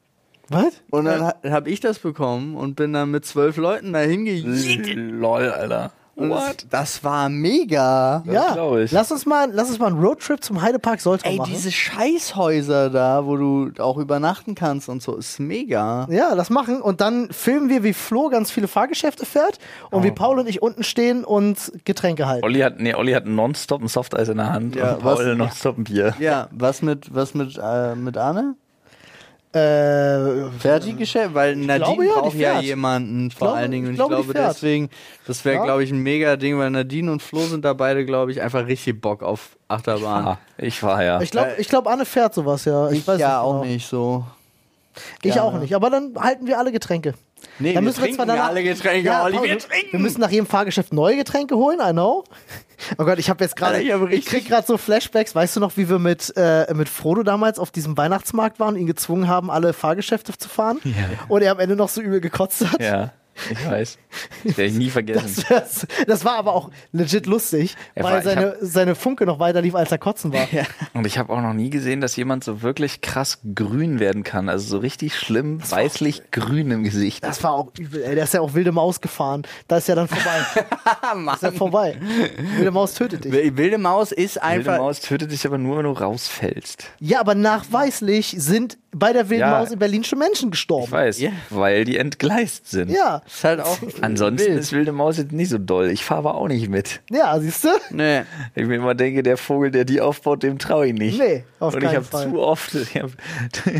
Was? 0.49 0.83
Und 0.91 1.05
dann 1.05 1.23
ha 1.23 1.35
habe 1.45 1.71
ich 1.71 1.81
das 1.81 1.99
bekommen 1.99 2.57
und 2.57 2.75
bin 2.75 2.93
dann 2.93 3.11
mit 3.11 3.25
zwölf 3.25 3.57
Leuten 3.57 3.93
dahin 3.93 4.25
gegangen. 4.25 5.21
Lol, 5.21 5.49
Alter. 5.49 5.93
Das, 6.31 6.57
das 6.71 7.05
war 7.05 7.29
mega. 7.29 8.23
Ja, 8.27 8.53
glaub 8.55 8.77
ich. 8.79 8.93
lass 8.93 9.11
uns 9.13 9.27
mal, 9.27 9.49
lass 9.53 9.69
uns 9.71 9.79
mal 9.79 9.87
einen 9.89 10.01
Roadtrip 10.03 10.43
zum 10.43 10.61
Heidepark 10.63 11.01
Soltau 11.01 11.29
Ey, 11.29 11.37
machen. 11.37 11.51
diese 11.53 11.71
Scheißhäuser 11.73 12.91
da, 12.91 13.25
wo 13.27 13.37
du 13.37 13.71
auch 13.79 13.97
übernachten 13.99 14.55
kannst 14.55 14.89
und 14.89 15.03
so, 15.03 15.17
ist 15.17 15.39
mega. 15.41 16.07
Ja, 16.11 16.35
das 16.35 16.51
machen 16.51 16.81
und 16.81 17.01
dann 17.01 17.29
filmen 17.31 17.69
wir, 17.69 17.83
wie 17.83 17.93
Flo 17.93 18.29
ganz 18.29 18.51
viele 18.51 18.69
Fahrgeschäfte 18.69 19.27
fährt 19.27 19.59
und 19.91 20.03
wie 20.05 20.11
Oh. 20.11 20.15
Paul 20.15 20.39
und 20.39 20.49
ich 20.49 20.61
unten 20.63 20.83
stehen 20.85 21.25
und 21.25 21.73
Getränke 21.85 22.27
halten. 22.27 22.45
Olli 22.45 22.61
hat, 22.61 22.81
nee, 22.81 22.95
Olli 22.95 23.13
hat 23.13 23.27
nonstop 23.27 23.81
ein 23.83 23.89
Softeis 23.89 24.29
in 24.29 24.37
der 24.37 24.53
Hand 24.53 24.77
Ja, 24.77 24.95
und 24.95 25.01
Paul 25.03 25.27
was- 25.27 25.37
nonstop 25.37 25.79
ein 25.79 25.85
Bier. 25.85 26.15
Ja, 26.19 26.49
was 26.51 26.83
mit, 26.83 27.15
was 27.15 27.35
mit, 27.35 27.59
äh, 27.63 27.95
mit 27.95 28.17
Anne? 28.17 28.55
Äh, 29.55 30.51
Fertiggeschäft? 30.59 31.35
Weil 31.35 31.57
Nadine 31.57 31.85
glaube 31.97 32.07
ja, 32.07 32.13
braucht 32.21 32.35
ja 32.37 32.61
jemanden 32.61 33.31
vor 33.31 33.49
glaube- 33.49 33.59
allen 33.59 33.71
Dingen. 33.71 33.87
Und 33.89 33.93
ich 33.95 34.01
ich 34.01 34.07
glaube, 34.07 34.17
die 34.23 34.31
glaube, 34.33 34.49
deswegen, 34.49 34.91
das 35.27 35.45
wäre, 35.45 35.57
Ja. 35.57 35.65
glaube 35.65 35.85
ich, 35.85 35.91
ein 35.91 35.99
mega 35.99 36.37
Ding, 36.37 36.59
weil 36.59 36.71
Nadine 36.71 37.13
und 37.13 37.23
Flo 37.23 37.41
sind 37.41 37.65
da 37.65 37.73
beide, 37.75 38.07
glaube 38.07 38.33
ich, 38.33 38.41
einfach 38.41 38.67
richtig 38.67 39.01
Bock 39.01 39.23
auf 39.23 39.57
Achterbahn. 39.69 40.27
Ah, 40.27 40.39
ich 40.59 40.83
war 40.83 41.03
ja. 41.05 41.21
ich 41.21 41.31
glaube, 41.31 41.53
ich 41.59 41.69
glaub, 41.69 41.87
Anne 41.87 42.05
fährt 42.07 42.33
sowas, 42.35 42.65
ja. 42.65 42.89
Ich, 42.91 42.99
ich 43.01 43.07
weiß 43.07 43.21
ja 43.21 43.29
nicht 43.29 43.37
auch 43.37 43.61
genau. 43.63 43.65
nicht 43.73 43.87
so. 43.89 44.25
Ich 45.23 45.33
gerne. 45.35 45.43
auch 45.43 45.53
nicht. 45.59 45.75
Aber 45.75 45.91
dann 45.91 46.13
halten 46.19 46.47
wir 46.47 46.59
alle 46.59 46.73
Getränke. 46.73 47.15
Nee, 47.59 47.75
Dann 47.75 47.85
wir 47.85 47.89
müssen 47.91 48.03
wir 48.05 48.13
zwar 48.15 48.27
danach- 48.27 48.49
alle 48.49 48.63
Getränke, 48.63 49.07
Ja, 49.07 49.25
Olli, 49.25 49.39
wir 49.43 49.59
wir, 49.93 49.99
müssen 50.01 50.21
nach 50.21 50.31
jedem 50.31 50.47
Fahrgeschäft 50.47 50.93
neue 50.93 51.17
Getränke 51.17 51.57
holen, 51.57 51.79
I 51.81 51.93
know. 51.93 52.25
Oh 52.99 53.05
Gott, 53.05 53.19
ich 53.19 53.31
habe 53.31 53.45
jetzt 53.45 53.55
gerade, 53.57 53.81
ich 53.81 53.91
ich, 54.11 54.27
krieg 54.27 54.47
gerade 54.49 54.67
so 54.67 54.77
Flashbacks. 54.77 55.35
Weißt 55.35 55.55
du 55.55 55.61
noch, 55.61 55.77
wie 55.77 55.89
wir 55.89 55.99
mit, 56.01 56.33
äh, 56.37 56.73
mit 56.75 56.89
Frodo 56.89 57.23
damals 57.23 57.59
auf 57.59 57.71
diesem 57.71 57.97
Weihnachtsmarkt 57.97 58.59
waren 58.59 58.75
und 58.75 58.81
ihn 58.81 58.87
gezwungen 58.87 59.29
haben, 59.29 59.51
alle 59.51 59.73
Fahrgeschäfte 59.73 60.37
zu 60.37 60.49
fahren? 60.49 60.81
Und 61.29 61.43
er 61.43 61.53
am 61.53 61.61
Ende 61.61 61.77
noch 61.77 61.89
so 61.89 62.01
übel 62.01 62.21
gekotzt 62.21 62.65
hat? 62.73 62.81
Ja. 62.83 63.13
Ich 63.51 63.67
weiß. 63.67 63.99
Das 64.45 64.59
werde 64.59 64.71
ich 64.73 64.77
nie 64.77 64.91
vergessen. 64.91 65.45
Das, 65.49 65.87
das 66.07 66.25
war 66.25 66.37
aber 66.37 66.53
auch 66.55 66.71
legit 66.93 67.27
lustig, 67.27 67.77
Er 67.95 68.05
weil 68.05 68.15
war- 68.17 68.23
seine, 68.23 68.57
seine 68.61 68.95
Funke 68.95 69.25
noch 69.25 69.39
weiter 69.39 69.63
lief, 69.63 69.75
als 69.75 69.91
er 69.91 69.97
kotzen 69.97 70.33
war. 70.35 70.47
Und 70.93 71.07
ich 71.07 71.17
habe 71.17 71.33
auch 71.33 71.41
noch 71.41 71.55
nie 71.55 71.71
gesehen, 71.71 72.03
dass 72.03 72.15
jemand 72.17 72.45
so 72.45 72.61
wirklich 72.61 73.01
krass 73.01 73.39
grün 73.55 74.01
werden 74.01 74.23
kann. 74.23 74.51
Also 74.51 74.67
so 74.67 74.79
richtig 74.79 75.17
schlimm 75.17 75.61
weißlich 75.71 76.31
grün 76.31 76.71
im 76.71 76.83
Gesicht. 76.85 77.25
Das 77.25 77.43
war 77.43 77.53
auch 77.53 77.73
übel, 77.79 78.03
ey. 78.03 78.15
Der 78.15 78.25
ist 78.25 78.35
ja 78.35 78.43
auch 78.43 78.53
wilde 78.53 78.71
Maus 78.73 79.01
gefahren. 79.01 79.45
Da 79.67 79.79
ist 79.79 79.89
ja 79.89 79.95
dann 79.95 80.09
vorbei. 80.09 80.67
Mann. 81.17 81.35
ist 81.37 81.43
ja 81.43 81.53
vorbei. 81.53 81.97
Wilde 82.57 82.71
Maus 82.71 82.93
tötet 82.95 83.25
dich. 83.25 83.33
Wilde 83.33 83.79
Maus 83.79 84.13
ist 84.13 84.35
Wilde 84.37 84.43
einfach. 84.47 84.77
Maus 84.79 85.01
tötet 85.01 85.33
dich 85.33 85.47
aber 85.47 85.57
nur, 85.57 85.79
wenn 85.79 85.85
du 85.85 85.93
rausfällst. 85.93 86.85
Ja, 87.01 87.21
aber 87.21 87.35
nachweislich 87.35 88.35
sind 88.37 88.77
bei 88.95 89.13
der 89.15 89.29
wilden 89.31 89.41
Ja. 89.41 89.59
Maus 89.59 89.71
in 89.71 89.79
Berlin 89.79 90.05
schon 90.05 90.19
Menschen 90.19 90.51
gestorben. 90.51 90.85
Ich 90.85 90.93
weiß, 90.93 91.21
Ja. 91.21 91.31
weil 91.51 91.85
die 91.85 91.97
entgleist 91.97 92.71
sind. 92.71 92.91
Ja, 92.91 93.23
Ist 93.27 93.43
halt 93.43 93.61
auch. 93.61 93.79
Ansonsten 94.03 94.49
wild. 94.49 94.61
ist 94.61 94.73
wilde 94.73 94.93
Maus 94.93 95.17
jetzt 95.17 95.33
nicht 95.33 95.49
so 95.49 95.59
doll. 95.59 95.91
Ich 95.91 96.05
fahre 96.05 96.19
aber 96.19 96.35
auch 96.35 96.49
nicht 96.49 96.69
mit. 96.69 97.01
ja, 97.11 97.39
siehst 97.41 97.65
du? 97.65 97.69
Nee. 97.91 98.23
Ich 98.55 98.67
mir 98.67 98.77
immer 98.77 98.95
denke, 98.95 99.23
der 99.23 99.37
Vogel, 99.37 99.71
der 99.71 99.85
die 99.85 100.01
aufbaut, 100.01 100.43
dem 100.43 100.59
traue 100.59 100.89
ich 100.89 100.93
nicht. 100.95 101.19
Nee, 101.19 101.45
auf 101.59 101.75
Und 101.75 101.83
ich 101.85 101.89
habe 101.95 102.05
Fall. 102.05 102.29
zu 102.31 102.39
oft, 102.41 102.75
ich 102.75 102.97
habe 102.97 103.13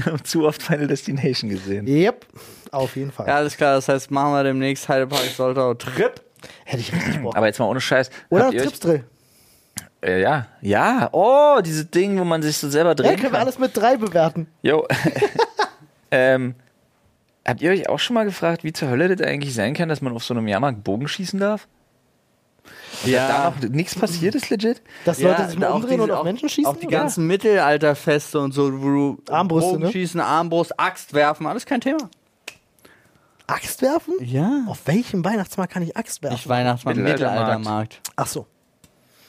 hab 0.07 0.27
zu 0.27 0.45
oft 0.47 0.63
Final 0.63 0.87
Destination 0.87 1.51
gesehen. 1.51 1.87
Yep, 1.87 2.27
auf 2.71 2.97
jeden 2.97 3.13
Fall. 3.13 3.27
Ja, 3.29 3.37
alles 3.37 3.57
klar. 3.57 3.75
Das 3.75 3.89
heißt, 3.89 4.11
machen 4.11 4.33
wir 4.33 4.43
demnächst 4.45 4.89
Heidepark 4.89 5.25
Soltau 5.37 5.75
Trip. 5.75 6.21
Hätte 6.65 6.81
ich 6.81 6.93
richtig 6.93 7.21
Bock. 7.23 7.37
Aber 7.37 7.47
jetzt 7.47 7.59
mal 7.61 7.67
ohne 7.67 7.81
Scheiß. 7.81 8.11
Oder 8.31 8.51
Tripsdrill. 8.51 9.05
Äh, 10.05 10.21
ja, 10.21 10.47
ja. 10.61 11.09
Oh, 11.13 11.61
dieses 11.65 11.91
Ding, 11.91 12.19
wo 12.19 12.25
man 12.25 12.43
sich 12.43 12.57
so 12.57 12.69
selber 12.69 12.91
Ja, 12.91 12.95
drehen 12.95 13.11
können 13.17 13.23
wir 13.25 13.31
kann. 13.31 13.41
alles 13.43 13.59
mit 13.59 13.77
drei 13.77 13.97
bewerten. 13.97 14.49
Jo. 14.63 14.87
ähm, 16.11 16.55
habt 17.47 17.61
ihr 17.63 17.71
euch 17.71 17.89
auch 17.89 17.99
schon 17.99 18.15
mal 18.15 18.25
gefragt, 18.25 18.65
wie 18.65 18.73
zur 18.73 18.89
Hölle 18.89 19.15
das 19.15 19.27
eigentlich 19.27 19.55
sein 19.55 19.75
kann, 19.75 19.89
dass 19.89 20.01
man 20.01 20.13
auf 20.15 20.25
so 20.25 20.35
einem 20.35 20.49
Jahrmarkt 20.49 20.83
Bogen 20.85 21.07
schießen 21.09 21.39
darf? 21.39 21.69
Da 23.05 23.51
noch 23.51 23.69
nichts 23.71 23.95
passiert 23.97 24.35
ist 24.35 24.51
legit? 24.51 24.83
Dass 25.05 25.21
Leute 25.21 25.49
sich 25.49 25.59
mal 25.59 25.69
umdrehen 25.69 25.93
diese- 25.93 26.03
und 26.05 26.11
auf 26.13 26.21
auch- 26.21 26.25
Menschen 26.25 26.49
schießen? 26.49 26.71
Auch 26.71 26.77
die 26.77 26.87
oder? 26.87 26.99
ganzen 26.99 27.27
Mittelalterfeste 27.27 28.39
und 28.39 28.53
so, 28.53 28.83
wo 28.83 28.87
du 28.89 29.23
Armbrüste, 29.33 29.79
ne? 29.79 29.91
schießen, 29.91 30.21
Armbrust, 30.21 30.79
Axt 30.79 31.13
werfen, 31.15 31.47
alles 31.47 31.67
kein 31.67 31.81
Thema. 31.81 32.09
Axt 33.49 33.83
werfen? 33.83 34.15
Ja. 34.21 34.63
Auf 34.69 34.87
welchem 34.87 35.25
Weihnachtsmarkt 35.25 35.73
kann 35.73 35.83
ich 35.83 35.97
Axt 35.97 36.23
werfen? 36.23 36.35
Nicht 36.35 36.49
Weihnachtsmarkt, 36.49 36.99
Mittelaltermarkt. 36.99 37.59
Mittelaltermarkt. 37.59 38.01
Ach 38.17 38.27
so. 38.27 38.47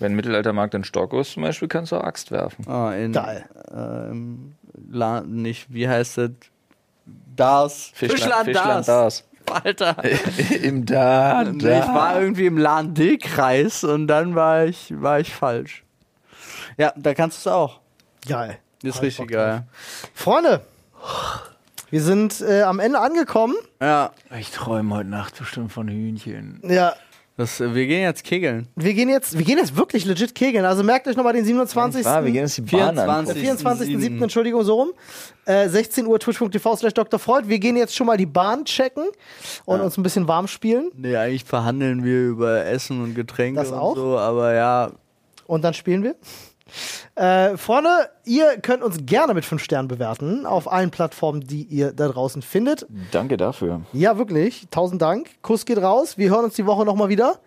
Wenn 0.03 0.15
Mittelaltermarkt 0.15 0.73
in 0.73 0.83
Stock 0.83 1.13
ist, 1.13 1.31
zum 1.31 1.43
Beispiel, 1.43 1.69
kannst 1.69 1.93
du 1.93 1.95
auch 1.95 2.03
Axt 2.03 2.29
werfen. 2.31 2.65
Oh, 2.67 2.89
in, 2.89 3.13
Geil. 3.13 3.45
Ähm, 3.73 4.55
La 4.91 5.21
nicht, 5.21 5.73
wie 5.73 5.87
heißt 5.87 6.17
das? 6.17 6.31
Das. 7.35 7.91
Fischland, 7.93 8.45
Fischland 8.45 8.87
das. 8.87 9.23
Alter. 9.49 9.95
Im 10.61 10.85
da, 10.85 11.43
Nee, 11.45 11.79
Ich 11.79 11.87
war 11.87 12.19
irgendwie 12.19 12.45
im 12.45 12.57
Lahn 12.57 12.93
D-Kreis 12.93 13.83
und 13.83 14.07
dann 14.07 14.35
war 14.35 14.65
ich, 14.65 14.93
war 15.01 15.19
ich 15.19 15.33
falsch. 15.33 15.83
Ja, 16.77 16.93
da 16.95 17.13
kannst 17.13 17.37
du 17.45 17.49
es 17.49 17.53
auch. 17.53 17.79
Geil. 18.27 18.57
Ist 18.83 18.97
Hab 18.97 19.03
ich 19.03 19.07
richtig 19.19 19.31
geil. 19.31 19.63
Freunde, 20.13 20.61
wir 21.89 22.01
sind 22.01 22.41
äh, 22.41 22.63
am 22.63 22.79
Ende 22.79 22.99
angekommen. 22.99 23.55
Ja, 23.81 24.11
Ich 24.37 24.51
träume 24.51 24.95
heute 24.95 25.09
Nacht 25.09 25.37
bestimmt 25.37 25.71
von 25.71 25.87
Hühnchen. 25.87 26.61
Ja, 26.63 26.93
das, 27.35 27.59
äh, 27.59 27.73
wir 27.73 27.87
gehen 27.87 28.01
jetzt 28.03 28.23
kegeln. 28.23 28.67
wir 28.75 28.93
gehen 28.93 29.09
jetzt, 29.09 29.37
wir 29.37 29.43
gehen 29.45 29.57
jetzt 29.57 29.75
wirklich 29.75 30.05
legit 30.05 30.35
kegeln. 30.35 30.65
Also 30.65 30.83
merkt 30.83 31.07
euch 31.07 31.15
nochmal 31.15 31.33
den 31.33 31.45
27. 31.45 32.05
Ah, 32.05 32.23
wir 32.23 32.31
gehen 32.31 32.43
jetzt 32.43 32.57
die 32.57 32.61
Bahn 32.61 32.97
an. 32.97 33.25
24. 33.27 33.95
24.07. 33.95 34.21
Entschuldigung, 34.21 34.63
so 34.63 34.75
rum. 34.75 34.89
Äh, 35.45 35.67
16 35.69 36.05
Uhr 36.05 36.19
twitch.tv 36.19 36.75
slash 36.75 36.93
Dr. 36.93 37.19
Freud. 37.19 37.47
Wir 37.49 37.59
gehen 37.59 37.75
jetzt 37.75 37.95
schon 37.95 38.07
mal 38.07 38.17
die 38.17 38.25
Bahn 38.27 38.65
checken 38.65 39.05
und 39.65 39.81
uns 39.81 39.97
ein 39.97 40.03
bisschen 40.03 40.27
warm 40.27 40.47
spielen. 40.47 40.91
Nee, 40.95 41.15
eigentlich 41.15 41.43
verhandeln 41.43 42.03
wir 42.03 42.27
über 42.27 42.65
Essen 42.65 43.01
und 43.03 43.15
Getränke 43.15 43.59
Das 43.59 43.71
und 43.71 43.77
auch? 43.79 43.95
so, 43.95 44.17
aber 44.17 44.53
ja, 44.53 44.91
Und 45.47 45.63
dann 45.63 45.73
spielen 45.73 46.03
wir. 46.03 46.15
Äh, 47.15 47.57
Freunde, 47.57 48.09
ihr 48.25 48.57
könnt 48.61 48.83
uns 48.83 49.05
gerne 49.05 49.33
mit 49.33 49.45
5 49.45 49.63
Sternen 49.63 49.87
bewerten 49.87 50.45
auf 50.45 50.71
allen 50.71 50.91
Plattformen, 50.91 51.41
die 51.41 51.63
ihr 51.63 51.93
da 51.93 52.07
draußen 52.07 52.41
findet. 52.41 52.85
Danke 53.11 53.37
dafür. 53.37 53.81
Ja, 53.93 54.17
wirklich. 54.17 54.67
Tausend 54.71 55.01
Dank. 55.01 55.29
Kuss 55.41 55.65
geht 55.65 55.77
raus. 55.77 56.17
Wir 56.17 56.29
hören 56.29 56.45
uns 56.45 56.55
die 56.55 56.65
Woche 56.65 56.85
nochmal 56.85 57.09
wieder. 57.09 57.39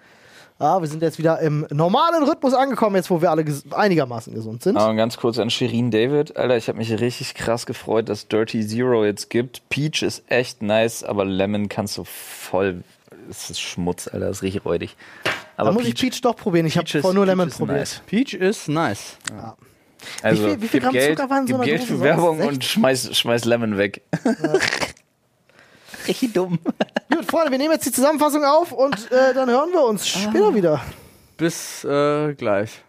Ja, 0.58 0.80
wir 0.80 0.88
sind 0.88 1.02
jetzt 1.02 1.18
wieder 1.18 1.38
im 1.40 1.66
normalen 1.70 2.24
Rhythmus 2.24 2.54
angekommen, 2.54 2.96
jetzt 2.96 3.10
wo 3.10 3.20
wir 3.20 3.30
alle 3.30 3.44
ges 3.44 3.70
einigermaßen 3.72 4.32
gesund 4.32 4.62
sind. 4.62 4.78
Aber 4.78 4.94
ganz 4.94 5.18
kurz 5.18 5.38
an 5.38 5.50
Shirin 5.50 5.90
David. 5.90 6.36
Alter, 6.38 6.56
ich 6.56 6.68
habe 6.68 6.78
mich 6.78 6.98
richtig 6.98 7.34
krass 7.34 7.66
gefreut, 7.66 8.08
dass 8.08 8.28
Dirty 8.28 8.66
Zero 8.66 9.04
jetzt 9.04 9.28
gibt. 9.28 9.68
Peach 9.68 10.02
ist 10.02 10.24
echt 10.28 10.62
nice, 10.62 11.04
aber 11.04 11.26
Lemon 11.26 11.68
kannst 11.68 11.98
du 11.98 12.04
voll. 12.04 12.84
Es 13.28 13.50
ist 13.50 13.60
Schmutz, 13.60 14.08
Alter, 14.08 14.28
das 14.28 14.38
ist 14.38 14.42
richtig 14.44 14.64
räudig. 14.64 14.96
Aber 15.56 15.70
da 15.70 15.74
muss 15.74 15.86
ich 15.86 15.94
Peach 15.94 16.20
doch 16.20 16.36
probieren. 16.36 16.66
Ich 16.66 16.76
habe 16.76 16.84
Peach 16.86 17.00
vorher 17.00 17.14
nur 17.14 17.24
Peach 17.24 17.32
Lemon 17.36 17.50
probiert. 17.50 17.78
nice. 17.78 18.02
Peach 18.06 18.34
ist 18.34 18.68
nice. 18.68 19.16
Also, 20.22 20.44
Wie 20.44 20.50
viel- 20.50 20.62
wie 20.62 20.68
viel 20.68 20.80
Gramm 20.80 20.92
Geld, 20.92 21.16
Zucker 21.18 21.30
waren 21.30 21.46
so 21.46 21.58
Geld 21.58 21.82
für 21.82 22.00
Werbung 22.00 22.36
60? 22.36 22.54
und 22.56 22.64
schmeiß, 22.64 23.16
schmeiß 23.18 23.44
Lemon 23.46 23.76
weg. 23.78 24.02
richtig 26.08 26.32
dumm. 26.32 26.58
Gut, 27.12 27.24
Freunde, 27.30 27.50
wir 27.50 27.58
nehmen 27.58 27.72
jetzt 27.72 27.86
die 27.86 27.92
Zusammenfassung 27.92 28.44
auf 28.44 28.72
und 28.72 29.10
äh, 29.10 29.32
dann 29.34 29.48
hören 29.48 29.70
wir 29.72 29.82
uns 29.84 30.06
später 30.06 30.54
wieder. 30.54 30.80
Bis 31.36 31.84
äh, 31.84 32.34
gleich. 32.34 32.82